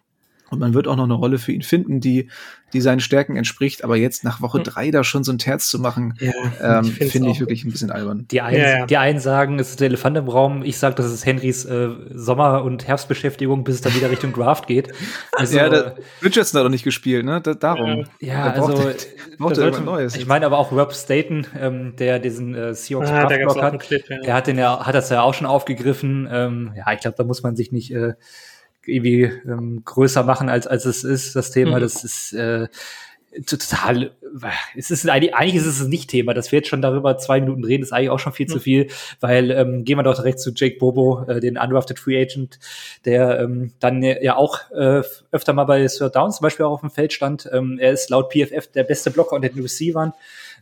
Und 0.50 0.60
man 0.60 0.74
wird 0.74 0.88
auch 0.88 0.96
noch 0.96 1.04
eine 1.04 1.14
Rolle 1.14 1.38
für 1.38 1.52
ihn 1.52 1.62
finden, 1.62 2.00
die, 2.00 2.30
die 2.74 2.82
seinen 2.82 3.00
Stärken 3.00 3.36
entspricht. 3.36 3.84
Aber 3.84 3.98
jetzt 3.98 4.24
nach 4.24 4.42
Woche 4.42 4.60
hm. 4.60 4.64
drei 4.64 4.92
da 4.92 5.04
schon 5.04 5.24
so 5.24 5.32
ein 5.32 5.38
Terz 5.38 5.70
zu 5.70 5.80
machen, 5.80 6.16
ja, 6.20 6.80
ähm, 6.80 6.86
finde 6.86 7.32
ich 7.32 7.40
wirklich 7.40 7.64
ein 7.64 7.72
bisschen 7.72 7.92
albern. 7.92 8.26
Die 8.32 8.42
einen, 8.42 8.60
ja, 8.60 8.80
ja. 8.80 8.86
die 8.86 8.98
einen 8.98 9.20
sagen, 9.20 9.60
es 9.60 9.72
ist 9.72 9.80
der 9.80 9.88
Elefant 9.88 10.18
im 10.18 10.28
Raum. 10.28 10.64
Ich 10.64 10.78
sage, 10.78 10.96
das 10.96 11.12
ist 11.12 11.26
Henrys 11.26 11.66
äh, 11.66 11.90
Sommer- 12.14 12.64
und 12.64 12.88
Herbstbeschäftigung, 12.88 13.64
bis 13.64 13.76
es 13.76 13.82
dann 13.82 13.96
wieder 13.96 14.10
Richtung 14.10 14.34
Draft 14.34 14.68
geht. 14.68 14.92
Also, 15.34 15.58
ja, 15.58 15.70
der, 15.70 15.96
Richardson 16.22 16.60
hat 16.60 16.66
doch 16.66 16.72
nicht 16.72 16.84
gespielt, 16.84 17.24
ne? 17.24 17.40
Da, 17.40 17.54
darum. 17.54 18.06
Ja, 18.20 18.52
also 18.52 18.92
braucht 19.38 19.56
sollte, 19.56 19.82
Neues. 19.82 20.16
Ich 20.16 20.26
meine 20.26 20.46
aber 20.46 20.58
auch 20.58 20.72
Rob 20.72 20.94
Staten, 20.94 21.48
ähm, 21.58 21.96
der 21.98 22.20
diesen 22.20 22.56
äh, 22.56 22.74
Seahawks 22.74 23.10
ah, 23.10 23.26
Draft 23.28 23.62
hat, 23.62 23.80
Clip, 23.80 24.04
ja. 24.10 24.20
der 24.20 24.34
hat 24.34 24.48
den 24.48 24.58
ja, 24.58 24.86
hat 24.86 24.96
das 24.96 25.10
ja 25.10 25.22
auch 25.22 25.34
schon 25.34 25.48
aufgegriffen. 25.48 26.28
Ähm, 26.32 26.74
ja, 26.76 26.92
ich 26.94 27.00
glaube, 27.00 27.16
da 27.18 27.24
muss 27.24 27.42
man 27.42 27.56
sich 27.56 27.72
nicht 27.72 27.94
äh, 27.94 28.14
irgendwie 28.86 29.32
ähm, 29.46 29.82
größer 29.86 30.24
machen, 30.24 30.50
als, 30.50 30.68
als 30.68 30.86
es 30.86 31.04
ist, 31.04 31.36
das 31.36 31.52
Thema. 31.52 31.78
Mhm. 31.78 31.82
Das 31.82 32.04
ist 32.04 32.34
äh, 32.34 32.68
total, 33.46 34.12
es 34.76 34.89
ist 34.89 35.08
eigentlich, 35.08 35.36
eigentlich 35.36 35.56
ist 35.56 35.68
es 35.68 35.88
nicht 35.88 36.10
Thema, 36.10 36.34
dass 36.34 36.52
wir 36.52 36.60
jetzt 36.60 36.68
schon 36.68 36.82
darüber 36.82 37.18
zwei 37.18 37.39
Minuten 37.39 37.63
reden, 37.63 37.84
ist 37.84 37.92
eigentlich 37.92 38.10
auch 38.10 38.20
schon 38.20 38.34
viel 38.34 38.48
mhm. 38.48 38.52
zu 38.52 38.60
viel, 38.60 38.88
weil 39.20 39.52
ähm, 39.52 39.84
gehen 39.84 39.98
wir 39.98 40.04
doch 40.04 40.15
direkt 40.15 40.39
zu 40.39 40.52
Jake 40.54 40.78
Bobo, 40.80 41.26
äh, 41.28 41.39
den 41.39 41.58
undrafted 41.58 42.00
Free 42.00 42.20
Agent, 42.20 42.60
der 43.06 43.39
ähm, 43.39 43.72
dann 43.80 44.02
ja 44.02 44.36
auch 44.36 44.60
äh, 44.72 45.04
öfter 45.32 45.54
mal 45.54 45.65
bei 45.65 45.88
Sir 45.88 46.10
Downs 46.10 46.38
zum 46.38 46.44
Beispiel 46.44 46.65
auch 46.65 46.74
auf 46.74 46.82
dem 46.82 46.89
Feld 46.89 47.13
stand. 47.13 47.48
Ähm, 47.52 47.78
er 47.80 47.92
ist 47.92 48.10
laut 48.10 48.32
PFF 48.32 48.72
der 48.72 48.84
beste 48.84 49.12
Blocker 49.12 49.36
unter 49.36 49.50
den 49.50 49.62
Receivern. 49.62 50.13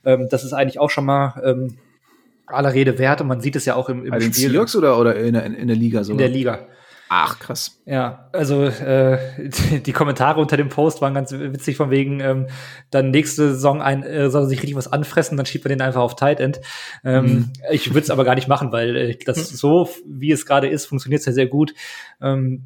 Ähm, 0.06 0.27
das 0.30 0.43
ist 0.43 0.53
eigentlich 0.53 0.80
auch 0.80 0.89
schon 0.89 1.06
mal 1.06 1.41
ähm, 1.43 1.77
aller 2.47 2.73
Rede 2.73 2.97
wert 2.99 3.21
und 3.21 3.27
man 3.27 3.41
sieht 3.41 3.56
es 3.56 3.65
ja 3.65 3.75
auch 3.75 3.89
im, 3.89 4.06
im 4.06 4.12
Bei 4.12 4.19
Spiel. 4.19 4.32
den 4.32 4.51
Seahawks 4.51 4.75
oder, 4.75 4.99
oder 4.99 5.15
in, 5.15 5.34
der, 5.34 5.45
in 5.45 5.67
der 5.67 5.75
Liga 5.75 6.03
so? 6.03 6.12
In 6.12 6.17
der 6.17 6.30
Liga. 6.30 6.67
Ach, 7.09 7.39
krass. 7.39 7.81
Ja, 7.85 8.29
also 8.33 8.65
äh, 8.65 9.17
die 9.85 9.93
Kommentare 9.93 10.39
unter 10.39 10.57
dem 10.57 10.69
Post 10.69 11.01
waren 11.01 11.13
ganz 11.13 11.31
witzig 11.31 11.77
von 11.77 11.89
wegen, 11.89 12.19
ähm, 12.19 12.47
dann 12.91 13.11
nächste 13.11 13.53
Saison 13.53 13.81
ein, 13.81 14.03
äh, 14.03 14.29
soll 14.29 14.43
er 14.43 14.47
sich 14.47 14.61
richtig 14.61 14.75
was 14.75 14.91
anfressen, 14.91 15.37
dann 15.37 15.45
schiebt 15.45 15.65
man 15.65 15.69
den 15.69 15.81
einfach 15.81 16.01
auf 16.01 16.15
Tight 16.15 16.39
End. 16.39 16.59
Ähm, 17.03 17.25
mhm. 17.25 17.53
Ich 17.71 17.89
würde 17.89 18.01
es 18.01 18.09
aber 18.09 18.25
gar 18.25 18.35
nicht 18.35 18.47
machen, 18.47 18.71
weil 18.71 18.95
äh, 18.95 19.17
das 19.25 19.51
mhm. 19.51 19.55
so, 19.55 19.89
wie 20.05 20.31
es 20.31 20.45
gerade 20.45 20.67
ist, 20.67 20.85
funktioniert 20.85 21.21
es 21.21 21.25
ja 21.25 21.33
sehr 21.33 21.47
gut. 21.47 21.73
Ähm, 22.21 22.65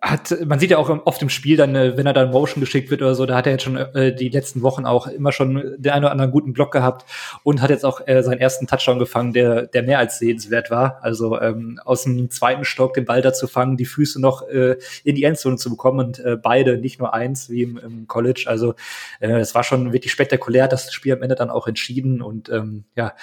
hat, 0.00 0.36
man 0.44 0.58
sieht 0.58 0.70
ja 0.70 0.78
auch 0.78 0.88
oft 1.06 1.22
im 1.22 1.28
Spiel 1.28 1.56
dann, 1.56 1.74
äh, 1.74 1.96
wenn 1.96 2.06
er 2.06 2.12
dann 2.12 2.30
Motion 2.30 2.60
geschickt 2.60 2.90
wird 2.90 3.02
oder 3.02 3.14
so, 3.14 3.26
da 3.26 3.36
hat 3.36 3.46
er 3.46 3.52
jetzt 3.52 3.64
schon 3.64 3.76
äh, 3.76 4.14
die 4.14 4.28
letzten 4.28 4.62
Wochen 4.62 4.86
auch 4.86 5.06
immer 5.06 5.32
schon 5.32 5.74
den 5.78 5.92
einen 5.92 6.04
oder 6.04 6.12
anderen 6.12 6.30
guten 6.30 6.52
Block 6.52 6.72
gehabt 6.72 7.04
und 7.42 7.60
hat 7.62 7.70
jetzt 7.70 7.84
auch 7.84 8.06
äh, 8.06 8.22
seinen 8.22 8.40
ersten 8.40 8.66
Touchdown 8.66 8.98
gefangen, 8.98 9.32
der, 9.32 9.66
der 9.66 9.82
mehr 9.82 9.98
als 9.98 10.18
sehenswert 10.18 10.70
war. 10.70 10.98
Also 11.02 11.40
ähm, 11.40 11.80
aus 11.84 12.04
dem 12.04 12.30
zweiten 12.30 12.64
Stock 12.64 12.94
den 12.94 13.04
Ball 13.04 13.22
da 13.22 13.32
zu 13.32 13.46
fangen, 13.46 13.76
die 13.76 13.86
Füße 13.86 14.20
noch 14.20 14.48
äh, 14.48 14.76
in 15.04 15.14
die 15.14 15.24
Endzone 15.24 15.56
zu 15.56 15.70
bekommen 15.70 16.00
und 16.00 16.18
äh, 16.20 16.36
beide, 16.36 16.78
nicht 16.78 16.98
nur 16.98 17.14
eins 17.14 17.50
wie 17.50 17.62
im, 17.62 17.78
im 17.78 18.06
College. 18.06 18.44
Also 18.46 18.74
äh, 19.20 19.32
es 19.38 19.54
war 19.54 19.64
schon 19.64 19.92
wirklich 19.92 20.12
spektakulär, 20.12 20.68
das 20.68 20.92
Spiel 20.92 21.12
am 21.12 21.22
Ende 21.22 21.34
dann 21.34 21.50
auch 21.50 21.66
entschieden 21.66 22.22
und 22.22 22.48
ähm, 22.48 22.84
ja, 22.94 23.14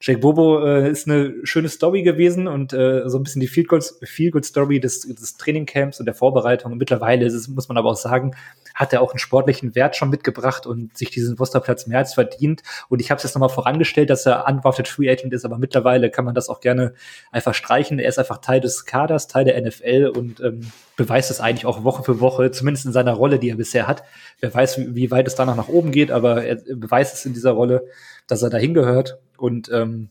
Jake 0.00 0.20
Bobo 0.20 0.64
äh, 0.64 0.90
ist 0.90 1.08
eine 1.08 1.34
schöne 1.44 1.68
Story 1.68 2.02
gewesen 2.02 2.46
und 2.46 2.72
äh, 2.72 3.08
so 3.08 3.18
ein 3.18 3.22
bisschen 3.22 3.40
die 3.40 3.46
Feel-Good-Story 3.46 4.80
des, 4.80 5.00
des 5.00 5.36
Trainingcamps 5.36 6.00
und 6.00 6.06
der 6.06 6.14
Vorbereitung. 6.14 6.72
Und 6.72 6.78
mittlerweile 6.78 7.26
ist 7.26 7.34
es, 7.34 7.48
muss 7.48 7.68
man 7.68 7.78
aber 7.78 7.90
auch 7.90 7.96
sagen, 7.96 8.34
hat 8.74 8.92
er 8.92 9.00
auch 9.00 9.10
einen 9.10 9.18
sportlichen 9.18 9.74
Wert 9.74 9.96
schon 9.96 10.10
mitgebracht 10.10 10.66
und 10.66 10.96
sich 10.96 11.10
diesen 11.10 11.38
Wusterplatz 11.38 11.86
mehr 11.86 11.98
als 11.98 12.14
verdient. 12.14 12.62
Und 12.88 13.00
ich 13.00 13.10
habe 13.10 13.18
es 13.18 13.22
jetzt 13.22 13.34
nochmal 13.34 13.48
vorangestellt, 13.48 14.10
dass 14.10 14.26
er 14.26 14.46
undrafted 14.48 14.88
Free 14.88 15.10
Agent 15.10 15.32
ist, 15.32 15.44
aber 15.44 15.58
mittlerweile 15.58 16.10
kann 16.10 16.24
man 16.24 16.34
das 16.34 16.48
auch 16.48 16.60
gerne 16.60 16.94
einfach 17.30 17.54
streichen. 17.54 17.98
Er 17.98 18.08
ist 18.08 18.18
einfach 18.18 18.38
Teil 18.38 18.60
des 18.60 18.84
Kaders, 18.84 19.28
Teil 19.28 19.44
der 19.44 19.60
NFL 19.60 20.12
und 20.16 20.40
ähm, 20.40 20.72
beweist 20.96 21.30
es 21.30 21.40
eigentlich 21.40 21.66
auch 21.66 21.84
Woche 21.84 22.02
für 22.02 22.20
Woche, 22.20 22.50
zumindest 22.50 22.86
in 22.86 22.92
seiner 22.92 23.12
Rolle, 23.12 23.38
die 23.38 23.50
er 23.50 23.56
bisher 23.56 23.86
hat. 23.86 24.02
Wer 24.40 24.52
weiß, 24.52 24.94
wie, 24.94 25.10
weit 25.10 25.26
es 25.26 25.34
danach 25.34 25.56
nach 25.56 25.68
oben 25.68 25.90
geht, 25.90 26.10
aber 26.10 26.44
er 26.44 26.56
beweist 26.56 27.14
es 27.14 27.26
in 27.26 27.32
dieser 27.32 27.52
Rolle 27.52 27.84
dass 28.26 28.42
er 28.42 28.50
dahin 28.50 28.74
gehört 28.74 29.18
und 29.36 29.70
ähm, 29.72 30.10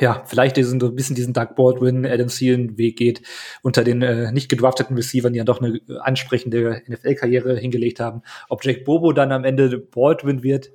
ja, 0.00 0.22
vielleicht 0.26 0.56
diesen, 0.56 0.80
so 0.80 0.88
ein 0.88 0.94
bisschen 0.94 1.16
diesen 1.16 1.32
Doug 1.32 1.54
Baldwin, 1.56 2.06
Adam 2.06 2.28
Thielen 2.28 2.76
Weg 2.78 2.96
geht, 2.96 3.22
unter 3.62 3.84
den 3.84 4.02
äh, 4.02 4.32
nicht 4.32 4.48
gedrafteten 4.48 4.96
Receivern, 4.96 5.32
die 5.32 5.38
ja 5.38 5.44
doch 5.44 5.60
eine 5.60 5.80
ansprechende 6.00 6.82
NFL-Karriere 6.88 7.56
hingelegt 7.56 8.00
haben. 8.00 8.22
Ob 8.48 8.64
Jake 8.64 8.84
Bobo 8.84 9.12
dann 9.12 9.32
am 9.32 9.44
Ende 9.44 9.78
Baldwin 9.78 10.42
wird, 10.42 10.70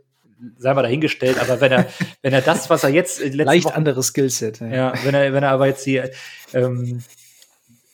sei 0.58 0.74
mal 0.74 0.82
dahingestellt, 0.82 1.40
aber 1.40 1.62
wenn 1.62 1.72
er, 1.72 1.86
wenn 2.22 2.34
er 2.34 2.42
das, 2.42 2.70
was 2.70 2.84
er 2.84 2.90
jetzt 2.90 3.24
leicht 3.34 3.66
Wochen, 3.66 3.76
anderes 3.76 4.08
Skillset, 4.08 4.60
ja. 4.60 4.68
ja, 4.68 4.94
wenn 5.04 5.14
er, 5.14 5.34
wenn 5.34 5.44
er 5.44 5.52
aber 5.52 5.68
jetzt 5.68 5.86
die 5.86 6.02
ähm, 6.54 7.04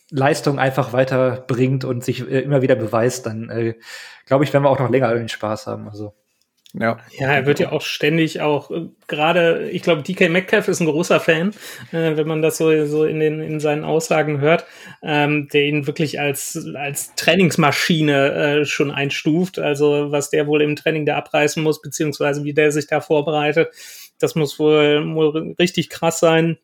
Leistung 0.09 0.57
einfach 0.59 0.93
weiterbringt 0.93 1.83
und 1.83 2.03
sich 2.03 2.21
äh, 2.21 2.39
immer 2.39 2.61
wieder 2.61 2.75
beweist, 2.75 3.25
dann 3.25 3.49
äh, 3.49 3.75
glaube 4.25 4.43
ich, 4.43 4.53
werden 4.53 4.63
wir 4.63 4.69
auch 4.69 4.79
noch 4.79 4.89
länger 4.89 5.13
den 5.13 5.29
Spaß 5.29 5.67
haben. 5.67 5.89
Also 5.89 6.13
ja. 6.73 6.99
ja, 7.17 7.31
er 7.31 7.45
wird 7.45 7.59
ja 7.59 7.71
auch 7.71 7.81
ständig 7.81 8.41
auch 8.41 8.69
äh, 8.71 8.89
gerade, 9.07 9.69
ich 9.71 9.81
glaube, 9.83 10.03
DK 10.03 10.29
Metcalf 10.29 10.67
ist 10.67 10.79
ein 10.79 10.85
großer 10.85 11.19
Fan, 11.19 11.51
äh, 11.91 12.17
wenn 12.17 12.27
man 12.27 12.41
das 12.41 12.57
so, 12.57 12.85
so 12.85 13.05
in, 13.05 13.19
den, 13.19 13.39
in 13.39 13.59
seinen 13.59 13.83
Aussagen 13.83 14.41
hört, 14.41 14.65
ähm, 15.01 15.47
der 15.53 15.63
ihn 15.63 15.87
wirklich 15.87 16.19
als, 16.19 16.67
als 16.75 17.15
Trainingsmaschine 17.15 18.31
äh, 18.33 18.65
schon 18.65 18.91
einstuft. 18.91 19.59
Also 19.59 20.11
was 20.11 20.29
der 20.29 20.45
wohl 20.45 20.61
im 20.61 20.75
Training 20.75 21.05
da 21.05 21.17
abreißen 21.17 21.63
muss, 21.63 21.81
beziehungsweise 21.81 22.43
wie 22.43 22.53
der 22.53 22.71
sich 22.71 22.87
da 22.87 22.99
vorbereitet, 22.99 23.69
das 24.19 24.35
muss 24.35 24.59
wohl, 24.59 25.03
wohl 25.15 25.55
richtig 25.57 25.89
krass 25.89 26.19
sein. 26.19 26.57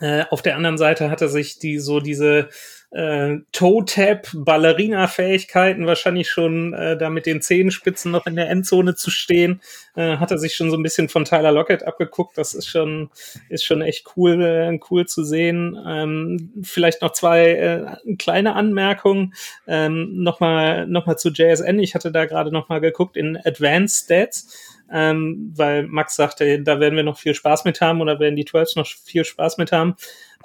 Äh, 0.00 0.24
auf 0.30 0.42
der 0.42 0.56
anderen 0.56 0.76
Seite 0.76 1.10
hat 1.10 1.22
er 1.22 1.28
sich 1.28 1.58
die 1.58 1.78
so 1.78 2.00
diese 2.00 2.48
äh, 2.90 3.36
Toe-Tap, 3.52 4.28
Ballerina-Fähigkeiten, 4.34 5.86
wahrscheinlich 5.86 6.30
schon 6.30 6.72
äh, 6.72 6.96
da 6.96 7.10
mit 7.10 7.26
den 7.26 7.42
Zehenspitzen 7.42 8.12
noch 8.12 8.26
in 8.26 8.36
der 8.36 8.48
Endzone 8.48 8.94
zu 8.94 9.10
stehen, 9.10 9.60
äh, 9.96 10.16
hat 10.16 10.30
er 10.30 10.38
sich 10.38 10.54
schon 10.54 10.70
so 10.70 10.76
ein 10.76 10.82
bisschen 10.82 11.08
von 11.08 11.24
Tyler 11.24 11.52
Lockett 11.52 11.82
abgeguckt. 11.82 12.38
Das 12.38 12.54
ist 12.54 12.68
schon, 12.68 13.10
ist 13.48 13.64
schon 13.64 13.82
echt 13.82 14.06
cool, 14.16 14.42
äh, 14.42 14.78
cool 14.90 15.06
zu 15.06 15.24
sehen. 15.24 15.78
Ähm, 15.86 16.52
vielleicht 16.62 17.02
noch 17.02 17.12
zwei 17.12 17.50
äh, 17.50 18.16
kleine 18.16 18.54
Anmerkungen. 18.54 19.34
Ähm, 19.66 20.22
Nochmal 20.22 20.86
noch 20.86 21.06
mal 21.06 21.16
zu 21.16 21.30
JSN. 21.30 21.78
Ich 21.78 21.94
hatte 21.94 22.12
da 22.12 22.24
gerade 22.24 22.52
noch 22.52 22.68
mal 22.68 22.80
geguckt 22.80 23.16
in 23.16 23.36
Advanced 23.36 24.04
Stats. 24.04 24.74
Ähm, 24.92 25.52
weil 25.56 25.88
Max 25.88 26.14
sagte, 26.14 26.62
da 26.62 26.78
werden 26.78 26.94
wir 26.94 27.02
noch 27.02 27.18
viel 27.18 27.34
Spaß 27.34 27.64
mit 27.64 27.80
haben 27.80 28.00
oder 28.00 28.20
werden 28.20 28.36
die 28.36 28.44
12 28.44 28.76
noch 28.76 28.86
viel 28.86 29.24
Spaß 29.24 29.58
mit 29.58 29.72
haben. 29.72 29.96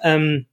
Ähm, 0.02 0.46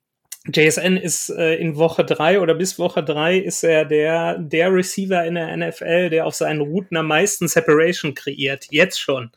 JSN 0.48 0.96
ist 0.96 1.30
äh, 1.30 1.56
in 1.56 1.76
Woche 1.76 2.06
drei 2.06 2.40
oder 2.40 2.56
bis 2.56 2.80
Woche 2.80 3.04
drei 3.04 3.38
ist 3.38 3.64
er 3.64 3.84
der, 3.84 4.38
der 4.38 4.74
Receiver 4.74 5.26
in 5.26 5.36
der 5.36 5.56
NFL, 5.56 6.10
der 6.10 6.26
auf 6.26 6.34
seinen 6.34 6.62
Routen 6.62 6.96
am 6.96 7.08
meisten 7.08 7.48
Separation 7.48 8.16
kreiert. 8.16 8.68
Jetzt 8.70 9.02
schon. 9.02 9.32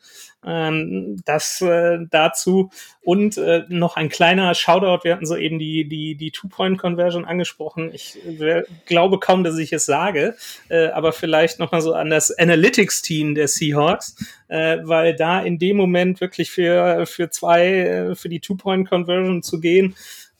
Ähm, 0.45 1.21
das 1.25 1.61
äh, 1.61 1.99
dazu. 2.09 2.69
Und 3.01 3.37
äh, 3.37 3.63
noch 3.69 3.95
ein 3.95 4.09
kleiner 4.09 4.53
Shoutout. 4.55 5.03
Wir 5.03 5.13
hatten 5.13 5.25
so 5.25 5.35
eben 5.35 5.59
die, 5.59 5.87
die, 5.87 6.15
die 6.15 6.31
Two-Point-Conversion 6.31 7.25
angesprochen. 7.25 7.91
Ich 7.93 8.17
äh, 8.39 8.63
glaube 8.85 9.19
kaum, 9.19 9.43
dass 9.43 9.57
ich 9.57 9.73
es 9.73 9.85
sage, 9.85 10.35
äh, 10.69 10.87
aber 10.87 11.13
vielleicht 11.13 11.59
noch 11.59 11.71
mal 11.71 11.81
so 11.81 11.93
an 11.93 12.09
das 12.09 12.31
Analytics-Team 12.31 13.35
der 13.35 13.47
Seahawks, 13.47 14.15
äh, 14.47 14.79
weil 14.83 15.15
da 15.15 15.41
in 15.41 15.59
dem 15.59 15.77
Moment 15.77 16.21
wirklich 16.21 16.51
für, 16.51 17.05
für 17.05 17.29
zwei, 17.29 17.67
äh, 17.67 18.15
für 18.15 18.29
die 18.29 18.39
Two-Point-Conversion 18.39 19.43
zu 19.43 19.59
gehen, 19.59 19.95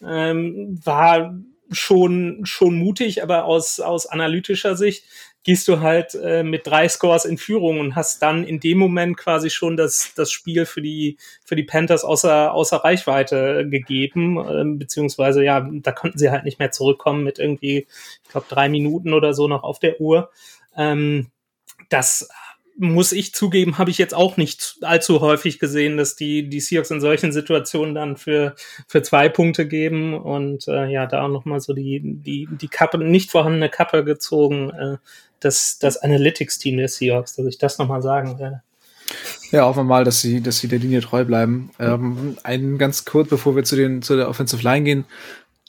ähm, 0.08 0.80
war 0.84 1.36
schon, 1.72 2.42
schon 2.44 2.76
mutig, 2.76 3.24
aber 3.24 3.46
aus, 3.46 3.80
aus 3.80 4.06
analytischer 4.06 4.76
Sicht 4.76 5.06
gehst 5.44 5.68
du 5.68 5.82
halt 5.82 6.16
äh, 6.16 6.44
mit 6.44 6.66
drei 6.66 6.88
Scores 6.88 7.26
in 7.26 7.38
Führung 7.38 7.80
und 7.80 7.96
hast 7.96 8.22
dann 8.22 8.46
in 8.46 8.60
dem 8.60 8.78
Moment 8.78 9.18
quasi 9.18 9.50
schon 9.50 9.76
das, 9.76 10.13
das 10.16 10.32
Spiel 10.32 10.66
für 10.66 10.82
die, 10.82 11.18
für 11.44 11.56
die 11.56 11.63
Panthers 11.63 12.06
außer, 12.06 12.54
außer 12.54 12.78
Reichweite 12.78 13.68
gegeben, 13.70 14.38
äh, 14.38 14.78
beziehungsweise 14.78 15.44
ja, 15.44 15.68
da 15.70 15.92
konnten 15.92 16.18
sie 16.18 16.32
halt 16.32 16.46
nicht 16.46 16.60
mehr 16.60 16.72
zurückkommen 16.72 17.24
mit 17.24 17.39
irgendwie, 17.39 17.88
ich 18.24 18.30
glaube, 18.30 18.48
drei 18.50 18.70
Minuten 18.70 19.13
oder 19.13 19.34
so 19.34 19.48
noch 19.48 19.63
auf 19.63 19.80
der 19.80 20.00
Uhr. 20.00 20.32
Ähm, 20.78 21.28
das 21.89 22.30
muss 22.78 23.12
ich 23.12 23.34
zugeben, 23.34 23.78
habe 23.78 23.92
ich 23.92 23.98
jetzt 23.98 24.14
auch 24.14 24.38
nicht 24.38 24.78
allzu 24.82 25.22
häufig 25.22 25.60
gesehen, 25.60 25.98
dass 25.98 26.16
die, 26.16 26.50
die 26.50 26.60
Seahawks 26.60 26.91
in 26.91 27.02
solchen 27.02 27.32
Situationen 27.32 27.93
dann 27.93 28.18
für, 28.18 28.56
für 28.88 29.02
zwei 29.02 29.30
Punkte 29.30 29.68
geben 29.68 30.14
und 30.16 30.68
äh, 30.68 30.88
ja, 30.88 31.06
da 31.06 31.24
auch 31.24 31.30
nochmal 31.30 31.60
so 31.60 31.74
die, 31.74 32.02
die, 32.04 32.47
die 32.50 32.68
Kappe, 32.68 32.97
nicht 32.97 33.32
vorhandene 33.32 33.70
Kappe 33.70 34.04
gezogen, 34.04 34.72
äh, 34.72 34.97
das, 35.39 35.78
das 35.80 35.97
Analytics-Team 35.97 36.78
der 36.78 36.88
Seahawks, 36.88 37.36
dass 37.36 37.45
ich 37.45 37.58
das 37.58 37.78
nochmal 37.78 38.02
sagen 38.02 38.39
werde. 38.39 38.64
Ja, 39.52 39.66
hoffen 39.66 39.80
wir 39.80 39.84
mal, 39.84 40.04
dass 40.04 40.22
sie, 40.22 40.41
dass 40.41 40.60
sie 40.60 40.68
der 40.68 40.80
Linie 40.80 41.02
treu 41.02 41.26
bleiben. 41.26 41.70
Ähm, 41.78 42.38
einen 42.43 42.78
ganz 42.78 43.06
kurz, 43.06 43.30
bevor 43.30 43.56
wir 43.56 43.64
zu 43.64 43.76
den, 43.76 44.02
zu 44.02 44.16
der 44.16 44.30
Offensive 44.30 44.64
Line 44.64 44.84
gehen, 44.84 45.06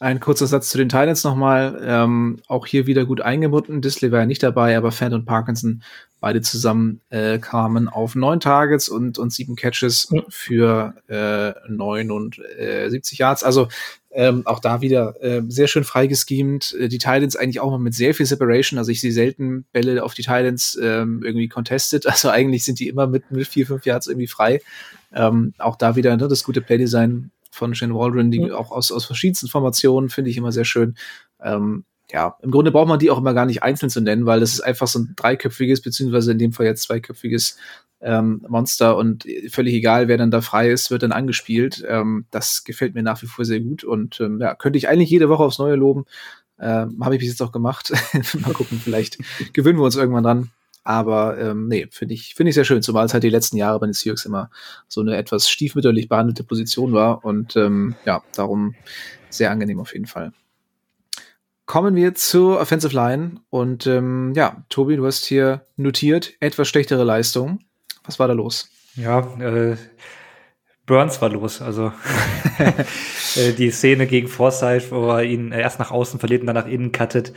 ein 0.05 0.21
kurzer 0.21 0.47
Satz 0.47 0.69
zu 0.69 0.77
den 0.77 0.91
Titans 0.91 1.25
nochmal. 1.25 1.81
Ähm, 1.83 2.39
auch 2.47 2.67
hier 2.67 2.87
wieder 2.87 3.07
gut 3.07 3.23
eingebunden. 3.23 3.81
Disley 3.81 4.13
war 4.13 4.21
ja 4.21 4.27
nicht 4.27 4.43
dabei, 4.43 4.77
aber 4.77 4.93
Fant 4.93 5.15
und 5.15 5.25
Parkinson 5.25 5.83
beide 6.21 6.43
zusammen 6.43 7.01
äh, 7.09 7.39
kamen 7.39 7.89
auf 7.89 8.15
neun 8.15 8.39
Targets 8.39 8.91
und, 8.91 9.19
und 9.19 9.33
sieben 9.33 9.57
Catches 9.57 10.09
für 10.29 10.95
äh, 11.09 11.55
neun 11.71 12.11
und 12.11 12.39
äh, 12.59 12.91
70 12.91 13.19
Yards. 13.19 13.45
Also 13.45 13.69
ähm, 14.11 14.47
auch 14.47 14.61
da 14.61 14.83
wieder 14.83 15.21
äh, 15.23 15.43
sehr 15.49 15.69
schön 15.69 15.85
freigeschemt. 15.85 16.77
Äh, 16.79 16.89
die 16.89 16.99
Titans 16.99 17.35
eigentlich 17.35 17.61
auch 17.61 17.71
mal 17.71 17.79
mit 17.79 17.95
sehr 17.95 18.15
viel 18.15 18.27
Separation. 18.27 18.79
Also 18.79 18.91
ich 18.91 19.01
sehe 19.01 19.13
selten 19.13 19.65
Bälle 19.73 20.05
auf 20.05 20.13
die 20.13 20.23
Titans 20.23 20.79
ähm, 20.83 21.23
irgendwie 21.25 21.49
contested. 21.49 22.05
Also 22.15 22.29
eigentlich 22.29 22.65
sind 22.65 22.79
die 22.79 22.89
immer 22.89 23.07
mit, 23.07 23.31
mit 23.31 23.49
vier, 23.49 23.67
fünf 23.67 23.87
Yards 23.87 24.07
irgendwie 24.07 24.27
frei. 24.27 24.61
Ähm, 25.15 25.55
auch 25.59 25.77
da 25.77 25.97
wieder 25.97 26.17
ne, 26.17 26.29
das 26.29 26.45
gute 26.45 26.61
Playdesign 26.61 27.31
von 27.55 27.75
Shane 27.75 27.95
Waldron, 27.95 28.31
die 28.31 28.41
mhm. 28.41 28.53
auch 28.53 28.71
aus, 28.71 28.93
aus 28.93 29.05
verschiedensten 29.05 29.49
Formationen 29.49 30.11
finde 30.11 30.31
ich 30.31 30.37
immer 30.37 30.53
sehr 30.53 30.65
schön. 30.65 30.97
Ähm, 31.43 31.85
ja, 32.11 32.37
im 32.43 32.51
Grunde 32.51 32.71
braucht 32.71 32.89
man 32.89 32.99
die 32.99 33.11
auch 33.11 33.19
immer 33.19 33.35
gar 33.35 33.47
nicht 33.47 33.63
einzeln 33.63 33.91
zu 33.91 34.01
nennen, 34.01 34.27
weil 34.27 34.41
das 34.41 34.53
ist 34.53 34.61
einfach 34.61 34.87
so 34.87 34.99
ein 34.99 35.15
dreiköpfiges, 35.17 35.81
beziehungsweise 35.81 36.33
in 36.33 36.39
dem 36.39 36.53
Fall 36.53 36.67
jetzt 36.67 36.83
zweiköpfiges 36.83 37.57
ähm, 38.01 38.45
Monster 38.49 38.97
und 38.97 39.27
völlig 39.49 39.75
egal, 39.75 40.09
wer 40.09 40.19
dann 40.19 40.31
da 40.31 40.43
frei 40.43 40.71
ist, 40.71 40.91
wird 40.91 41.03
dann 41.03 41.13
angespielt. 41.13 41.83
Ähm, 41.89 42.27
das 42.31 42.65
gefällt 42.65 42.95
mir 42.95 43.03
nach 43.03 43.23
wie 43.23 43.27
vor 43.27 43.45
sehr 43.45 43.61
gut 43.61 43.85
und 43.85 44.21
ähm, 44.21 44.41
ja, 44.41 44.55
könnte 44.55 44.77
ich 44.77 44.89
eigentlich 44.89 45.11
jede 45.11 45.29
Woche 45.29 45.43
aufs 45.43 45.59
Neue 45.59 45.77
loben. 45.77 46.05
Ähm, 46.61 47.03
Habe 47.03 47.15
ich 47.15 47.21
bis 47.21 47.31
jetzt 47.31 47.43
auch 47.43 47.53
gemacht. 47.53 47.93
Mal 48.41 48.53
gucken, 48.53 48.81
vielleicht 48.83 49.19
gewöhnen 49.55 49.79
wir 49.79 49.85
uns 49.85 49.97
irgendwann 49.97 50.25
dran. 50.25 50.51
Aber 50.85 51.39
ähm, 51.39 51.67
nee, 51.67 51.89
finde 51.91 52.15
ich, 52.15 52.35
finde 52.35 52.51
ich 52.51 52.55
sehr 52.55 52.65
schön, 52.65 52.83
zumal 52.83 53.07
es 53.07 53.15
halt 53.15 53.25
die 53.25 53.31
letzten 53.31 53.57
Jahre 53.57 53.81
bei 53.81 53.87
den 53.87 53.95
Seahawks 53.95 54.27
immer 54.27 54.51
so 54.87 55.01
eine 55.01 55.17
etwas 55.17 55.49
stiefmütterlich 55.49 56.09
behandelte 56.09 56.45
Position 56.45 56.93
war. 56.93 57.25
Und 57.25 57.57
ähm, 57.57 57.95
ja, 58.05 58.23
darum 58.37 58.75
sehr 59.31 59.51
angenehm 59.51 59.81
auf 59.81 59.95
jeden 59.95 60.07
Fall. 60.07 60.33
Kommen 61.67 61.97
wir 61.97 62.15
zur 62.15 62.61
Offensive 62.61 62.95
Line. 62.95 63.41
Und 63.49 63.87
ähm, 63.87 64.35
ja, 64.37 64.65
Tobi, 64.69 64.97
du 64.97 65.07
hast 65.07 65.25
hier 65.25 65.65
notiert, 65.77 66.35
etwas 66.41 66.69
schlechtere 66.69 67.05
Leistung. 67.05 67.61
Was 68.05 68.19
war 68.19 68.29
da 68.29 68.35
los? 68.35 68.69
Ja, 68.97 69.21
äh, 69.41 69.77
Burns 70.87 71.21
war 71.23 71.31
los. 71.31 71.63
Also 71.63 71.93
äh, 73.37 73.53
die 73.53 73.71
Szene 73.71 74.07
gegen 74.07 74.29
Forsyth, 74.29 74.91
wo 74.91 75.11
er 75.11 75.23
ihn 75.23 75.53
erst 75.53 75.79
nach 75.79 75.91
außen 75.91 76.19
verliert 76.21 76.43
und 76.43 76.47
dann 76.47 76.57
nach 76.57 76.67
innen 76.67 76.93
cuttet. 76.93 77.33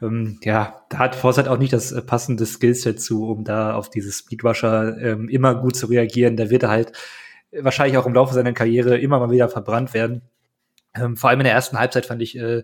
Ähm, 0.00 0.38
ja, 0.42 0.84
da 0.88 0.98
hat 0.98 1.14
Forsyth 1.14 1.48
auch 1.48 1.58
nicht 1.58 1.72
das 1.72 1.92
äh, 1.92 2.02
passende 2.02 2.46
Skillset 2.46 3.00
zu, 3.00 3.28
um 3.28 3.44
da 3.44 3.74
auf 3.74 3.90
dieses 3.90 4.18
Speedrusher 4.18 4.96
ähm, 4.98 5.28
immer 5.28 5.54
gut 5.54 5.76
zu 5.76 5.86
reagieren. 5.86 6.36
Da 6.36 6.50
wird 6.50 6.64
er 6.64 6.70
halt 6.70 6.92
wahrscheinlich 7.52 7.98
auch 7.98 8.06
im 8.06 8.14
Laufe 8.14 8.34
seiner 8.34 8.52
Karriere 8.52 8.98
immer 8.98 9.18
mal 9.18 9.30
wieder 9.30 9.48
verbrannt 9.48 9.94
werden. 9.94 10.22
Ähm, 10.94 11.16
vor 11.16 11.30
allem 11.30 11.40
in 11.40 11.44
der 11.44 11.54
ersten 11.54 11.78
Halbzeit 11.78 12.06
fand 12.06 12.22
ich, 12.22 12.36
äh, 12.36 12.62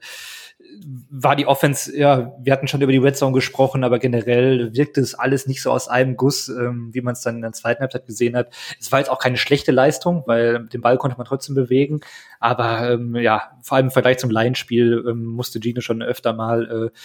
war 1.10 1.36
die 1.36 1.46
Offense, 1.46 1.96
ja, 1.96 2.32
wir 2.40 2.52
hatten 2.52 2.68
schon 2.68 2.80
über 2.80 2.92
die 2.92 2.98
Red 2.98 3.16
Zone 3.16 3.32
gesprochen, 3.32 3.84
aber 3.84 3.98
generell 3.98 4.74
wirkte 4.74 5.00
es 5.00 5.14
alles 5.14 5.46
nicht 5.46 5.62
so 5.62 5.70
aus 5.70 5.88
einem 5.88 6.16
Guss, 6.16 6.48
ähm, 6.48 6.90
wie 6.92 7.00
man 7.00 7.12
es 7.12 7.22
dann 7.22 7.36
in 7.36 7.42
der 7.42 7.52
zweiten 7.52 7.80
Halbzeit 7.80 8.06
gesehen 8.06 8.36
hat. 8.36 8.52
Es 8.78 8.92
war 8.92 8.98
jetzt 8.98 9.10
auch 9.10 9.18
keine 9.18 9.36
schlechte 9.36 9.72
Leistung, 9.72 10.22
weil 10.26 10.66
den 10.66 10.80
Ball 10.80 10.98
konnte 10.98 11.16
man 11.16 11.26
trotzdem 11.26 11.54
bewegen, 11.54 12.00
aber 12.40 12.92
ähm, 12.92 13.16
ja, 13.16 13.52
vor 13.62 13.76
allem 13.76 13.86
im 13.86 13.92
Vergleich 13.92 14.18
zum 14.18 14.30
Laienspiel 14.30 15.04
ähm, 15.08 15.24
musste 15.24 15.60
Gino 15.60 15.80
schon 15.80 16.02
öfter 16.02 16.32
mal 16.32 16.90
äh, 16.92 16.98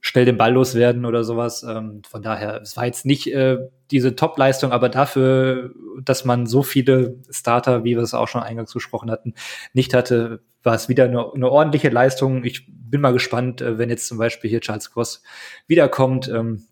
schnell 0.00 0.24
den 0.24 0.36
Ball 0.36 0.52
loswerden 0.52 1.04
oder 1.04 1.24
sowas. 1.24 1.62
Ähm, 1.62 2.02
von 2.08 2.22
daher, 2.22 2.60
es 2.62 2.76
war 2.76 2.86
jetzt 2.86 3.04
nicht 3.04 3.32
äh, 3.32 3.58
diese 3.90 4.14
Top-Leistung, 4.14 4.72
aber 4.72 4.88
dafür, 4.88 5.72
dass 6.02 6.24
man 6.24 6.46
so 6.46 6.62
viele 6.62 7.16
Starter, 7.30 7.84
wie 7.84 7.96
wir 7.96 8.02
es 8.02 8.14
auch 8.14 8.28
schon 8.28 8.42
eingangs 8.42 8.72
gesprochen 8.72 9.10
hatten, 9.10 9.34
nicht 9.72 9.94
hatte, 9.94 10.40
war 10.62 10.74
es 10.74 10.88
wieder 10.88 11.04
eine, 11.04 11.32
eine 11.32 11.50
ordentliche 11.50 11.88
Leistung. 11.88 12.44
Ich 12.44 12.66
bin 12.90 13.00
mal 13.00 13.12
gespannt, 13.12 13.60
äh, 13.60 13.78
wenn 13.78 13.90
jetzt 13.90 14.06
zum 14.06 14.18
Beispiel 14.18 14.50
hier 14.50 14.60
Charles 14.60 14.90
Cross 14.90 15.22
wiederkommt. 15.66 16.28
Ähm, 16.28 16.64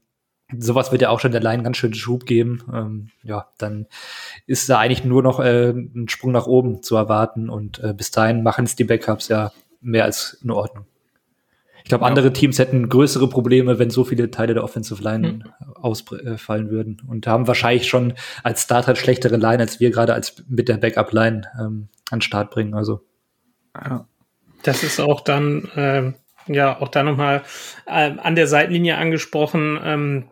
sowas 0.56 0.92
wird 0.92 1.02
ja 1.02 1.10
auch 1.10 1.20
schon 1.20 1.32
der 1.32 1.40
Line 1.40 1.62
ganz 1.62 1.76
schön 1.76 1.94
Schub 1.94 2.26
geben. 2.26 2.62
Ähm, 2.72 3.10
ja, 3.22 3.48
dann 3.58 3.86
ist 4.46 4.68
da 4.68 4.78
eigentlich 4.78 5.04
nur 5.04 5.22
noch 5.22 5.40
äh, 5.40 5.70
ein 5.70 6.08
Sprung 6.08 6.32
nach 6.32 6.46
oben 6.46 6.82
zu 6.82 6.96
erwarten 6.96 7.48
und 7.48 7.78
äh, 7.80 7.92
bis 7.94 8.10
dahin 8.10 8.42
machen 8.42 8.64
es 8.64 8.76
die 8.76 8.84
Backups 8.84 9.28
ja 9.28 9.52
mehr 9.80 10.04
als 10.04 10.38
in 10.42 10.50
Ordnung. 10.50 10.86
Ich 11.82 11.88
glaube, 11.88 12.04
andere 12.04 12.32
Teams 12.32 12.58
hätten 12.58 12.88
größere 12.88 13.28
Probleme, 13.28 13.78
wenn 13.78 13.90
so 13.90 14.02
viele 14.02 14.28
Teile 14.32 14.54
der 14.54 14.64
Offensive 14.64 15.00
Line 15.00 15.28
hm. 15.28 15.44
ausfallen 15.76 16.68
würden 16.68 17.00
und 17.06 17.28
haben 17.28 17.46
wahrscheinlich 17.46 17.86
schon 17.86 18.14
als 18.42 18.62
Starter 18.62 18.96
schlechtere 18.96 19.36
Line, 19.36 19.60
als 19.60 19.78
wir 19.78 19.92
gerade 19.92 20.12
als 20.12 20.42
mit 20.48 20.68
der 20.68 20.78
Backup-Line 20.78 21.42
ähm, 21.60 21.88
an 22.10 22.22
Start 22.22 22.50
bringen. 22.50 22.74
Also 22.74 23.02
ja. 23.76 24.08
Das 24.66 24.82
ist 24.82 25.00
auch 25.00 25.20
dann, 25.20 25.70
ähm, 25.76 26.14
ja, 26.48 26.80
auch 26.80 26.88
da 26.88 27.02
nochmal 27.02 27.42
ähm, 27.88 28.18
an 28.20 28.34
der 28.34 28.46
Seitenlinie 28.46 28.98
angesprochen. 28.98 29.78
Ähm, 29.82 30.24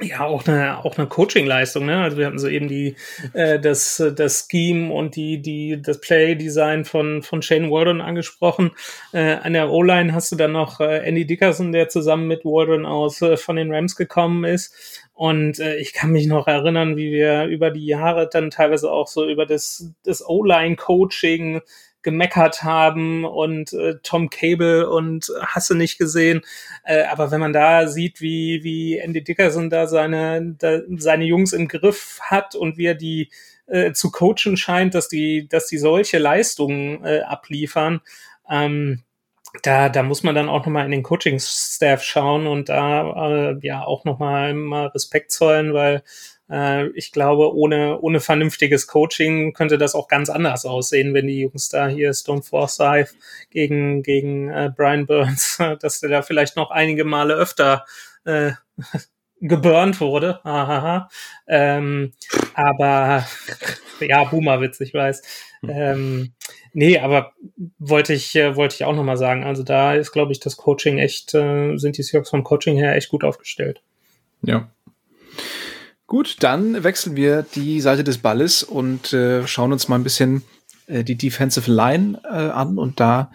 ja, 0.00 0.24
auch 0.24 0.46
eine, 0.46 0.84
auch 0.84 0.96
eine 0.96 1.08
Coaching-Leistung, 1.08 1.86
ne? 1.86 2.00
Also 2.00 2.18
wir 2.18 2.26
hatten 2.26 2.38
so 2.38 2.46
eben 2.46 2.68
die, 2.68 2.94
äh, 3.32 3.58
das, 3.58 4.00
das 4.14 4.46
Scheme 4.48 4.92
und 4.92 5.16
die, 5.16 5.42
die, 5.42 5.82
das 5.82 6.00
Play-Design 6.00 6.84
von, 6.84 7.22
von 7.22 7.42
Shane 7.42 7.68
Waldron 7.68 8.00
angesprochen. 8.00 8.70
Äh, 9.12 9.34
an 9.34 9.54
der 9.54 9.70
O-Line 9.70 10.14
hast 10.14 10.30
du 10.30 10.36
dann 10.36 10.52
noch 10.52 10.78
äh, 10.78 10.98
Andy 10.98 11.26
Dickerson, 11.26 11.72
der 11.72 11.88
zusammen 11.88 12.28
mit 12.28 12.44
Waldron 12.44 12.86
aus 12.86 13.22
äh, 13.22 13.36
von 13.36 13.56
den 13.56 13.74
Rams 13.74 13.96
gekommen 13.96 14.44
ist. 14.44 14.72
Und 15.14 15.58
äh, 15.58 15.76
ich 15.78 15.92
kann 15.92 16.10
mich 16.12 16.28
noch 16.28 16.46
erinnern, 16.46 16.96
wie 16.96 17.10
wir 17.10 17.46
über 17.46 17.72
die 17.72 17.86
Jahre 17.86 18.28
dann 18.32 18.50
teilweise 18.50 18.92
auch 18.92 19.08
so 19.08 19.28
über 19.28 19.46
das, 19.46 19.90
das 20.04 20.24
O-Line-Coaching 20.24 21.60
gemeckert 22.02 22.62
haben 22.62 23.24
und 23.24 23.72
äh, 23.72 23.96
Tom 24.02 24.30
Cable 24.30 24.88
und 24.88 25.30
hasse 25.40 25.74
nicht 25.74 25.98
gesehen. 25.98 26.42
Äh, 26.84 27.04
aber 27.04 27.30
wenn 27.30 27.40
man 27.40 27.52
da 27.52 27.88
sieht, 27.88 28.20
wie, 28.20 28.62
wie 28.62 28.98
Andy 28.98 29.22
Dickerson 29.22 29.70
da 29.70 29.86
seine, 29.86 30.54
da, 30.58 30.80
seine 30.96 31.24
Jungs 31.24 31.52
im 31.52 31.68
Griff 31.68 32.20
hat 32.22 32.54
und 32.54 32.76
wie 32.78 32.86
er 32.86 32.94
die 32.94 33.30
äh, 33.66 33.92
zu 33.92 34.10
coachen 34.10 34.56
scheint, 34.56 34.94
dass 34.94 35.08
die, 35.08 35.48
dass 35.48 35.66
die 35.66 35.78
solche 35.78 36.18
Leistungen 36.18 37.04
äh, 37.04 37.20
abliefern, 37.20 38.00
ähm, 38.48 39.02
da, 39.62 39.88
da 39.88 40.02
muss 40.02 40.22
man 40.22 40.34
dann 40.34 40.48
auch 40.48 40.66
nochmal 40.66 40.84
in 40.84 40.90
den 40.90 41.02
Coaching-Staff 41.02 42.02
schauen 42.02 42.46
und 42.46 42.68
da 42.68 43.50
äh, 43.50 43.58
ja 43.62 43.84
auch 43.84 44.04
nochmal 44.04 44.54
mal 44.54 44.86
Respekt 44.88 45.32
zollen, 45.32 45.72
weil 45.72 46.02
äh, 46.50 46.88
ich 46.88 47.12
glaube, 47.12 47.54
ohne, 47.54 48.00
ohne 48.00 48.20
vernünftiges 48.20 48.86
Coaching 48.86 49.52
könnte 49.52 49.78
das 49.78 49.94
auch 49.94 50.08
ganz 50.08 50.30
anders 50.30 50.64
aussehen, 50.64 51.14
wenn 51.14 51.26
die 51.26 51.40
Jungs 51.40 51.68
da 51.68 51.88
hier 51.88 52.12
Stone 52.14 52.42
Forsyth 52.42 53.14
gegen, 53.50 54.02
gegen 54.02 54.48
äh, 54.48 54.70
Brian 54.74 55.06
Burns, 55.06 55.58
dass 55.80 56.00
der 56.00 56.10
da 56.10 56.22
vielleicht 56.22 56.56
noch 56.56 56.70
einige 56.70 57.04
Male 57.04 57.34
öfter 57.34 57.84
äh, 58.24 58.52
geburnt 59.40 60.00
wurde. 60.00 60.44
Ahaha. 60.44 61.08
Ähm, 61.46 62.12
aber 62.54 63.26
ja, 64.00 64.24
Boomerwitz, 64.24 64.80
ich 64.80 64.94
weiß. 64.94 65.22
Ähm, 65.68 66.32
nee, 66.72 66.98
aber 66.98 67.32
wollte 67.78 68.14
ich, 68.14 68.34
äh, 68.34 68.56
wollte 68.56 68.74
ich 68.74 68.84
auch 68.84 68.96
nochmal 68.96 69.16
sagen. 69.16 69.44
Also 69.44 69.62
da 69.62 69.94
ist, 69.94 70.12
glaube 70.12 70.32
ich, 70.32 70.40
das 70.40 70.56
Coaching 70.56 70.98
echt, 70.98 71.34
äh, 71.34 71.76
sind 71.76 71.98
die 71.98 72.02
Seahawks 72.02 72.30
vom 72.30 72.42
Coaching 72.42 72.76
her 72.76 72.96
echt 72.96 73.10
gut 73.10 73.22
aufgestellt. 73.22 73.80
Ja, 74.42 74.70
Gut, 76.08 76.36
dann 76.40 76.84
wechseln 76.84 77.16
wir 77.16 77.42
die 77.54 77.82
Seite 77.82 78.02
des 78.02 78.16
Balles 78.16 78.62
und 78.62 79.12
äh, 79.12 79.46
schauen 79.46 79.74
uns 79.74 79.88
mal 79.88 79.96
ein 79.96 80.04
bisschen 80.04 80.42
äh, 80.86 81.04
die 81.04 81.18
Defensive 81.18 81.70
Line 81.70 82.18
äh, 82.24 82.28
an. 82.28 82.78
Und 82.78 82.98
da 82.98 83.30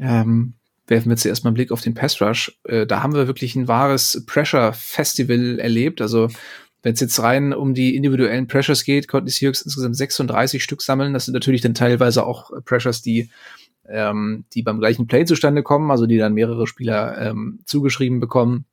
ähm, 0.00 0.54
werfen 0.88 1.08
wir 1.08 1.16
zuerst 1.16 1.44
mal 1.44 1.50
einen 1.50 1.54
Blick 1.54 1.70
auf 1.70 1.82
den 1.82 1.94
Pass 1.94 2.20
Rush. 2.20 2.58
Äh, 2.64 2.84
da 2.84 3.04
haben 3.04 3.14
wir 3.14 3.28
wirklich 3.28 3.54
ein 3.54 3.68
wahres 3.68 4.24
Pressure 4.26 4.72
Festival 4.72 5.60
erlebt. 5.60 6.00
Also 6.00 6.26
wenn 6.82 6.94
es 6.94 7.00
jetzt 7.00 7.22
rein 7.22 7.52
um 7.52 7.74
die 7.74 7.94
individuellen 7.94 8.48
Pressures 8.48 8.82
geht, 8.82 9.06
konnten 9.06 9.26
die 9.26 9.32
Seahawks 9.32 9.62
insgesamt 9.62 9.96
36 9.96 10.64
Stück 10.64 10.82
sammeln. 10.82 11.14
Das 11.14 11.26
sind 11.26 11.34
natürlich 11.34 11.60
dann 11.60 11.74
teilweise 11.74 12.26
auch 12.26 12.50
Pressures, 12.64 13.02
die 13.02 13.30
ähm, 13.88 14.46
die 14.52 14.62
beim 14.62 14.80
gleichen 14.80 15.06
Play 15.06 15.26
zustande 15.26 15.62
kommen, 15.62 15.92
also 15.92 16.06
die 16.06 16.18
dann 16.18 16.34
mehrere 16.34 16.66
Spieler 16.66 17.18
ähm, 17.20 17.60
zugeschrieben 17.66 18.18
bekommen. 18.18 18.64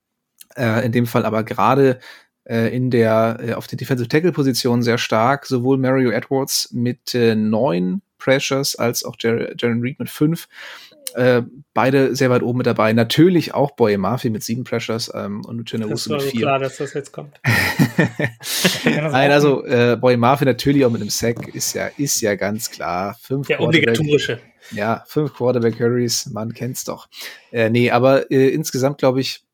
Äh, 0.56 0.84
in 0.84 0.92
dem 0.92 1.06
Fall 1.06 1.24
aber 1.24 1.44
gerade 1.44 2.00
äh, 2.48 2.76
in 2.76 2.90
der 2.90 3.40
äh, 3.42 3.54
auf 3.54 3.68
der 3.68 3.78
Defensive 3.78 4.08
Tackle 4.08 4.32
Position 4.32 4.82
sehr 4.82 4.98
stark, 4.98 5.46
sowohl 5.46 5.78
Mario 5.78 6.12
Edwards 6.12 6.70
mit 6.72 7.14
äh, 7.14 7.36
neun 7.36 8.02
Pressures 8.18 8.76
als 8.76 9.04
auch 9.04 9.16
Jer 9.20 9.54
Jaron 9.58 9.82
Reed 9.82 10.00
mit 10.00 10.10
fünf. 10.10 10.48
Äh, 11.14 11.44
beide 11.74 12.16
sehr 12.16 12.30
weit 12.30 12.44
oben 12.44 12.60
mit 12.60 12.68
dabei. 12.68 12.94
Natürlich 12.94 13.54
auch 13.54 13.72
Boy 13.72 13.98
Murphy 13.98 14.30
mit 14.30 14.44
sieben 14.44 14.64
Pressures 14.64 15.12
ähm, 15.16 15.44
und 15.46 15.60
Uchenna 15.60 15.88
Russo 15.88 16.14
mit 16.14 16.22
vier. 16.24 16.42
klar, 16.42 16.60
dass 16.60 16.78
das 16.78 16.94
jetzt 16.94 17.12
kommt. 17.12 17.40
Nein, 18.86 19.32
also 19.32 19.66
äh, 19.66 19.98
Boy 20.00 20.18
Murphy 20.18 20.46
natürlich 20.46 20.86
auch 20.86 20.92
mit 20.92 21.02
einem 21.02 21.10
Sack 21.10 21.48
ist 21.56 21.74
ja 21.74 21.90
ist 21.98 22.22
ja 22.22 22.36
ganz 22.36 22.70
klar. 22.70 23.18
Fünf 23.22 23.48
Der 23.48 23.62
obligatorische. 23.62 24.40
Ja, 24.72 25.04
fünf 25.08 25.34
Quarterback 25.34 25.80
Hurries, 25.80 26.28
man 26.28 26.54
kennt's 26.54 26.84
doch. 26.84 27.08
Äh, 27.52 27.70
nee, 27.70 27.90
aber 27.90 28.30
äh, 28.30 28.50
insgesamt 28.50 28.98
glaube 28.98 29.22
ich 29.22 29.47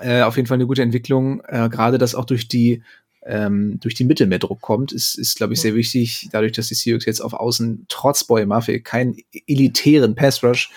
äh, 0.00 0.22
auf 0.22 0.36
jeden 0.36 0.46
Fall 0.46 0.56
eine 0.56 0.66
gute 0.66 0.82
Entwicklung. 0.82 1.42
Äh, 1.46 1.68
Gerade 1.68 1.98
dass 1.98 2.14
auch 2.14 2.24
durch 2.24 2.48
die 2.48 2.82
ähm, 3.24 3.78
durch 3.80 3.94
die 3.94 4.04
Mitte 4.04 4.26
mehr 4.26 4.38
Druck 4.38 4.60
kommt, 4.60 4.92
ist, 4.92 5.16
ist 5.16 5.36
glaube 5.36 5.52
ich, 5.52 5.60
sehr 5.60 5.74
wichtig. 5.74 6.28
Dadurch, 6.32 6.52
dass 6.52 6.68
die 6.68 6.74
Seahawks 6.74 7.04
jetzt 7.04 7.20
auf 7.20 7.34
Außen 7.34 7.84
trotz 7.88 8.24
Boy 8.24 8.46
Murphy 8.46 8.80
keinen 8.80 9.16
elitären 9.46 10.14
Pass 10.14 10.42
Rush 10.42 10.70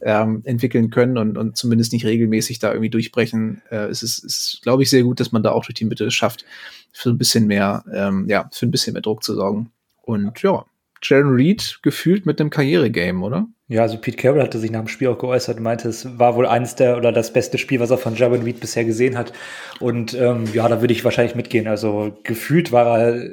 ähm, 0.00 0.42
entwickeln 0.44 0.90
können 0.90 1.18
und, 1.18 1.36
und 1.36 1.56
zumindest 1.56 1.92
nicht 1.92 2.06
regelmäßig 2.06 2.60
da 2.60 2.70
irgendwie 2.70 2.90
durchbrechen. 2.90 3.62
Äh, 3.70 3.86
es 3.86 4.02
ist, 4.02 4.24
ist 4.24 4.60
glaube 4.62 4.82
ich, 4.82 4.90
sehr 4.90 5.02
gut, 5.02 5.20
dass 5.20 5.32
man 5.32 5.42
da 5.42 5.52
auch 5.52 5.64
durch 5.64 5.74
die 5.74 5.84
Mitte 5.84 6.10
schafft, 6.10 6.44
für 6.92 7.10
ein 7.10 7.18
bisschen 7.18 7.46
mehr, 7.46 7.84
ähm, 7.92 8.26
ja, 8.28 8.48
für 8.52 8.66
ein 8.66 8.70
bisschen 8.70 8.92
mehr 8.92 9.02
Druck 9.02 9.22
zu 9.22 9.34
sorgen. 9.34 9.70
Und 10.02 10.40
ja, 10.42 10.64
Jaron 11.02 11.34
Reed 11.34 11.78
gefühlt 11.82 12.26
mit 12.26 12.40
einem 12.40 12.50
Karrieregame, 12.50 13.24
oder? 13.24 13.46
Ja, 13.68 13.82
also 13.82 13.98
Pete 13.98 14.16
Carroll 14.16 14.42
hatte 14.42 14.58
sich 14.58 14.70
nach 14.70 14.80
dem 14.80 14.88
Spiel 14.88 15.08
auch 15.08 15.18
geäußert 15.18 15.58
und 15.58 15.62
meinte, 15.62 15.88
es 15.88 16.18
war 16.18 16.36
wohl 16.36 16.46
eines 16.46 16.74
der 16.74 16.96
oder 16.96 17.12
das 17.12 17.32
beste 17.32 17.58
Spiel, 17.58 17.80
was 17.80 17.90
er 17.90 17.98
von 17.98 18.16
Jaron 18.16 18.42
Reed 18.42 18.60
bisher 18.60 18.84
gesehen 18.84 19.18
hat. 19.18 19.32
Und 19.78 20.14
ähm, 20.14 20.44
ja, 20.54 20.68
da 20.68 20.80
würde 20.80 20.94
ich 20.94 21.04
wahrscheinlich 21.04 21.34
mitgehen. 21.34 21.68
Also 21.68 22.16
gefühlt 22.24 22.72
war 22.72 22.98
er 22.98 23.30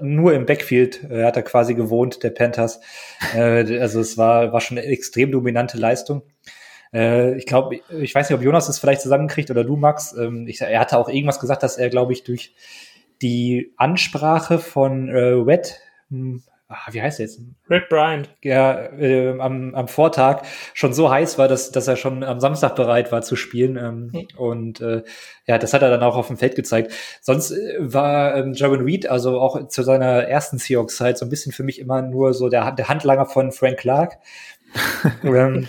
nur 0.00 0.34
im 0.34 0.46
Backfield, 0.46 1.04
er 1.08 1.26
hat 1.26 1.36
er 1.36 1.42
quasi 1.42 1.74
gewohnt, 1.74 2.22
der 2.22 2.30
Panthers. 2.30 2.80
Äh, 3.34 3.78
also 3.78 4.00
es 4.00 4.18
war, 4.18 4.52
war 4.52 4.60
schon 4.60 4.78
eine 4.78 4.86
extrem 4.86 5.30
dominante 5.30 5.78
Leistung. 5.78 6.22
Äh, 6.92 7.36
ich 7.36 7.46
glaube, 7.46 7.80
ich 7.90 8.14
weiß 8.14 8.28
nicht, 8.28 8.38
ob 8.38 8.44
Jonas 8.44 8.68
es 8.68 8.78
vielleicht 8.78 9.00
zusammenkriegt 9.00 9.50
oder 9.50 9.64
du, 9.64 9.76
Max. 9.76 10.14
Ähm, 10.16 10.46
ich, 10.48 10.60
er 10.60 10.80
hatte 10.80 10.98
auch 10.98 11.08
irgendwas 11.08 11.40
gesagt, 11.40 11.62
dass 11.62 11.78
er, 11.78 11.90
glaube 11.90 12.12
ich, 12.12 12.24
durch 12.24 12.54
die 13.22 13.72
Ansprache 13.76 14.58
von 14.58 15.08
äh, 15.08 15.46
Wett, 15.46 15.80
hm, 16.08 16.42
ah, 16.70 16.88
wie 16.92 17.02
heißt 17.02 17.20
er 17.20 17.26
jetzt? 17.26 17.40
Red 17.68 17.88
Bryant. 17.88 18.30
Ja, 18.42 18.86
äh, 18.92 19.38
am, 19.38 19.74
am 19.74 19.88
Vortag 19.88 20.42
schon 20.72 20.94
so 20.94 21.10
heiß 21.10 21.36
war, 21.36 21.48
dass, 21.48 21.72
dass 21.72 21.88
er 21.88 21.96
schon 21.96 22.22
am 22.22 22.40
Samstag 22.40 22.76
bereit 22.76 23.12
war 23.12 23.22
zu 23.22 23.36
spielen. 23.36 23.76
Ähm, 23.76 24.10
mhm. 24.12 24.28
Und 24.36 24.80
äh, 24.80 25.02
ja, 25.46 25.58
das 25.58 25.74
hat 25.74 25.82
er 25.82 25.90
dann 25.90 26.02
auch 26.02 26.16
auf 26.16 26.28
dem 26.28 26.38
Feld 26.38 26.54
gezeigt. 26.54 26.92
Sonst 27.20 27.50
äh, 27.50 27.76
war 27.78 28.36
ähm, 28.36 28.54
Jaron 28.54 28.82
Reed, 28.82 29.08
also 29.08 29.40
auch 29.40 29.68
zu 29.68 29.82
seiner 29.82 30.24
ersten 30.24 30.58
Seahawks-Zeit, 30.58 31.18
so 31.18 31.26
ein 31.26 31.30
bisschen 31.30 31.52
für 31.52 31.64
mich 31.64 31.80
immer 31.80 32.02
nur 32.02 32.32
so 32.32 32.48
der, 32.48 32.72
der 32.72 32.88
Handlanger 32.88 33.26
von 33.26 33.52
Frank 33.52 33.78
Clark. 33.78 34.18
ähm, 35.24 35.68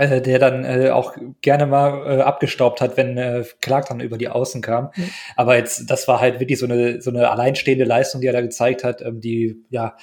äh, 0.00 0.22
der 0.22 0.38
dann 0.38 0.64
äh, 0.64 0.90
auch 0.90 1.14
gerne 1.42 1.66
mal 1.66 2.18
äh, 2.18 2.22
abgestaubt 2.22 2.80
hat, 2.80 2.96
wenn 2.96 3.18
äh, 3.18 3.44
Clark 3.60 3.88
dann 3.88 4.00
über 4.00 4.16
die 4.16 4.28
Außen 4.28 4.62
kam. 4.62 4.90
Mhm. 4.96 5.10
Aber 5.36 5.56
jetzt, 5.56 5.90
das 5.90 6.08
war 6.08 6.20
halt 6.20 6.40
wirklich 6.40 6.58
so 6.58 6.66
eine, 6.66 7.02
so 7.02 7.10
eine 7.10 7.30
alleinstehende 7.30 7.84
Leistung, 7.84 8.20
die 8.20 8.26
er 8.26 8.32
da 8.32 8.40
gezeigt 8.40 8.82
hat, 8.82 9.02
ähm, 9.02 9.20
die 9.20 9.62
ja 9.68 9.96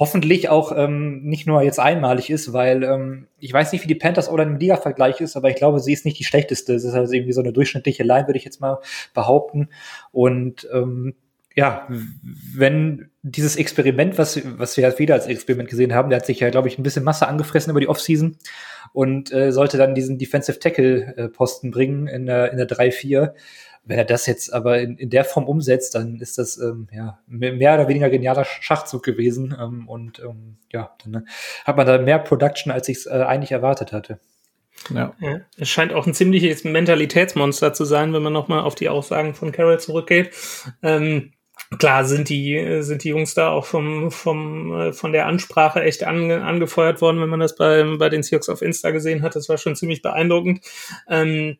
hoffentlich 0.00 0.48
auch 0.48 0.72
ähm, 0.74 1.22
nicht 1.24 1.46
nur 1.46 1.60
jetzt 1.62 1.78
einmalig 1.78 2.30
ist, 2.30 2.54
weil 2.54 2.82
ähm, 2.84 3.26
ich 3.38 3.52
weiß 3.52 3.70
nicht, 3.70 3.84
wie 3.84 3.88
die 3.88 3.94
Panthers 3.94 4.30
oder 4.30 4.44
im 4.44 4.56
Liga-Vergleich 4.56 5.20
ist, 5.20 5.36
aber 5.36 5.50
ich 5.50 5.56
glaube, 5.56 5.78
sie 5.78 5.92
ist 5.92 6.06
nicht 6.06 6.18
die 6.18 6.24
schlechteste. 6.24 6.74
Es 6.74 6.84
ist 6.84 6.94
also 6.94 7.12
irgendwie 7.12 7.34
so 7.34 7.42
eine 7.42 7.52
durchschnittliche 7.52 8.02
Line, 8.02 8.26
würde 8.26 8.38
ich 8.38 8.46
jetzt 8.46 8.62
mal 8.62 8.78
behaupten. 9.12 9.68
Und 10.10 10.66
ähm, 10.72 11.14
ja, 11.54 11.86
wenn 12.54 13.10
dieses 13.22 13.56
Experiment, 13.56 14.16
was, 14.16 14.40
was 14.58 14.78
wir 14.78 14.98
wieder 14.98 15.14
als 15.14 15.26
Experiment 15.26 15.68
gesehen 15.68 15.94
haben, 15.94 16.08
der 16.08 16.20
hat 16.20 16.26
sich 16.26 16.40
ja, 16.40 16.48
glaube 16.48 16.68
ich, 16.68 16.78
ein 16.78 16.82
bisschen 16.82 17.04
Masse 17.04 17.28
angefressen 17.28 17.70
über 17.70 17.80
die 17.80 17.88
Offseason 17.88 18.38
und 18.94 19.30
äh, 19.32 19.52
sollte 19.52 19.76
dann 19.76 19.94
diesen 19.94 20.16
Defensive 20.16 20.58
Tackle-Posten 20.58 21.68
äh, 21.68 21.70
bringen 21.70 22.06
in 22.06 22.24
der, 22.24 22.52
in 22.52 22.56
der 22.56 22.68
3-4. 22.68 23.32
Wenn 23.90 23.98
er 23.98 24.04
das 24.04 24.26
jetzt 24.26 24.52
aber 24.52 24.78
in, 24.78 24.96
in 24.98 25.10
der 25.10 25.24
Form 25.24 25.48
umsetzt, 25.48 25.96
dann 25.96 26.20
ist 26.20 26.38
das 26.38 26.58
ähm, 26.58 26.86
ja 26.92 27.18
mehr 27.26 27.74
oder 27.74 27.88
weniger 27.88 28.08
genialer 28.08 28.44
Schachzug 28.44 29.02
gewesen. 29.02 29.52
Ähm, 29.60 29.88
und 29.88 30.20
ähm, 30.20 30.58
ja, 30.70 30.94
dann 31.02 31.10
ne, 31.10 31.24
hat 31.64 31.76
man 31.76 31.88
da 31.88 31.98
mehr 31.98 32.20
Production, 32.20 32.72
als 32.72 32.88
ich 32.88 32.98
es 32.98 33.06
äh, 33.06 33.10
eigentlich 33.10 33.50
erwartet 33.50 33.90
hatte. 33.90 34.20
Ja. 34.94 35.12
ja. 35.18 35.40
Es 35.58 35.68
scheint 35.68 35.92
auch 35.92 36.06
ein 36.06 36.14
ziemliches 36.14 36.62
Mentalitätsmonster 36.62 37.72
zu 37.72 37.84
sein, 37.84 38.12
wenn 38.12 38.22
man 38.22 38.32
nochmal 38.32 38.60
auf 38.60 38.76
die 38.76 38.88
Aussagen 38.88 39.34
von 39.34 39.50
Carol 39.50 39.80
zurückgeht. 39.80 40.36
Ähm, 40.84 41.32
klar 41.80 42.04
sind 42.04 42.28
die, 42.28 42.82
sind 42.82 43.02
die 43.02 43.08
Jungs 43.08 43.34
da 43.34 43.50
auch 43.50 43.66
vom, 43.66 44.12
vom, 44.12 44.72
äh, 44.72 44.92
von 44.92 45.10
der 45.10 45.26
Ansprache 45.26 45.82
echt 45.82 46.04
ange, 46.04 46.44
angefeuert 46.44 47.00
worden, 47.00 47.20
wenn 47.20 47.28
man 47.28 47.40
das 47.40 47.56
bei, 47.56 47.82
bei 47.98 48.08
den 48.08 48.22
Seahawks 48.22 48.48
auf 48.48 48.62
Insta 48.62 48.92
gesehen 48.92 49.22
hat. 49.22 49.34
Das 49.34 49.48
war 49.48 49.58
schon 49.58 49.74
ziemlich 49.74 50.00
beeindruckend. 50.00 50.64
Ähm, 51.08 51.58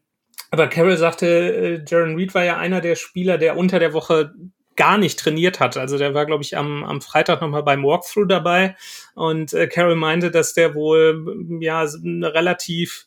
aber 0.51 0.68
Carol 0.68 0.97
sagte, 0.97 1.26
äh, 1.26 1.84
Jaron 1.86 2.16
Reed 2.16 2.34
war 2.34 2.45
ja 2.45 2.57
einer 2.57 2.80
der 2.80 2.97
Spieler, 2.97 3.38
der 3.38 3.57
unter 3.57 3.78
der 3.78 3.93
Woche 3.93 4.32
gar 4.76 4.99
nicht 4.99 5.18
trainiert 5.18 5.61
hat. 5.61 5.76
Also 5.76 5.99
der 5.99 6.14
war, 6.14 6.26
glaube 6.26 6.43
ich, 6.43 6.57
am, 6.57 6.84
am 6.84 7.01
Freitag 7.01 7.41
nochmal 7.41 7.62
beim 7.62 7.84
Walkthrough 7.84 8.26
dabei. 8.26 8.76
Und 9.14 9.53
äh, 9.53 9.66
Carol 9.66 9.97
meinte, 9.97 10.30
dass 10.30 10.55
der 10.55 10.74
wohl 10.74 11.59
ja 11.61 11.80
eine 11.82 12.32
relativ 12.32 13.07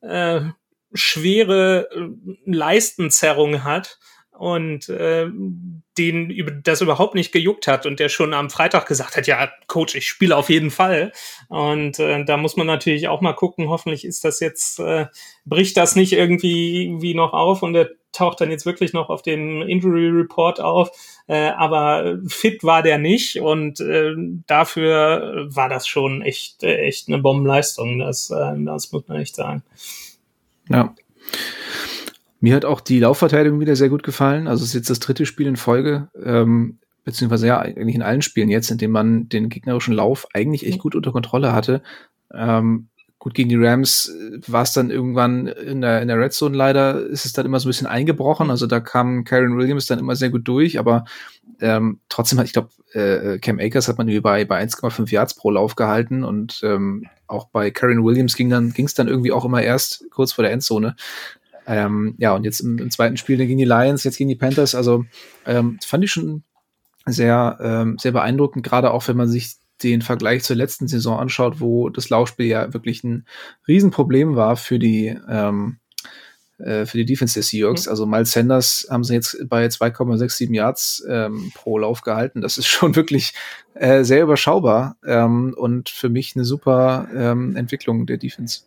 äh, 0.00 0.40
schwere 0.94 1.88
äh, 1.90 2.08
Leistenzerrung 2.46 3.64
hat 3.64 3.98
und 4.32 4.88
äh, 4.88 5.26
den 5.98 6.30
über 6.30 6.50
das 6.50 6.80
überhaupt 6.80 7.14
nicht 7.14 7.30
gejuckt 7.30 7.66
hat 7.66 7.84
und 7.84 8.00
der 8.00 8.08
schon 8.08 8.32
am 8.32 8.48
Freitag 8.48 8.86
gesagt 8.86 9.16
hat, 9.16 9.26
ja, 9.26 9.50
Coach, 9.66 9.94
ich 9.94 10.08
spiele 10.08 10.36
auf 10.36 10.48
jeden 10.48 10.70
Fall. 10.70 11.12
Und 11.48 11.98
äh, 11.98 12.24
da 12.24 12.38
muss 12.38 12.56
man 12.56 12.66
natürlich 12.66 13.08
auch 13.08 13.20
mal 13.20 13.34
gucken, 13.34 13.68
hoffentlich 13.68 14.06
ist 14.06 14.24
das 14.24 14.40
jetzt, 14.40 14.80
äh, 14.80 15.06
bricht 15.44 15.76
das 15.76 15.96
nicht 15.96 16.12
irgendwie 16.14 16.96
wie 17.00 17.14
noch 17.14 17.34
auf 17.34 17.62
und 17.62 17.74
er 17.74 17.90
taucht 18.12 18.40
dann 18.40 18.50
jetzt 18.50 18.66
wirklich 18.66 18.92
noch 18.92 19.08
auf 19.10 19.22
den 19.22 19.62
Injury 19.62 20.08
Report 20.08 20.60
auf. 20.60 20.90
Äh, 21.26 21.50
aber 21.50 22.18
fit 22.26 22.64
war 22.64 22.82
der 22.82 22.98
nicht 22.98 23.40
und 23.40 23.80
äh, 23.80 24.14
dafür 24.46 25.48
war 25.50 25.68
das 25.68 25.86
schon 25.86 26.22
echt, 26.22 26.62
äh, 26.62 26.78
echt 26.78 27.08
eine 27.08 27.18
Bombenleistung. 27.18 27.98
Das, 27.98 28.30
äh, 28.30 28.54
das 28.64 28.90
muss 28.90 29.06
man 29.06 29.20
echt 29.20 29.36
sagen. 29.36 29.62
Ja. 30.68 30.94
Mir 32.40 32.54
hat 32.54 32.64
auch 32.64 32.80
die 32.80 33.00
Laufverteidigung 33.00 33.60
wieder 33.60 33.76
sehr 33.76 33.90
gut 33.90 34.02
gefallen. 34.02 34.48
Also 34.48 34.64
es 34.64 34.70
ist 34.70 34.74
jetzt 34.74 34.90
das 34.90 35.00
dritte 35.00 35.26
Spiel 35.26 35.46
in 35.46 35.56
Folge, 35.56 36.08
ähm, 36.22 36.78
beziehungsweise 37.04 37.46
ja, 37.46 37.58
eigentlich 37.58 37.94
in 37.94 38.02
allen 38.02 38.22
Spielen 38.22 38.48
jetzt, 38.48 38.70
in 38.70 38.78
dem 38.78 38.90
man 38.90 39.28
den 39.28 39.48
gegnerischen 39.50 39.94
Lauf 39.94 40.26
eigentlich 40.32 40.66
echt 40.66 40.78
gut 40.78 40.94
unter 40.94 41.12
Kontrolle 41.12 41.52
hatte. 41.52 41.82
Ähm, 42.32 42.88
gut, 43.18 43.34
gegen 43.34 43.50
die 43.50 43.56
Rams 43.56 44.08
äh, 44.08 44.40
war 44.46 44.62
es 44.62 44.72
dann 44.72 44.90
irgendwann 44.90 45.46
in 45.46 45.82
der, 45.82 46.00
in 46.00 46.08
der 46.08 46.18
Red 46.18 46.32
Zone 46.32 46.56
leider, 46.56 47.06
ist 47.06 47.26
es 47.26 47.32
dann 47.32 47.46
immer 47.46 47.60
so 47.60 47.68
ein 47.68 47.70
bisschen 47.70 47.86
eingebrochen. 47.86 48.50
Also 48.50 48.66
da 48.66 48.80
kam 48.80 49.24
Karen 49.24 49.56
Williams 49.56 49.86
dann 49.86 49.98
immer 49.98 50.16
sehr 50.16 50.30
gut 50.30 50.48
durch, 50.48 50.78
aber 50.78 51.04
ähm, 51.60 52.00
trotzdem 52.08 52.38
hat, 52.38 52.46
ich 52.46 52.54
glaube, 52.54 52.70
äh, 52.92 53.38
Cam 53.38 53.60
Akers 53.60 53.88
hat 53.88 53.98
man 53.98 54.08
irgendwie 54.08 54.22
bei, 54.22 54.44
bei 54.46 54.62
1,5 54.64 55.12
Yards 55.12 55.34
pro 55.34 55.50
Lauf 55.50 55.76
gehalten 55.76 56.24
und 56.24 56.60
ähm, 56.64 57.06
auch 57.26 57.48
bei 57.48 57.70
Karen 57.70 58.02
Williams 58.02 58.34
ging 58.34 58.48
dann 58.48 58.72
ging 58.72 58.86
es 58.86 58.94
dann 58.94 59.06
irgendwie 59.06 59.30
auch 59.30 59.44
immer 59.44 59.62
erst 59.62 60.10
kurz 60.10 60.32
vor 60.32 60.42
der 60.42 60.52
Endzone. 60.52 60.96
Ähm, 61.70 62.16
ja, 62.18 62.34
und 62.34 62.42
jetzt 62.42 62.58
im, 62.58 62.78
im, 62.78 62.90
zweiten 62.90 63.16
Spiel 63.16 63.36
gegen 63.36 63.56
die 63.56 63.64
Lions, 63.64 64.02
jetzt 64.02 64.18
gegen 64.18 64.28
die 64.28 64.34
Panthers, 64.34 64.74
also 64.74 65.04
ähm, 65.46 65.78
fand 65.86 66.02
ich 66.02 66.10
schon 66.10 66.42
sehr, 67.06 67.58
ähm, 67.62 67.96
sehr 67.96 68.10
beeindruckend, 68.10 68.66
gerade 68.66 68.90
auch 68.90 69.06
wenn 69.06 69.16
man 69.16 69.28
sich 69.28 69.54
den 69.84 70.02
Vergleich 70.02 70.42
zur 70.42 70.56
letzten 70.56 70.88
Saison 70.88 71.20
anschaut, 71.20 71.60
wo 71.60 71.88
das 71.88 72.10
Laufspiel 72.10 72.46
ja 72.46 72.74
wirklich 72.74 73.04
ein 73.04 73.24
Riesenproblem 73.68 74.34
war 74.34 74.56
für 74.56 74.80
die, 74.80 75.16
ähm, 75.28 75.78
äh, 76.58 76.86
für 76.86 76.98
die 76.98 77.04
Defense 77.04 77.34
der 77.34 77.44
Seahawks. 77.44 77.86
Mhm. 77.86 77.90
Also 77.90 78.04
Miles 78.04 78.32
Sanders 78.32 78.88
haben 78.90 79.04
sie 79.04 79.14
jetzt 79.14 79.38
bei 79.48 79.64
2,67 79.64 80.52
Yards 80.52 81.04
ähm, 81.08 81.52
pro 81.54 81.78
Lauf 81.78 82.00
gehalten. 82.00 82.40
Das 82.40 82.58
ist 82.58 82.66
schon 82.66 82.96
wirklich 82.96 83.32
äh, 83.74 84.02
sehr 84.02 84.24
überschaubar 84.24 84.96
ähm, 85.06 85.54
und 85.56 85.88
für 85.88 86.08
mich 86.08 86.34
eine 86.34 86.44
super 86.44 87.06
ähm, 87.14 87.54
Entwicklung 87.54 88.06
der 88.06 88.16
Defense. 88.16 88.62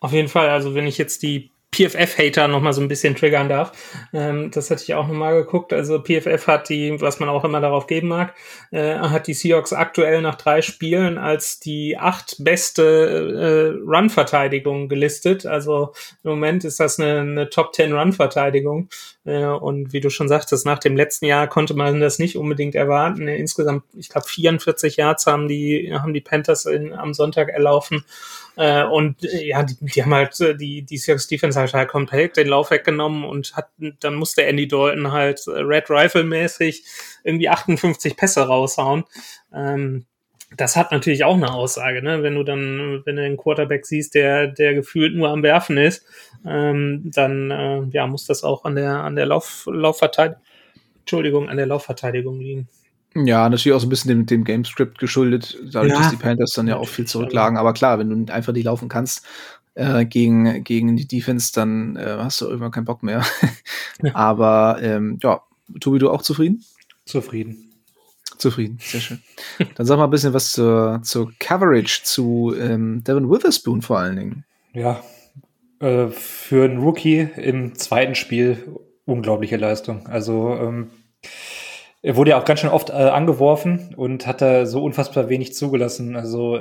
Auf 0.00 0.12
jeden 0.12 0.28
Fall, 0.28 0.48
also 0.48 0.74
wenn 0.74 0.86
ich 0.86 0.96
jetzt 0.96 1.22
die 1.22 1.50
PFF-Hater 1.74 2.48
noch 2.48 2.60
mal 2.60 2.72
so 2.72 2.80
ein 2.80 2.88
bisschen 2.88 3.14
triggern 3.14 3.48
darf. 3.48 3.72
Ähm, 4.12 4.50
das 4.50 4.70
hatte 4.70 4.82
ich 4.82 4.94
auch 4.94 5.06
noch 5.06 5.14
mal 5.14 5.34
geguckt. 5.34 5.72
Also 5.72 6.02
PFF 6.02 6.46
hat 6.46 6.68
die, 6.68 7.00
was 7.00 7.20
man 7.20 7.28
auch 7.28 7.44
immer 7.44 7.60
darauf 7.60 7.86
geben 7.86 8.08
mag, 8.08 8.34
äh, 8.70 8.98
hat 8.98 9.26
die 9.26 9.34
Seahawks 9.34 9.72
aktuell 9.72 10.22
nach 10.22 10.36
drei 10.36 10.62
Spielen 10.62 11.18
als 11.18 11.60
die 11.60 11.98
acht 11.98 12.36
beste 12.38 12.82
äh, 12.82 13.82
Run-Verteidigung 13.86 14.88
gelistet. 14.88 15.44
Also 15.44 15.92
im 16.24 16.30
Moment 16.30 16.64
ist 16.64 16.80
das 16.80 16.98
eine, 16.98 17.20
eine 17.20 17.50
Top 17.50 17.74
10 17.74 17.92
Run-Verteidigung. 17.92 18.88
Äh, 19.28 19.44
und 19.44 19.92
wie 19.92 20.00
du 20.00 20.08
schon 20.08 20.26
sagtest, 20.26 20.64
nach 20.64 20.78
dem 20.78 20.96
letzten 20.96 21.26
Jahr 21.26 21.48
konnte 21.48 21.74
man 21.74 22.00
das 22.00 22.18
nicht 22.18 22.38
unbedingt 22.38 22.74
erwarten. 22.74 23.28
Insgesamt, 23.28 23.84
ich 23.94 24.08
glaube, 24.08 24.26
44 24.26 24.96
Yards 24.96 25.26
haben 25.26 25.48
die, 25.48 25.92
haben 25.92 26.14
die 26.14 26.22
Panthers 26.22 26.64
in, 26.64 26.94
am 26.94 27.12
Sonntag 27.12 27.50
erlaufen. 27.50 28.06
Äh, 28.56 28.84
und 28.84 29.22
äh, 29.24 29.44
ja, 29.44 29.62
die, 29.62 29.76
die 29.80 30.02
haben 30.02 30.14
halt, 30.14 30.40
äh, 30.40 30.56
die, 30.56 30.80
die 30.80 30.96
Seahawks 30.96 31.26
Defense 31.26 31.60
hat 31.60 31.74
halt 31.74 31.90
komplett 31.90 32.38
den 32.38 32.48
Lauf 32.48 32.70
weggenommen 32.70 33.24
und 33.24 33.54
hat, 33.54 33.68
dann 34.00 34.14
musste 34.14 34.46
Andy 34.46 34.66
Dalton 34.66 35.12
halt 35.12 35.46
äh, 35.46 35.60
Red 35.60 35.90
Rifle 35.90 36.24
mäßig 36.24 36.84
irgendwie 37.22 37.50
58 37.50 38.16
Pässe 38.16 38.46
raushauen. 38.46 39.04
Ähm, 39.52 40.06
das 40.56 40.76
hat 40.76 40.92
natürlich 40.92 41.24
auch 41.24 41.36
eine 41.36 41.52
Aussage, 41.52 42.02
ne? 42.02 42.22
Wenn 42.22 42.34
du 42.34 42.42
dann, 42.42 43.02
wenn 43.04 43.16
du 43.16 43.22
einen 43.22 43.36
Quarterback 43.36 43.84
siehst, 43.84 44.14
der, 44.14 44.46
der 44.46 44.74
gefühlt 44.74 45.14
nur 45.14 45.28
am 45.28 45.42
Werfen 45.42 45.76
ist, 45.76 46.04
ähm, 46.46 47.10
dann 47.14 47.50
äh, 47.50 47.82
ja, 47.90 48.06
muss 48.06 48.26
das 48.26 48.44
auch 48.44 48.64
an 48.64 48.74
der, 48.74 49.04
an 49.04 49.14
der 49.14 49.26
Lauf, 49.26 49.68
Laufverteidigung, 49.70 50.42
Entschuldigung, 51.00 51.48
an 51.48 51.56
der 51.56 51.66
Laufverteidigung 51.66 52.40
liegen. 52.40 52.68
Ja, 53.14 53.48
natürlich 53.48 53.74
auch 53.74 53.80
so 53.80 53.86
ein 53.86 53.90
bisschen 53.90 54.10
dem, 54.10 54.26
dem 54.26 54.44
Gamescript 54.44 54.98
geschuldet, 54.98 55.58
dadurch, 55.72 55.92
ja. 55.92 55.98
dass 55.98 56.10
die 56.10 56.16
Panthers 56.16 56.52
dann 56.52 56.68
ja 56.68 56.76
auch 56.76 56.88
viel 56.88 57.06
zurücklagen. 57.06 57.58
Aber 57.58 57.72
klar, 57.72 57.98
wenn 57.98 58.26
du 58.26 58.32
einfach 58.32 58.52
nicht 58.52 58.64
laufen 58.64 58.88
kannst 58.88 59.24
äh, 59.74 60.04
gegen, 60.04 60.64
gegen 60.64 60.96
die 60.96 61.08
Defense, 61.08 61.52
dann 61.52 61.96
äh, 61.96 62.16
hast 62.18 62.40
du 62.40 62.46
irgendwann 62.46 62.70
keinen 62.70 62.84
Bock 62.84 63.02
mehr. 63.02 63.24
Aber 64.12 64.78
ähm, 64.82 65.18
ja, 65.22 65.42
Tobi, 65.80 65.98
du 65.98 66.10
auch 66.10 66.22
zufrieden? 66.22 66.64
Zufrieden. 67.04 67.67
Zufrieden, 68.38 68.78
sehr 68.80 69.00
schön. 69.00 69.22
Dann 69.74 69.86
sag 69.86 69.96
mal 69.96 70.04
ein 70.04 70.10
bisschen 70.10 70.34
was 70.34 70.52
zur, 70.52 71.00
zur 71.02 71.32
Coverage, 71.38 72.00
zu 72.04 72.54
ähm, 72.58 73.02
Devin 73.04 73.30
Witherspoon 73.30 73.82
vor 73.82 73.98
allen 73.98 74.16
Dingen. 74.16 74.44
Ja, 74.72 75.02
äh, 75.80 76.08
für 76.08 76.64
einen 76.64 76.78
Rookie 76.78 77.28
im 77.36 77.74
zweiten 77.74 78.14
Spiel 78.14 78.76
unglaubliche 79.04 79.56
Leistung. 79.56 80.06
Also 80.06 80.54
ähm, 80.54 80.90
er 82.02 82.16
wurde 82.16 82.30
ja 82.30 82.40
auch 82.40 82.44
ganz 82.44 82.60
schön 82.60 82.70
oft 82.70 82.90
äh, 82.90 82.92
angeworfen 82.92 83.94
und 83.96 84.26
hat 84.26 84.40
da 84.40 84.66
so 84.66 84.82
unfassbar 84.82 85.28
wenig 85.28 85.54
zugelassen. 85.54 86.16
Also 86.16 86.60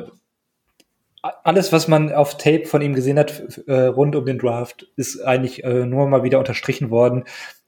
alles, 1.21 1.71
was 1.71 1.87
man 1.87 2.11
auf 2.11 2.37
Tape 2.37 2.65
von 2.65 2.81
ihm 2.81 2.93
gesehen 2.93 3.19
hat 3.19 3.59
äh, 3.67 3.85
rund 3.85 4.15
um 4.15 4.25
den 4.25 4.39
Draft, 4.39 4.87
ist 4.95 5.21
eigentlich 5.21 5.63
äh, 5.63 5.85
nur 5.85 6.07
mal 6.07 6.23
wieder 6.23 6.39
unterstrichen 6.39 6.89
worden. 6.89 7.25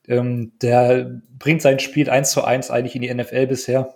Ähm, 0.08 0.54
der 0.62 1.22
bringt 1.38 1.62
sein 1.62 1.80
Spiel 1.80 2.10
eins 2.10 2.32
zu 2.32 2.44
eins 2.44 2.72
eigentlich 2.72 2.96
in 2.96 3.02
die 3.02 3.14
NFL 3.14 3.48
bisher. 3.48 3.96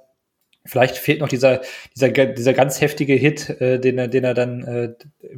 Vielleicht 0.66 0.98
fehlt 0.98 1.20
noch 1.20 1.28
dieser, 1.28 1.62
dieser, 1.96 2.10
dieser 2.10 2.54
ganz 2.54 2.80
heftige 2.80 3.14
Hit, 3.14 3.50
äh, 3.62 3.80
den, 3.80 3.98
er, 3.98 4.08
den 4.08 4.24
er 4.24 4.34
dann 4.34 4.64
äh, 4.64 4.94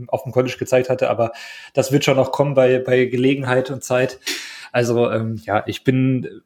auf 0.07 0.23
dem 0.23 0.32
College 0.32 0.55
gezeigt 0.59 0.89
hatte, 0.89 1.09
aber 1.09 1.32
das 1.73 1.91
wird 1.91 2.05
schon 2.05 2.17
noch 2.17 2.32
kommen 2.32 2.53
bei, 2.53 2.80
bei 2.80 3.05
Gelegenheit 3.05 3.71
und 3.71 3.84
Zeit. 3.84 4.19
Also 4.71 5.09
ähm, 5.09 5.41
ja, 5.43 5.63
ich 5.65 5.84
bin 5.84 6.41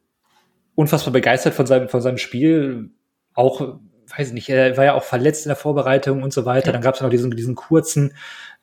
unfassbar 0.74 1.12
begeistert 1.12 1.54
von 1.54 1.66
seinem, 1.66 1.88
von 1.88 2.00
seinem 2.00 2.16
Spiel. 2.16 2.90
Auch, 3.34 3.78
weiß 4.16 4.28
ich 4.28 4.32
nicht, 4.34 4.48
er 4.48 4.76
war 4.76 4.84
ja 4.84 4.94
auch 4.94 5.02
verletzt 5.02 5.44
in 5.44 5.50
der 5.50 5.56
Vorbereitung 5.56 6.22
und 6.22 6.32
so 6.32 6.46
weiter. 6.46 6.68
Ja. 6.68 6.72
Dann 6.72 6.82
gab 6.82 6.94
es 6.94 7.00
noch 7.02 7.10
diesen, 7.10 7.30
diesen 7.32 7.54
kurzen, 7.54 8.14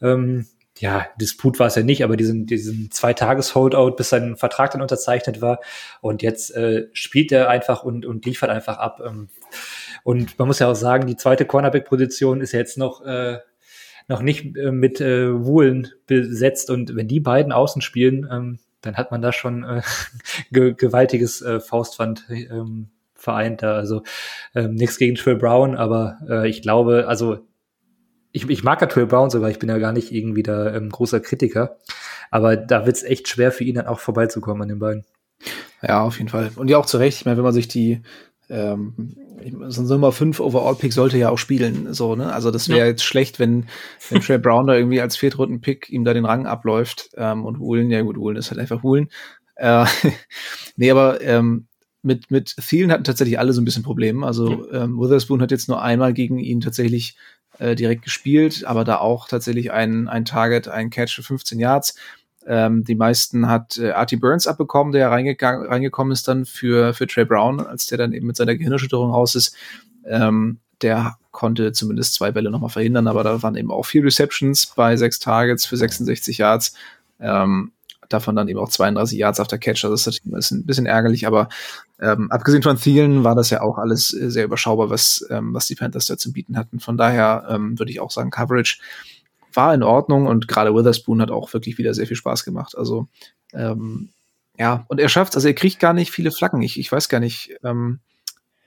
ähm, 0.01 0.47
ja, 0.79 1.07
Disput 1.19 1.59
war 1.59 1.67
es 1.67 1.75
ja 1.75 1.83
nicht, 1.83 2.03
aber 2.03 2.17
diesen, 2.17 2.45
diesen 2.45 2.91
Zwei-Tages-Holdout, 2.91 3.95
bis 3.95 4.09
sein 4.09 4.37
Vertrag 4.37 4.71
dann 4.71 4.81
unterzeichnet 4.81 5.41
war. 5.41 5.59
Und 6.01 6.21
jetzt 6.21 6.55
äh, 6.55 6.87
spielt 6.93 7.31
er 7.31 7.49
einfach 7.49 7.83
und, 7.83 8.05
und 8.05 8.25
liefert 8.25 8.49
einfach 8.49 8.77
ab. 8.77 9.01
Ähm, 9.05 9.29
und 10.03 10.37
man 10.39 10.47
muss 10.47 10.59
ja 10.59 10.69
auch 10.69 10.75
sagen, 10.75 11.07
die 11.07 11.15
zweite 11.15 11.45
Cornerback-Position 11.45 12.41
ist 12.41 12.51
ja 12.51 12.59
jetzt 12.59 12.77
noch, 12.77 13.05
äh, 13.05 13.39
noch 14.07 14.21
nicht 14.21 14.55
äh, 14.57 14.71
mit 14.71 15.01
äh, 15.01 15.43
Wohlen 15.43 15.89
besetzt. 16.05 16.69
Und 16.69 16.95
wenn 16.95 17.07
die 17.07 17.19
beiden 17.19 17.51
außen 17.51 17.81
spielen, 17.81 18.27
ähm, 18.31 18.59
dann 18.81 18.95
hat 18.95 19.11
man 19.11 19.21
da 19.21 19.31
schon 19.31 19.63
äh, 19.63 19.81
ge 20.51 20.73
gewaltiges 20.73 21.41
äh, 21.41 21.59
Faustpfand 21.59 22.25
ähm, 22.29 22.89
vereint 23.15 23.63
da. 23.63 23.75
Also 23.75 24.03
ähm, 24.55 24.75
nichts 24.75 24.97
gegen 24.97 25.15
Trill 25.15 25.35
Brown, 25.35 25.75
aber 25.75 26.19
äh, 26.29 26.47
ich 26.47 26.61
glaube, 26.61 27.05
also 27.07 27.39
ich, 28.31 28.49
ich 28.49 28.63
mag 28.63 28.81
ja 28.81 28.87
Trill 28.87 29.07
Brown 29.07 29.29
sogar, 29.29 29.49
ich 29.49 29.59
bin 29.59 29.69
ja 29.69 29.77
gar 29.79 29.93
nicht 29.93 30.11
irgendwie 30.11 30.43
da 30.43 30.73
ähm, 30.73 30.89
großer 30.89 31.19
Kritiker, 31.19 31.77
aber 32.29 32.55
da 32.55 32.85
wird 32.85 32.97
es 32.97 33.03
echt 33.03 33.27
schwer 33.27 33.51
für 33.51 33.63
ihn 33.63 33.75
dann 33.75 33.87
auch 33.87 33.99
vorbeizukommen 33.99 34.61
an 34.61 34.69
den 34.69 34.79
beiden. 34.79 35.05
Ja, 35.81 36.01
auf 36.03 36.17
jeden 36.17 36.29
Fall. 36.29 36.51
Und 36.55 36.69
ja 36.69 36.77
auch 36.77 36.85
zu 36.85 36.97
Recht, 36.97 37.19
ich 37.19 37.25
meine, 37.25 37.37
wenn 37.37 37.43
man 37.43 37.53
sich 37.53 37.67
die 37.67 38.01
ähm, 38.49 38.93
so 39.67 39.81
ein 39.81 39.87
Nummer 39.87 40.11
5 40.11 40.39
Overall-Pick 40.39 40.93
sollte 40.93 41.17
ja 41.17 41.29
auch 41.29 41.37
spielen, 41.37 41.93
so, 41.93 42.15
ne? 42.15 42.31
Also 42.31 42.51
das 42.51 42.69
wäre 42.69 42.79
ja. 42.79 42.85
jetzt 42.85 43.03
schlecht, 43.03 43.39
wenn, 43.39 43.65
wenn 44.09 44.21
Trey 44.21 44.37
Brown 44.37 44.67
da 44.67 44.75
irgendwie 44.75 45.01
als 45.01 45.17
Viertrunden-Pick 45.17 45.89
ihm 45.89 46.05
da 46.05 46.13
den 46.13 46.25
Rang 46.25 46.45
abläuft 46.45 47.09
ähm, 47.15 47.45
und 47.45 47.59
Woolen, 47.59 47.91
ja 47.91 48.01
gut, 48.01 48.17
Woolen 48.17 48.37
ist 48.37 48.49
halt 48.51 48.59
einfach 48.59 48.83
Woolen. 48.83 49.09
Äh, 49.55 49.85
nee, 50.75 50.91
aber 50.91 51.21
ähm, 51.21 51.67
mit, 52.01 52.31
mit 52.31 52.55
Thielen 52.57 52.91
hatten 52.91 53.03
tatsächlich 53.03 53.37
alle 53.37 53.53
so 53.53 53.61
ein 53.61 53.65
bisschen 53.65 53.83
Probleme. 53.83 54.25
Also 54.25 54.71
ähm, 54.71 54.97
Witherspoon 54.99 55.41
hat 55.41 55.51
jetzt 55.51 55.67
nur 55.67 55.81
einmal 55.81 56.13
gegen 56.13 56.39
ihn 56.39 56.61
tatsächlich 56.61 57.17
äh, 57.59 57.75
direkt 57.75 58.03
gespielt, 58.03 58.63
aber 58.65 58.83
da 58.83 58.97
auch 58.97 59.27
tatsächlich 59.27 59.71
ein, 59.71 60.07
ein 60.07 60.25
Target, 60.25 60.67
ein 60.67 60.89
Catch 60.89 61.15
für 61.15 61.23
15 61.23 61.59
Yards. 61.59 61.95
Ähm, 62.47 62.83
die 62.83 62.95
meisten 62.95 63.49
hat 63.49 63.77
äh, 63.77 63.91
Artie 63.91 64.15
Burns 64.15 64.47
abbekommen, 64.47 64.93
der 64.93 65.11
reingegangen, 65.11 65.67
reingekommen 65.67 66.13
ist 66.13 66.27
dann 66.27 66.45
für, 66.45 66.93
für 66.93 67.05
Trey 67.05 67.25
Brown, 67.25 67.59
als 67.59 67.87
der 67.87 67.97
dann 67.97 68.13
eben 68.13 68.27
mit 68.27 68.37
seiner 68.37 68.55
Gehirnerschütterung 68.55 69.11
raus 69.11 69.35
ist. 69.35 69.55
Ähm, 70.05 70.59
der 70.81 71.17
konnte 71.31 71.71
zumindest 71.71 72.13
zwei 72.13 72.31
Bälle 72.31 72.49
nochmal 72.49 72.69
verhindern, 72.69 73.07
aber 73.07 73.23
da 73.23 73.43
waren 73.43 73.55
eben 73.55 73.71
auch 73.71 73.85
vier 73.85 74.03
Receptions 74.03 74.67
bei 74.67 74.95
sechs 74.95 75.19
Targets 75.19 75.65
für 75.65 75.75
66 75.75 76.37
Yards. 76.37 76.73
Ähm, 77.19 77.71
davon 78.09 78.35
dann 78.35 78.47
eben 78.47 78.59
auch 78.59 78.69
32 78.69 79.17
Yards 79.17 79.39
auf 79.39 79.47
der 79.47 79.59
Catch. 79.59 79.83
Also 79.83 79.89
das 79.89 80.07
ist 80.07 80.51
ein 80.51 80.65
bisschen 80.65 80.85
ärgerlich, 80.85 81.27
aber 81.27 81.49
ähm, 81.99 82.31
abgesehen 82.31 82.63
von 82.63 82.77
Thielen 82.77 83.23
war 83.23 83.35
das 83.35 83.49
ja 83.49 83.61
auch 83.61 83.77
alles 83.77 84.07
sehr 84.07 84.45
überschaubar, 84.45 84.89
was, 84.89 85.25
ähm, 85.29 85.53
was 85.53 85.67
die 85.67 85.75
Panthers 85.75 86.05
da 86.05 86.17
zu 86.17 86.31
bieten 86.31 86.57
hatten. 86.57 86.79
Von 86.79 86.97
daher 86.97 87.45
ähm, 87.49 87.77
würde 87.77 87.91
ich 87.91 87.99
auch 87.99 88.11
sagen, 88.11 88.31
Coverage 88.31 88.79
war 89.57 89.73
in 89.73 89.83
Ordnung 89.83 90.27
und 90.27 90.47
gerade 90.47 90.73
Witherspoon 90.73 91.21
hat 91.21 91.31
auch 91.31 91.51
wirklich 91.51 91.77
wieder 91.77 91.93
sehr 91.93 92.07
viel 92.07 92.15
Spaß 92.15 92.45
gemacht. 92.45 92.77
Also 92.77 93.09
ähm, 93.53 94.09
ja, 94.57 94.85
und 94.87 94.99
er 94.99 95.09
schafft, 95.09 95.35
also 95.35 95.47
er 95.47 95.53
kriegt 95.53 95.79
gar 95.79 95.93
nicht 95.93 96.11
viele 96.11 96.31
Flaggen. 96.31 96.61
Ich, 96.61 96.79
ich 96.79 96.91
weiß 96.91 97.09
gar 97.09 97.19
nicht, 97.19 97.53
ähm, 97.63 97.99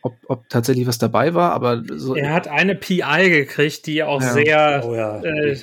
ob, 0.03 0.15
ob 0.29 0.49
tatsächlich 0.49 0.87
was 0.87 0.99
dabei 0.99 1.35
war, 1.35 1.53
aber 1.53 1.83
so. 1.87 2.15
Er 2.15 2.33
hat 2.33 2.49
eine 2.49 2.75
PI 2.75 3.31
gekriegt, 3.31 3.87
die 3.87 4.03
auch 4.03 4.21
ja. 4.21 4.33
sehr 4.33 4.83
oh, 4.85 4.95
ja. 4.95 5.23
äh, 5.23 5.59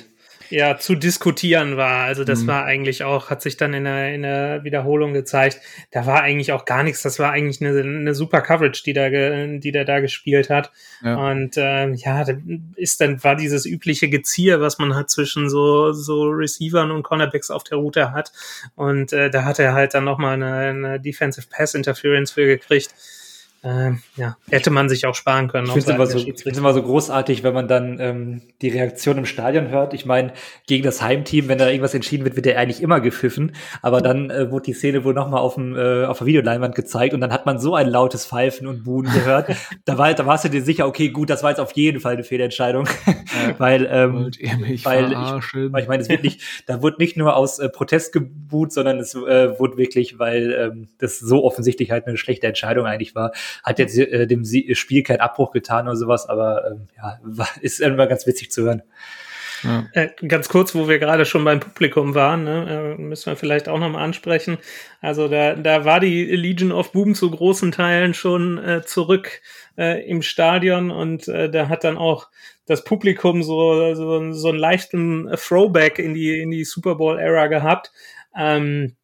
ja 0.50 0.78
zu 0.78 0.94
diskutieren 0.94 1.76
war. 1.76 2.04
Also 2.04 2.24
das 2.24 2.42
mhm. 2.42 2.46
war 2.48 2.64
eigentlich 2.64 3.04
auch, 3.04 3.30
hat 3.30 3.42
sich 3.42 3.56
dann 3.56 3.74
in 3.74 3.84
der, 3.84 4.14
in 4.14 4.22
der 4.22 4.64
Wiederholung 4.64 5.12
gezeigt, 5.12 5.60
da 5.90 6.06
war 6.06 6.22
eigentlich 6.22 6.52
auch 6.52 6.64
gar 6.64 6.82
nichts. 6.82 7.02
Das 7.02 7.18
war 7.18 7.32
eigentlich 7.32 7.60
eine, 7.60 7.78
eine 7.80 8.14
super 8.14 8.40
Coverage, 8.40 8.82
die 8.84 8.92
da, 8.92 9.08
die 9.10 9.72
der 9.72 9.84
da 9.84 10.00
gespielt 10.00 10.50
hat. 10.50 10.70
Ja. 11.02 11.30
Und 11.30 11.54
ähm, 11.56 11.94
ja, 11.94 12.24
da 12.24 12.34
ist 12.76 13.00
dann 13.00 13.22
war 13.22 13.36
dieses 13.36 13.66
übliche 13.66 14.08
Gezier, 14.08 14.60
was 14.60 14.78
man 14.78 14.94
hat 14.94 15.10
zwischen 15.10 15.50
so 15.50 15.92
so 15.92 16.24
Receivern 16.24 16.90
und 16.90 17.02
Cornerbacks 17.02 17.50
auf 17.50 17.64
der 17.64 17.78
Route 17.78 18.12
hat. 18.12 18.32
Und 18.74 19.12
äh, 19.12 19.30
da 19.30 19.44
hat 19.44 19.58
er 19.58 19.74
halt 19.74 19.94
dann 19.94 20.04
noch 20.04 20.18
mal 20.18 20.34
eine, 20.34 20.54
eine 20.54 21.00
Defensive 21.00 21.46
Pass 21.50 21.74
Interference 21.74 22.32
für 22.32 22.46
gekriegt 22.46 22.94
ähm, 23.64 24.00
ja, 24.14 24.36
hätte 24.50 24.70
man 24.70 24.88
sich 24.88 25.04
auch 25.06 25.16
sparen 25.16 25.48
können. 25.48 25.66
Ich 25.66 25.72
finde 25.72 25.90
es 25.90 25.94
immer, 25.94 26.06
so, 26.06 26.18
immer 26.44 26.72
so 26.72 26.82
großartig, 26.82 27.42
wenn 27.42 27.54
man 27.54 27.66
dann 27.66 27.98
ähm, 27.98 28.42
die 28.62 28.68
Reaktion 28.68 29.18
im 29.18 29.26
Stadion 29.26 29.68
hört. 29.68 29.94
Ich 29.94 30.06
meine, 30.06 30.32
gegen 30.68 30.84
das 30.84 31.02
Heimteam, 31.02 31.48
wenn 31.48 31.58
da 31.58 31.66
irgendwas 31.68 31.92
entschieden 31.92 32.24
wird, 32.24 32.36
wird 32.36 32.46
der 32.46 32.56
eigentlich 32.56 32.80
immer 32.80 33.00
gepfiffen. 33.00 33.56
Aber 33.82 34.00
dann 34.00 34.30
äh, 34.30 34.52
wurde 34.52 34.66
die 34.66 34.74
Szene 34.74 35.02
wohl 35.02 35.12
nochmal 35.12 35.40
auf, 35.40 35.54
dem, 35.54 35.74
äh, 35.74 36.04
auf 36.04 36.18
der 36.18 36.28
Videoleinwand 36.28 36.76
gezeigt 36.76 37.14
und 37.14 37.20
dann 37.20 37.32
hat 37.32 37.46
man 37.46 37.58
so 37.58 37.74
ein 37.74 37.88
lautes 37.88 38.26
Pfeifen 38.26 38.68
und 38.68 38.84
Buhen 38.84 39.06
gehört. 39.06 39.50
da, 39.84 39.98
war, 39.98 40.14
da 40.14 40.24
warst 40.24 40.44
du 40.44 40.50
dir 40.50 40.62
sicher, 40.62 40.86
okay, 40.86 41.08
gut, 41.08 41.28
das 41.28 41.42
war 41.42 41.50
jetzt 41.50 41.60
auf 41.60 41.72
jeden 41.72 41.98
Fall 41.98 42.12
eine 42.12 42.24
Fehlentscheidung. 42.24 42.88
Ja, 43.06 43.54
weil, 43.58 43.88
ähm, 43.90 44.30
weil, 44.54 44.70
ich, 44.70 44.84
weil 44.84 45.82
ich 45.82 45.88
meine, 45.88 46.02
es 46.02 46.08
wird 46.08 46.22
nicht, 46.22 46.42
da 46.66 46.80
wurde 46.80 46.98
nicht 46.98 47.16
nur 47.16 47.34
aus 47.34 47.58
äh, 47.58 47.68
Protest 47.68 48.12
gebuht, 48.12 48.72
sondern 48.72 49.00
es 49.00 49.16
äh, 49.16 49.58
wurde 49.58 49.78
wirklich, 49.78 50.20
weil 50.20 50.52
ähm, 50.52 50.88
das 50.98 51.18
so 51.18 51.42
offensichtlich 51.42 51.90
halt 51.90 52.06
eine 52.06 52.16
schlechte 52.16 52.46
Entscheidung 52.46 52.86
eigentlich 52.86 53.16
war 53.16 53.32
hat 53.62 53.78
jetzt 53.78 53.98
äh, 53.98 54.26
dem 54.26 54.44
Spiel 54.74 55.02
keinen 55.02 55.20
Abbruch 55.20 55.50
getan 55.52 55.86
oder 55.86 55.96
sowas, 55.96 56.28
aber 56.28 56.70
ähm, 56.70 56.88
ja, 56.96 57.18
war, 57.22 57.48
ist 57.60 57.80
immer 57.80 58.06
ganz 58.06 58.26
witzig 58.26 58.50
zu 58.50 58.62
hören. 58.62 58.82
Ja. 59.64 59.86
Äh, 59.92 60.10
ganz 60.26 60.48
kurz, 60.48 60.74
wo 60.74 60.88
wir 60.88 60.98
gerade 60.98 61.24
schon 61.24 61.44
beim 61.44 61.60
Publikum 61.60 62.14
waren, 62.14 62.44
ne, 62.44 62.96
äh, 62.98 63.00
müssen 63.00 63.26
wir 63.26 63.36
vielleicht 63.36 63.68
auch 63.68 63.78
nochmal 63.78 64.04
ansprechen. 64.04 64.58
Also 65.00 65.28
da, 65.28 65.54
da 65.54 65.84
war 65.84 66.00
die 66.00 66.24
Legion 66.24 66.70
of 66.70 66.92
Boom 66.92 67.14
zu 67.14 67.30
großen 67.30 67.72
Teilen 67.72 68.14
schon 68.14 68.58
äh, 68.58 68.82
zurück 68.84 69.40
äh, 69.76 70.08
im 70.08 70.22
Stadion 70.22 70.90
und 70.90 71.26
äh, 71.28 71.50
da 71.50 71.68
hat 71.68 71.84
dann 71.84 71.98
auch 71.98 72.28
das 72.66 72.84
Publikum 72.84 73.42
so, 73.42 73.94
so, 73.94 74.32
so 74.32 74.48
einen 74.48 74.58
leichten 74.58 75.28
Throwback 75.34 75.98
in 75.98 76.14
die, 76.14 76.40
in 76.40 76.50
die 76.50 76.64
Super 76.64 76.96
Bowl-Ära 76.96 77.46
gehabt. 77.46 77.92
Ähm, 78.36 78.94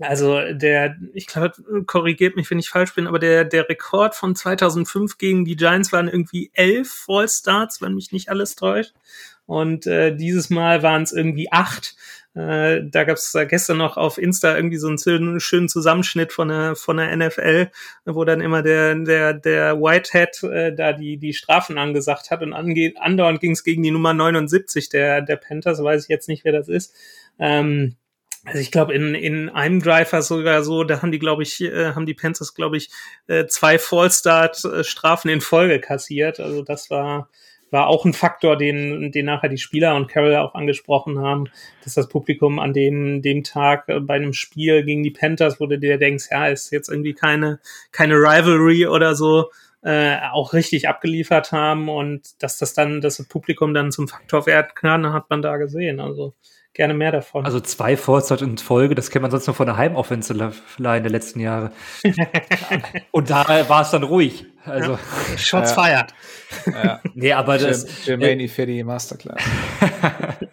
also 0.00 0.40
der, 0.52 0.96
ich 1.12 1.26
glaube, 1.26 1.84
korrigiert 1.86 2.36
mich, 2.36 2.50
wenn 2.50 2.58
ich 2.58 2.68
falsch 2.68 2.94
bin, 2.94 3.06
aber 3.06 3.18
der, 3.18 3.44
der 3.44 3.68
Rekord 3.68 4.14
von 4.14 4.34
2005 4.34 5.18
gegen 5.18 5.44
die 5.44 5.56
Giants 5.56 5.92
waren 5.92 6.08
irgendwie 6.08 6.50
elf 6.54 6.90
Fallstarts, 6.90 7.80
wenn 7.80 7.94
mich 7.94 8.12
nicht 8.12 8.28
alles 8.28 8.56
täuscht. 8.56 8.92
Und 9.46 9.86
äh, 9.86 10.16
dieses 10.16 10.50
Mal 10.50 10.82
waren 10.82 11.02
es 11.02 11.12
irgendwie 11.12 11.52
acht. 11.52 11.94
Äh, 12.34 12.80
da 12.84 13.04
gab 13.04 13.16
es 13.16 13.36
gestern 13.48 13.76
noch 13.76 13.96
auf 13.96 14.18
Insta 14.18 14.56
irgendwie 14.56 14.78
so 14.78 14.88
einen 14.88 15.40
schönen 15.40 15.68
Zusammenschnitt 15.68 16.32
von 16.32 16.48
der, 16.48 16.74
von 16.74 16.96
der 16.96 17.14
NFL, 17.16 17.70
wo 18.06 18.24
dann 18.24 18.40
immer 18.40 18.62
der, 18.62 18.96
der, 18.96 19.34
der 19.34 19.80
Whitehead 19.80 20.42
äh, 20.42 20.74
da 20.74 20.92
die, 20.92 21.18
die 21.18 21.34
Strafen 21.34 21.78
angesagt 21.78 22.30
hat 22.30 22.42
und 22.42 22.52
ange 22.52 22.94
andauernd 22.98 23.40
ging 23.40 23.52
es 23.52 23.62
gegen 23.62 23.84
die 23.84 23.92
Nummer 23.92 24.14
79 24.14 24.88
der, 24.88 25.20
der 25.20 25.36
Panthers, 25.36 25.82
weiß 25.82 26.04
ich 26.04 26.08
jetzt 26.08 26.28
nicht, 26.28 26.44
wer 26.44 26.52
das 26.52 26.68
ist. 26.68 26.92
Ähm, 27.38 27.96
also 28.44 28.58
ich 28.58 28.70
glaube, 28.70 28.94
in, 28.94 29.14
in 29.14 29.48
einem 29.48 29.80
Driver 29.80 30.20
sogar 30.22 30.62
so, 30.62 30.84
da 30.84 31.00
haben 31.00 31.12
die, 31.12 31.18
glaube 31.18 31.42
ich, 31.42 31.60
äh, 31.62 31.92
haben 31.94 32.06
die 32.06 32.14
Panthers, 32.14 32.54
glaube 32.54 32.76
ich, 32.76 32.90
äh, 33.26 33.46
zwei 33.46 33.78
Fallstart-Strafen 33.78 35.30
in 35.30 35.40
Folge 35.40 35.80
kassiert. 35.80 36.40
Also 36.40 36.62
das 36.62 36.90
war, 36.90 37.28
war 37.70 37.86
auch 37.86 38.04
ein 38.04 38.12
Faktor, 38.12 38.56
den, 38.56 39.12
den 39.12 39.26
nachher 39.26 39.48
die 39.48 39.58
Spieler 39.58 39.96
und 39.96 40.08
Carol 40.08 40.36
auch 40.36 40.54
angesprochen 40.54 41.18
haben, 41.18 41.48
dass 41.82 41.94
das 41.94 42.08
Publikum 42.08 42.58
an 42.58 42.74
dem, 42.74 43.22
dem 43.22 43.44
Tag 43.44 43.88
äh, 43.88 44.00
bei 44.00 44.14
einem 44.14 44.34
Spiel 44.34 44.84
gegen 44.84 45.02
die 45.02 45.10
Panthers, 45.10 45.58
wo 45.58 45.66
du 45.66 45.78
dir 45.78 45.96
denkst, 45.98 46.26
ja, 46.30 46.46
ist 46.48 46.70
jetzt 46.70 46.90
irgendwie 46.90 47.14
keine, 47.14 47.60
keine 47.92 48.16
Rivalry 48.16 48.86
oder 48.86 49.14
so, 49.14 49.50
äh, 49.82 50.18
auch 50.32 50.52
richtig 50.52 50.88
abgeliefert 50.88 51.52
haben 51.52 51.88
und 51.88 52.42
dass 52.42 52.58
das 52.58 52.74
dann, 52.74 53.00
dass 53.00 53.18
das 53.18 53.28
Publikum 53.28 53.74
dann 53.74 53.92
zum 53.92 54.08
Faktor 54.08 54.46
werden 54.46 54.70
kann, 54.74 55.12
hat 55.12 55.30
man 55.30 55.42
da 55.42 55.56
gesehen. 55.56 56.00
Also 56.00 56.34
gerne 56.74 56.92
mehr 56.92 57.12
davon. 57.12 57.44
Also 57.44 57.60
zwei 57.60 57.96
Fortstarts 57.96 58.42
in 58.42 58.58
Folge, 58.58 58.94
das 58.94 59.10
kennt 59.10 59.22
man 59.22 59.30
sonst 59.30 59.46
nur 59.46 59.54
von 59.54 59.66
der 59.66 59.76
Heimoffensive 59.76 60.52
der 60.78 61.00
letzten 61.10 61.40
Jahre. 61.40 61.70
Und 63.12 63.30
da 63.30 63.68
war 63.68 63.82
es 63.82 63.90
dann 63.90 64.02
ruhig. 64.02 64.44
Also 64.64 64.92
ja. 64.92 65.38
Shots 65.38 65.74
ja. 65.76 65.82
fired. 65.82 66.14
Ja. 66.66 67.00
nee, 67.14 67.32
aber 67.32 67.58
das 67.58 68.04
Germany 68.04 68.44
äh, 68.44 68.84
Masterclass. 68.84 69.40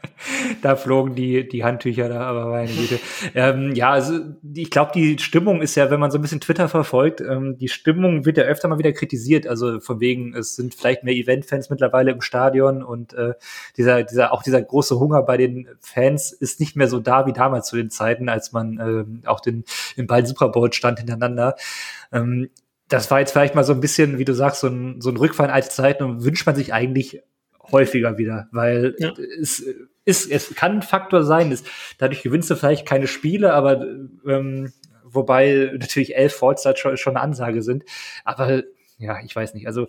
da 0.65 0.75
flogen 0.75 1.15
die, 1.15 1.47
die 1.47 1.63
Handtücher 1.63 2.09
da, 2.09 2.21
aber 2.21 2.45
meine 2.47 2.71
Güte. 2.71 2.99
ähm, 3.35 3.73
ja, 3.75 3.91
also 3.91 4.19
ich 4.53 4.69
glaube, 4.69 4.91
die 4.93 5.17
Stimmung 5.19 5.61
ist 5.61 5.75
ja, 5.75 5.89
wenn 5.89 5.99
man 5.99 6.11
so 6.11 6.17
ein 6.17 6.21
bisschen 6.21 6.41
Twitter 6.41 6.69
verfolgt, 6.69 7.21
ähm, 7.21 7.57
die 7.57 7.69
Stimmung 7.69 8.25
wird 8.25 8.37
ja 8.37 8.43
öfter 8.43 8.67
mal 8.67 8.79
wieder 8.79 8.93
kritisiert. 8.93 9.47
Also 9.47 9.79
von 9.79 9.99
wegen, 9.99 10.35
es 10.35 10.55
sind 10.55 10.73
vielleicht 10.73 11.03
mehr 11.03 11.15
Event-Fans 11.15 11.69
mittlerweile 11.69 12.11
im 12.11 12.21
Stadion 12.21 12.83
und 12.83 13.13
äh, 13.13 13.33
dieser, 13.77 14.03
dieser, 14.03 14.33
auch 14.33 14.43
dieser 14.43 14.61
große 14.61 14.99
Hunger 14.99 15.21
bei 15.23 15.37
den 15.37 15.67
Fans 15.79 16.31
ist 16.31 16.59
nicht 16.59 16.75
mehr 16.75 16.87
so 16.87 16.99
da 16.99 17.25
wie 17.25 17.33
damals 17.33 17.67
zu 17.67 17.75
den 17.75 17.89
Zeiten, 17.89 18.29
als 18.29 18.51
man 18.51 19.21
äh, 19.23 19.27
auch 19.27 19.39
den 19.39 19.63
im 19.95 20.07
beiden 20.07 20.27
Super 20.27 20.49
Bowl 20.49 20.71
stand 20.73 20.99
hintereinander. 20.99 21.55
Ähm, 22.11 22.49
das 22.87 23.09
war 23.09 23.19
jetzt 23.19 23.31
vielleicht 23.31 23.55
mal 23.55 23.63
so 23.63 23.73
ein 23.73 23.79
bisschen, 23.79 24.17
wie 24.17 24.25
du 24.25 24.33
sagst, 24.33 24.61
so 24.61 24.67
ein, 24.67 24.99
so 24.99 25.09
ein 25.09 25.17
Rückfall 25.17 25.47
in 25.47 25.53
alte 25.53 25.69
Zeiten 25.69 26.03
und 26.03 26.23
wünscht 26.25 26.45
man 26.45 26.55
sich 26.55 26.73
eigentlich 26.73 27.21
häufiger 27.71 28.17
wieder, 28.17 28.47
weil 28.51 28.95
ja. 28.99 29.13
es 29.39 29.63
ist, 30.11 30.29
es 30.29 30.53
kann 30.55 30.77
ein 30.77 30.81
Faktor 30.81 31.23
sein, 31.23 31.51
es, 31.51 31.63
dadurch 31.97 32.21
gewinnst 32.21 32.49
du 32.49 32.55
vielleicht 32.55 32.87
keine 32.87 33.07
Spiele, 33.07 33.53
aber 33.53 33.85
ähm, 34.27 34.73
wobei 35.03 35.71
natürlich 35.73 36.15
elf 36.15 36.35
Falls 36.35 36.63
da 36.63 36.75
schon, 36.75 36.97
schon 36.97 37.15
eine 37.15 37.23
Ansage 37.23 37.63
sind, 37.63 37.83
aber 38.23 38.63
ja, 38.97 39.17
ich 39.25 39.35
weiß 39.35 39.55
nicht, 39.55 39.65
also 39.65 39.87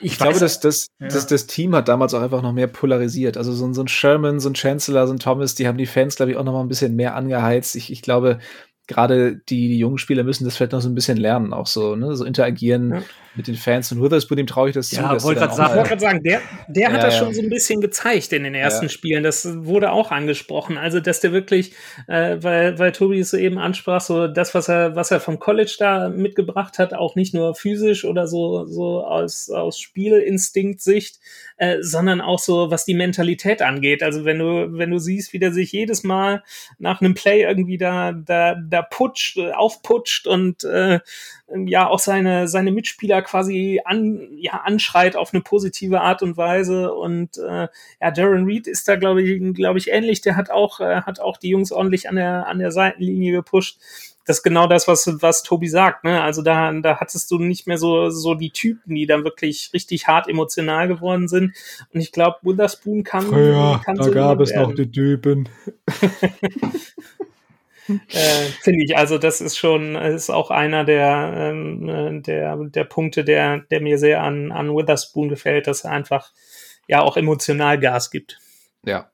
ich, 0.00 0.12
ich 0.12 0.18
glaube, 0.18 0.38
dass 0.38 0.60
das, 0.60 0.88
ja. 1.00 1.08
das, 1.08 1.26
das 1.26 1.46
Team 1.46 1.74
hat 1.74 1.88
damals 1.88 2.12
auch 2.12 2.20
einfach 2.20 2.42
noch 2.42 2.52
mehr 2.52 2.66
polarisiert. 2.66 3.38
Also 3.38 3.52
so, 3.52 3.72
so 3.72 3.82
ein 3.82 3.88
Sherman, 3.88 4.40
so 4.40 4.50
ein 4.50 4.54
Chancellor, 4.54 5.06
so 5.06 5.14
ein 5.14 5.18
Thomas, 5.18 5.54
die 5.54 5.66
haben 5.66 5.78
die 5.78 5.86
Fans, 5.86 6.16
glaube 6.16 6.32
ich, 6.32 6.36
auch 6.36 6.44
noch 6.44 6.52
mal 6.52 6.60
ein 6.60 6.68
bisschen 6.68 6.94
mehr 6.94 7.14
angeheizt. 7.14 7.76
Ich, 7.76 7.90
ich 7.90 8.02
glaube, 8.02 8.40
gerade 8.86 9.36
die, 9.48 9.68
die 9.68 9.78
jungen 9.78 9.98
Spieler 9.98 10.24
müssen 10.24 10.44
das 10.44 10.56
vielleicht 10.56 10.72
noch 10.72 10.80
so 10.80 10.88
ein 10.88 10.94
bisschen 10.94 11.16
lernen, 11.16 11.52
auch 11.52 11.66
so, 11.66 11.96
ne, 11.96 12.14
so 12.16 12.24
interagieren 12.24 12.90
ja. 12.90 13.02
Mit 13.34 13.46
den 13.46 13.54
Fans. 13.54 13.90
Und 13.92 14.02
Witherspoon, 14.02 14.36
dem 14.36 14.46
traue 14.46 14.68
ich 14.68 14.74
das 14.74 14.90
ja, 14.90 15.16
zu. 15.18 15.24
Wollte 15.24 15.40
gerade 15.40 15.54
sagen, 15.54 15.76
wollt 15.76 16.00
sagen, 16.00 16.22
der, 16.22 16.40
der 16.68 16.88
ja, 16.88 16.92
hat 16.92 17.02
das 17.02 17.16
schon 17.16 17.32
so 17.32 17.40
ein 17.40 17.48
bisschen 17.48 17.80
gezeigt 17.80 18.32
in 18.32 18.44
den 18.44 18.54
ersten 18.54 18.88
Spielen. 18.88 19.22
Das 19.22 19.64
wurde 19.64 19.90
auch 19.90 20.10
angesprochen. 20.10 20.76
Also, 20.76 21.00
dass 21.00 21.20
der 21.20 21.32
wirklich, 21.32 21.72
äh, 22.08 22.36
weil, 22.40 22.78
weil 22.78 22.92
Tobi 22.92 23.20
es 23.20 23.30
so 23.30 23.36
eben 23.36 23.58
ansprach, 23.58 24.00
so 24.00 24.28
das, 24.28 24.54
was 24.54 24.68
er, 24.68 24.96
was 24.96 25.10
er 25.10 25.20
vom 25.20 25.38
College 25.38 25.74
da 25.78 26.10
mitgebracht 26.10 26.78
hat, 26.78 26.92
auch 26.92 27.14
nicht 27.14 27.32
nur 27.32 27.54
physisch 27.54 28.04
oder 28.04 28.26
so, 28.26 28.66
so 28.66 29.04
aus, 29.04 29.48
aus 29.50 29.78
Spielinstinkt-Sicht, 29.78 31.18
äh, 31.56 31.78
sondern 31.80 32.20
auch 32.20 32.38
so, 32.38 32.70
was 32.70 32.84
die 32.84 32.94
Mentalität 32.94 33.62
angeht. 33.62 34.02
Also, 34.02 34.24
wenn 34.24 34.38
du, 34.38 34.68
wenn 34.72 34.90
du 34.90 34.98
siehst, 34.98 35.32
wie 35.32 35.38
der 35.38 35.52
sich 35.52 35.72
jedes 35.72 36.04
Mal 36.04 36.42
nach 36.78 37.00
einem 37.00 37.14
Play 37.14 37.42
irgendwie 37.42 37.78
da, 37.78 38.12
da, 38.12 38.54
da 38.54 38.82
putscht, 38.82 39.38
äh, 39.38 39.52
aufputscht 39.52 40.26
und 40.26 40.64
äh, 40.64 41.00
ja 41.66 41.88
auch 41.88 41.98
seine, 41.98 42.48
seine 42.48 42.72
Mitspieler 42.72 43.21
quasi 43.22 43.80
an, 43.84 44.28
ja, 44.36 44.62
anschreit 44.64 45.16
auf 45.16 45.32
eine 45.32 45.42
positive 45.42 46.00
Art 46.00 46.22
und 46.22 46.36
Weise. 46.36 46.92
Und 46.92 47.38
äh, 47.38 47.68
ja, 48.00 48.10
Darren 48.10 48.44
Reed 48.44 48.66
ist 48.66 48.88
da, 48.88 48.96
glaube 48.96 49.22
ich, 49.22 49.54
glaube 49.54 49.78
ich, 49.78 49.88
ähnlich. 49.90 50.20
Der 50.20 50.36
hat 50.36 50.50
auch, 50.50 50.80
äh, 50.80 51.02
hat 51.02 51.20
auch 51.20 51.36
die 51.36 51.48
Jungs 51.50 51.72
ordentlich 51.72 52.08
an 52.08 52.16
der, 52.16 52.46
an 52.46 52.58
der 52.58 52.72
Seitenlinie 52.72 53.32
gepusht 53.32 53.78
das 54.24 54.38
ist 54.38 54.42
genau 54.42 54.66
das, 54.66 54.86
was, 54.86 55.08
was 55.20 55.42
Tobi 55.42 55.68
sagt. 55.68 56.04
Ne? 56.04 56.22
Also 56.22 56.42
da, 56.42 56.72
da 56.72 57.00
hattest 57.00 57.30
du 57.30 57.38
nicht 57.38 57.66
mehr 57.66 57.78
so, 57.78 58.10
so 58.10 58.34
die 58.34 58.50
Typen, 58.50 58.94
die 58.94 59.06
dann 59.06 59.24
wirklich 59.24 59.70
richtig 59.74 60.06
hart 60.06 60.28
emotional 60.28 60.86
geworden 60.88 61.28
sind. 61.28 61.56
Und 61.92 62.00
ich 62.00 62.12
glaube, 62.12 62.38
Witherspoon 62.42 63.02
kann. 63.02 63.26
Früher, 63.26 63.80
kann 63.84 63.96
da 63.96 64.04
so 64.04 64.10
gab 64.12 64.40
es 64.40 64.50
werden. 64.50 64.68
noch 64.68 64.74
die 64.74 64.90
Typen. 64.90 65.48
äh, 68.08 68.50
Finde 68.60 68.84
ich, 68.84 68.96
also 68.96 69.18
das 69.18 69.40
ist 69.40 69.56
schon, 69.56 69.96
ist 69.96 70.30
auch 70.30 70.50
einer 70.50 70.84
der, 70.84 71.32
ähm, 71.36 72.22
der, 72.22 72.56
der 72.56 72.84
Punkte, 72.84 73.24
der, 73.24 73.58
der 73.70 73.80
mir 73.80 73.98
sehr 73.98 74.22
an, 74.22 74.52
an 74.52 74.74
Witherspoon 74.74 75.28
gefällt, 75.28 75.66
dass 75.66 75.84
er 75.84 75.90
einfach 75.92 76.32
ja 76.88 77.00
auch 77.00 77.16
emotional 77.16 77.78
Gas 77.78 78.10
gibt. 78.10 78.38
Ja. 78.84 79.10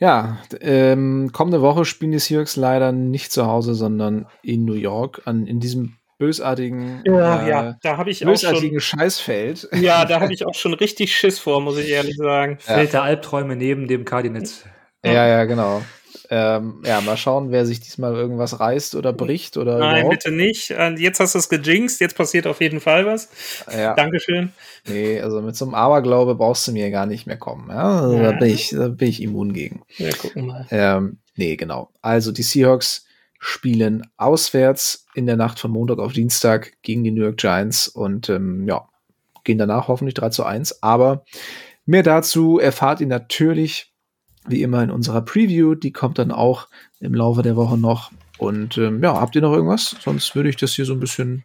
Ja, 0.00 0.38
ähm, 0.60 1.30
kommende 1.32 1.60
Woche 1.60 1.84
spielen 1.84 2.12
die 2.12 2.20
Seahawks 2.20 2.54
leider 2.54 2.92
nicht 2.92 3.32
zu 3.32 3.46
Hause, 3.46 3.74
sondern 3.74 4.26
in 4.42 4.64
New 4.64 4.74
York, 4.74 5.22
an, 5.24 5.46
in 5.46 5.58
diesem 5.58 5.98
bösartigen, 6.18 7.02
ja, 7.04 7.42
äh, 7.44 7.48
ja, 7.48 7.76
da 7.82 7.96
habe 7.96 8.10
ich 8.10 8.20
bösartigen 8.20 8.78
auch 8.78 8.82
schon, 8.82 9.00
Scheißfeld. 9.00 9.68
Ja, 9.80 10.04
da 10.04 10.20
habe 10.20 10.32
ich 10.32 10.46
auch 10.46 10.54
schon 10.54 10.74
richtig 10.74 11.16
Schiss 11.16 11.38
vor, 11.38 11.60
muss 11.60 11.78
ich 11.78 11.88
ehrlich 11.88 12.16
sagen. 12.16 12.58
Ja. 12.66 12.74
Feld 12.74 12.92
der 12.92 13.02
Albträume 13.02 13.56
neben 13.56 13.88
dem 13.88 14.04
Cardinals. 14.04 14.64
Ja, 15.04 15.26
ja, 15.26 15.44
genau. 15.44 15.82
Ähm, 16.30 16.82
ja, 16.84 17.00
mal 17.00 17.16
schauen, 17.16 17.50
wer 17.50 17.64
sich 17.64 17.80
diesmal 17.80 18.14
irgendwas 18.14 18.60
reißt 18.60 18.94
oder 18.94 19.14
bricht 19.14 19.56
oder. 19.56 19.78
Nein, 19.78 20.00
überhaupt. 20.00 20.24
bitte 20.24 20.34
nicht. 20.34 20.70
Äh, 20.70 20.94
jetzt 20.96 21.20
hast 21.20 21.34
du 21.34 21.38
es 21.38 21.48
gejinxt, 21.48 22.00
jetzt 22.00 22.16
passiert 22.16 22.46
auf 22.46 22.60
jeden 22.60 22.80
Fall 22.80 23.06
was. 23.06 23.30
Ja. 23.74 23.94
Dankeschön. 23.94 24.52
Nee, 24.86 25.20
also 25.20 25.40
mit 25.40 25.56
so 25.56 25.64
einem 25.64 25.74
Aberglaube 25.74 26.34
brauchst 26.34 26.68
du 26.68 26.72
mir 26.72 26.90
gar 26.90 27.06
nicht 27.06 27.26
mehr 27.26 27.38
kommen. 27.38 27.70
Ja? 27.70 28.00
Also 28.02 28.16
ja. 28.16 28.32
Da, 28.32 28.38
bin 28.38 28.48
ich, 28.50 28.70
da 28.70 28.88
bin 28.88 29.08
ich 29.08 29.22
immun 29.22 29.54
gegen. 29.54 29.82
Ja, 29.96 30.10
gucken 30.10 30.46
mal. 30.46 30.66
Ähm, 30.70 31.18
nee, 31.36 31.56
genau. 31.56 31.90
Also 32.02 32.30
die 32.30 32.42
Seahawks 32.42 33.06
spielen 33.38 34.06
auswärts 34.16 35.06
in 35.14 35.26
der 35.26 35.36
Nacht 35.36 35.58
von 35.58 35.70
Montag 35.70 35.98
auf 35.98 36.12
Dienstag 36.12 36.72
gegen 36.82 37.04
die 37.04 37.10
New 37.10 37.22
York 37.22 37.38
Giants 37.38 37.88
und 37.88 38.28
ähm, 38.28 38.68
ja, 38.68 38.88
gehen 39.44 39.58
danach 39.58 39.88
hoffentlich 39.88 40.14
3 40.14 40.28
zu 40.30 40.44
1. 40.44 40.82
Aber 40.82 41.24
mehr 41.86 42.02
dazu 42.02 42.58
erfahrt 42.58 43.00
ihr 43.00 43.06
natürlich 43.06 43.92
wie 44.46 44.62
immer 44.62 44.82
in 44.82 44.90
unserer 44.90 45.22
Preview. 45.22 45.74
Die 45.74 45.92
kommt 45.92 46.18
dann 46.18 46.32
auch 46.32 46.68
im 47.00 47.14
Laufe 47.14 47.42
der 47.42 47.56
Woche 47.56 47.78
noch. 47.78 48.10
Und 48.38 48.78
ähm, 48.78 49.02
ja, 49.02 49.20
habt 49.20 49.34
ihr 49.34 49.42
noch 49.42 49.52
irgendwas? 49.52 49.96
Sonst 50.00 50.34
würde 50.34 50.48
ich 50.48 50.56
das 50.56 50.72
hier 50.72 50.84
so 50.84 50.92
ein 50.92 51.00
bisschen 51.00 51.44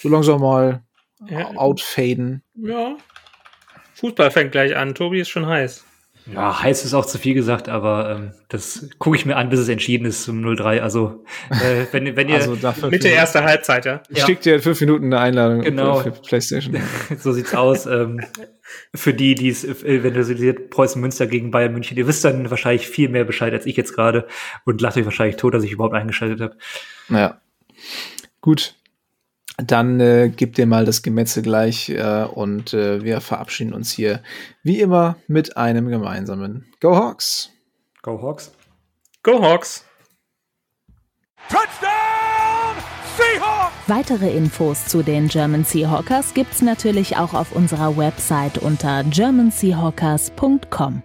so 0.00 0.08
langsam 0.08 0.40
mal 0.40 0.82
ja. 1.28 1.48
outfaden. 1.56 2.42
Ja. 2.54 2.96
Fußball 3.94 4.30
fängt 4.30 4.52
gleich 4.52 4.76
an. 4.76 4.94
Tobi 4.94 5.20
ist 5.20 5.28
schon 5.28 5.46
heiß. 5.46 5.84
Ja, 6.26 6.62
heiß 6.62 6.84
ist 6.84 6.94
auch 6.94 7.04
zu 7.04 7.18
viel 7.18 7.34
gesagt, 7.34 7.68
aber 7.68 8.10
ähm, 8.10 8.32
das 8.48 8.88
gucke 8.98 9.16
ich 9.16 9.26
mir 9.26 9.36
an, 9.36 9.48
bis 9.48 9.58
es 9.58 9.68
entschieden 9.68 10.04
ist 10.04 10.22
zum 10.22 10.40
0-3. 10.40 10.78
Also, 10.80 11.24
äh, 11.50 11.86
wenn, 11.90 12.14
wenn 12.16 12.28
ihr. 12.28 12.36
Also 12.36 12.56
Mitte 12.88 13.08
erste 13.08 13.42
Halbzeit, 13.42 13.84
ja. 13.86 14.02
Ich 14.08 14.18
ja. 14.18 14.26
schicke 14.26 14.42
dir 14.42 14.54
in 14.54 14.62
fünf 14.62 14.80
Minuten 14.80 15.06
eine 15.06 15.20
Einladung 15.20 15.62
genau. 15.62 15.96
für, 15.98 16.12
für 16.12 16.22
PlayStation. 16.22 16.80
so 17.18 17.32
sieht's 17.32 17.54
aus. 17.54 17.86
ähm, 17.86 18.20
für 18.94 19.12
die, 19.12 19.34
die 19.34 19.48
es 19.48 19.64
eventualisiert 19.64 20.70
Preußen 20.70 21.00
Münster 21.00 21.26
gegen 21.26 21.50
Bayern 21.50 21.72
München, 21.72 21.96
ihr 21.96 22.06
wisst 22.06 22.24
dann 22.24 22.50
wahrscheinlich 22.50 22.86
viel 22.88 23.08
mehr 23.08 23.24
Bescheid 23.24 23.52
als 23.52 23.66
ich 23.66 23.76
jetzt 23.76 23.94
gerade 23.94 24.26
und 24.64 24.80
lacht 24.80 24.96
euch 24.96 25.04
wahrscheinlich 25.04 25.36
tot, 25.36 25.54
dass 25.54 25.64
ich 25.64 25.72
überhaupt 25.72 25.94
eingeschaltet 25.94 26.40
habe. 26.40 26.56
Naja. 27.08 27.40
Gut, 28.40 28.76
dann 29.58 30.00
äh, 30.00 30.30
gebt 30.34 30.58
ihr 30.58 30.66
mal 30.66 30.84
das 30.84 31.02
Gemetzel 31.02 31.42
gleich 31.42 31.88
äh, 31.90 32.24
und 32.24 32.72
äh, 32.74 33.02
wir 33.04 33.20
verabschieden 33.20 33.72
uns 33.72 33.92
hier 33.92 34.22
wie 34.62 34.80
immer 34.80 35.16
mit 35.28 35.56
einem 35.56 35.88
gemeinsamen 35.88 36.66
Go 36.80 36.96
Hawks. 36.96 37.50
Go 38.02 38.20
Hawks. 38.22 38.52
Go 39.22 39.42
Hawks. 39.42 39.84
Touchdown 41.48 42.76
Seahawks! 43.16 43.72
Weitere 43.88 44.36
Infos 44.36 44.86
zu 44.86 45.02
den 45.02 45.28
German 45.28 45.64
Seahawkers 45.64 46.34
gibt's 46.34 46.62
natürlich 46.62 47.16
auch 47.16 47.34
auf 47.34 47.52
unserer 47.52 47.96
Website 47.96 48.58
unter 48.58 49.04
germanseahawkers.com. 49.04 51.02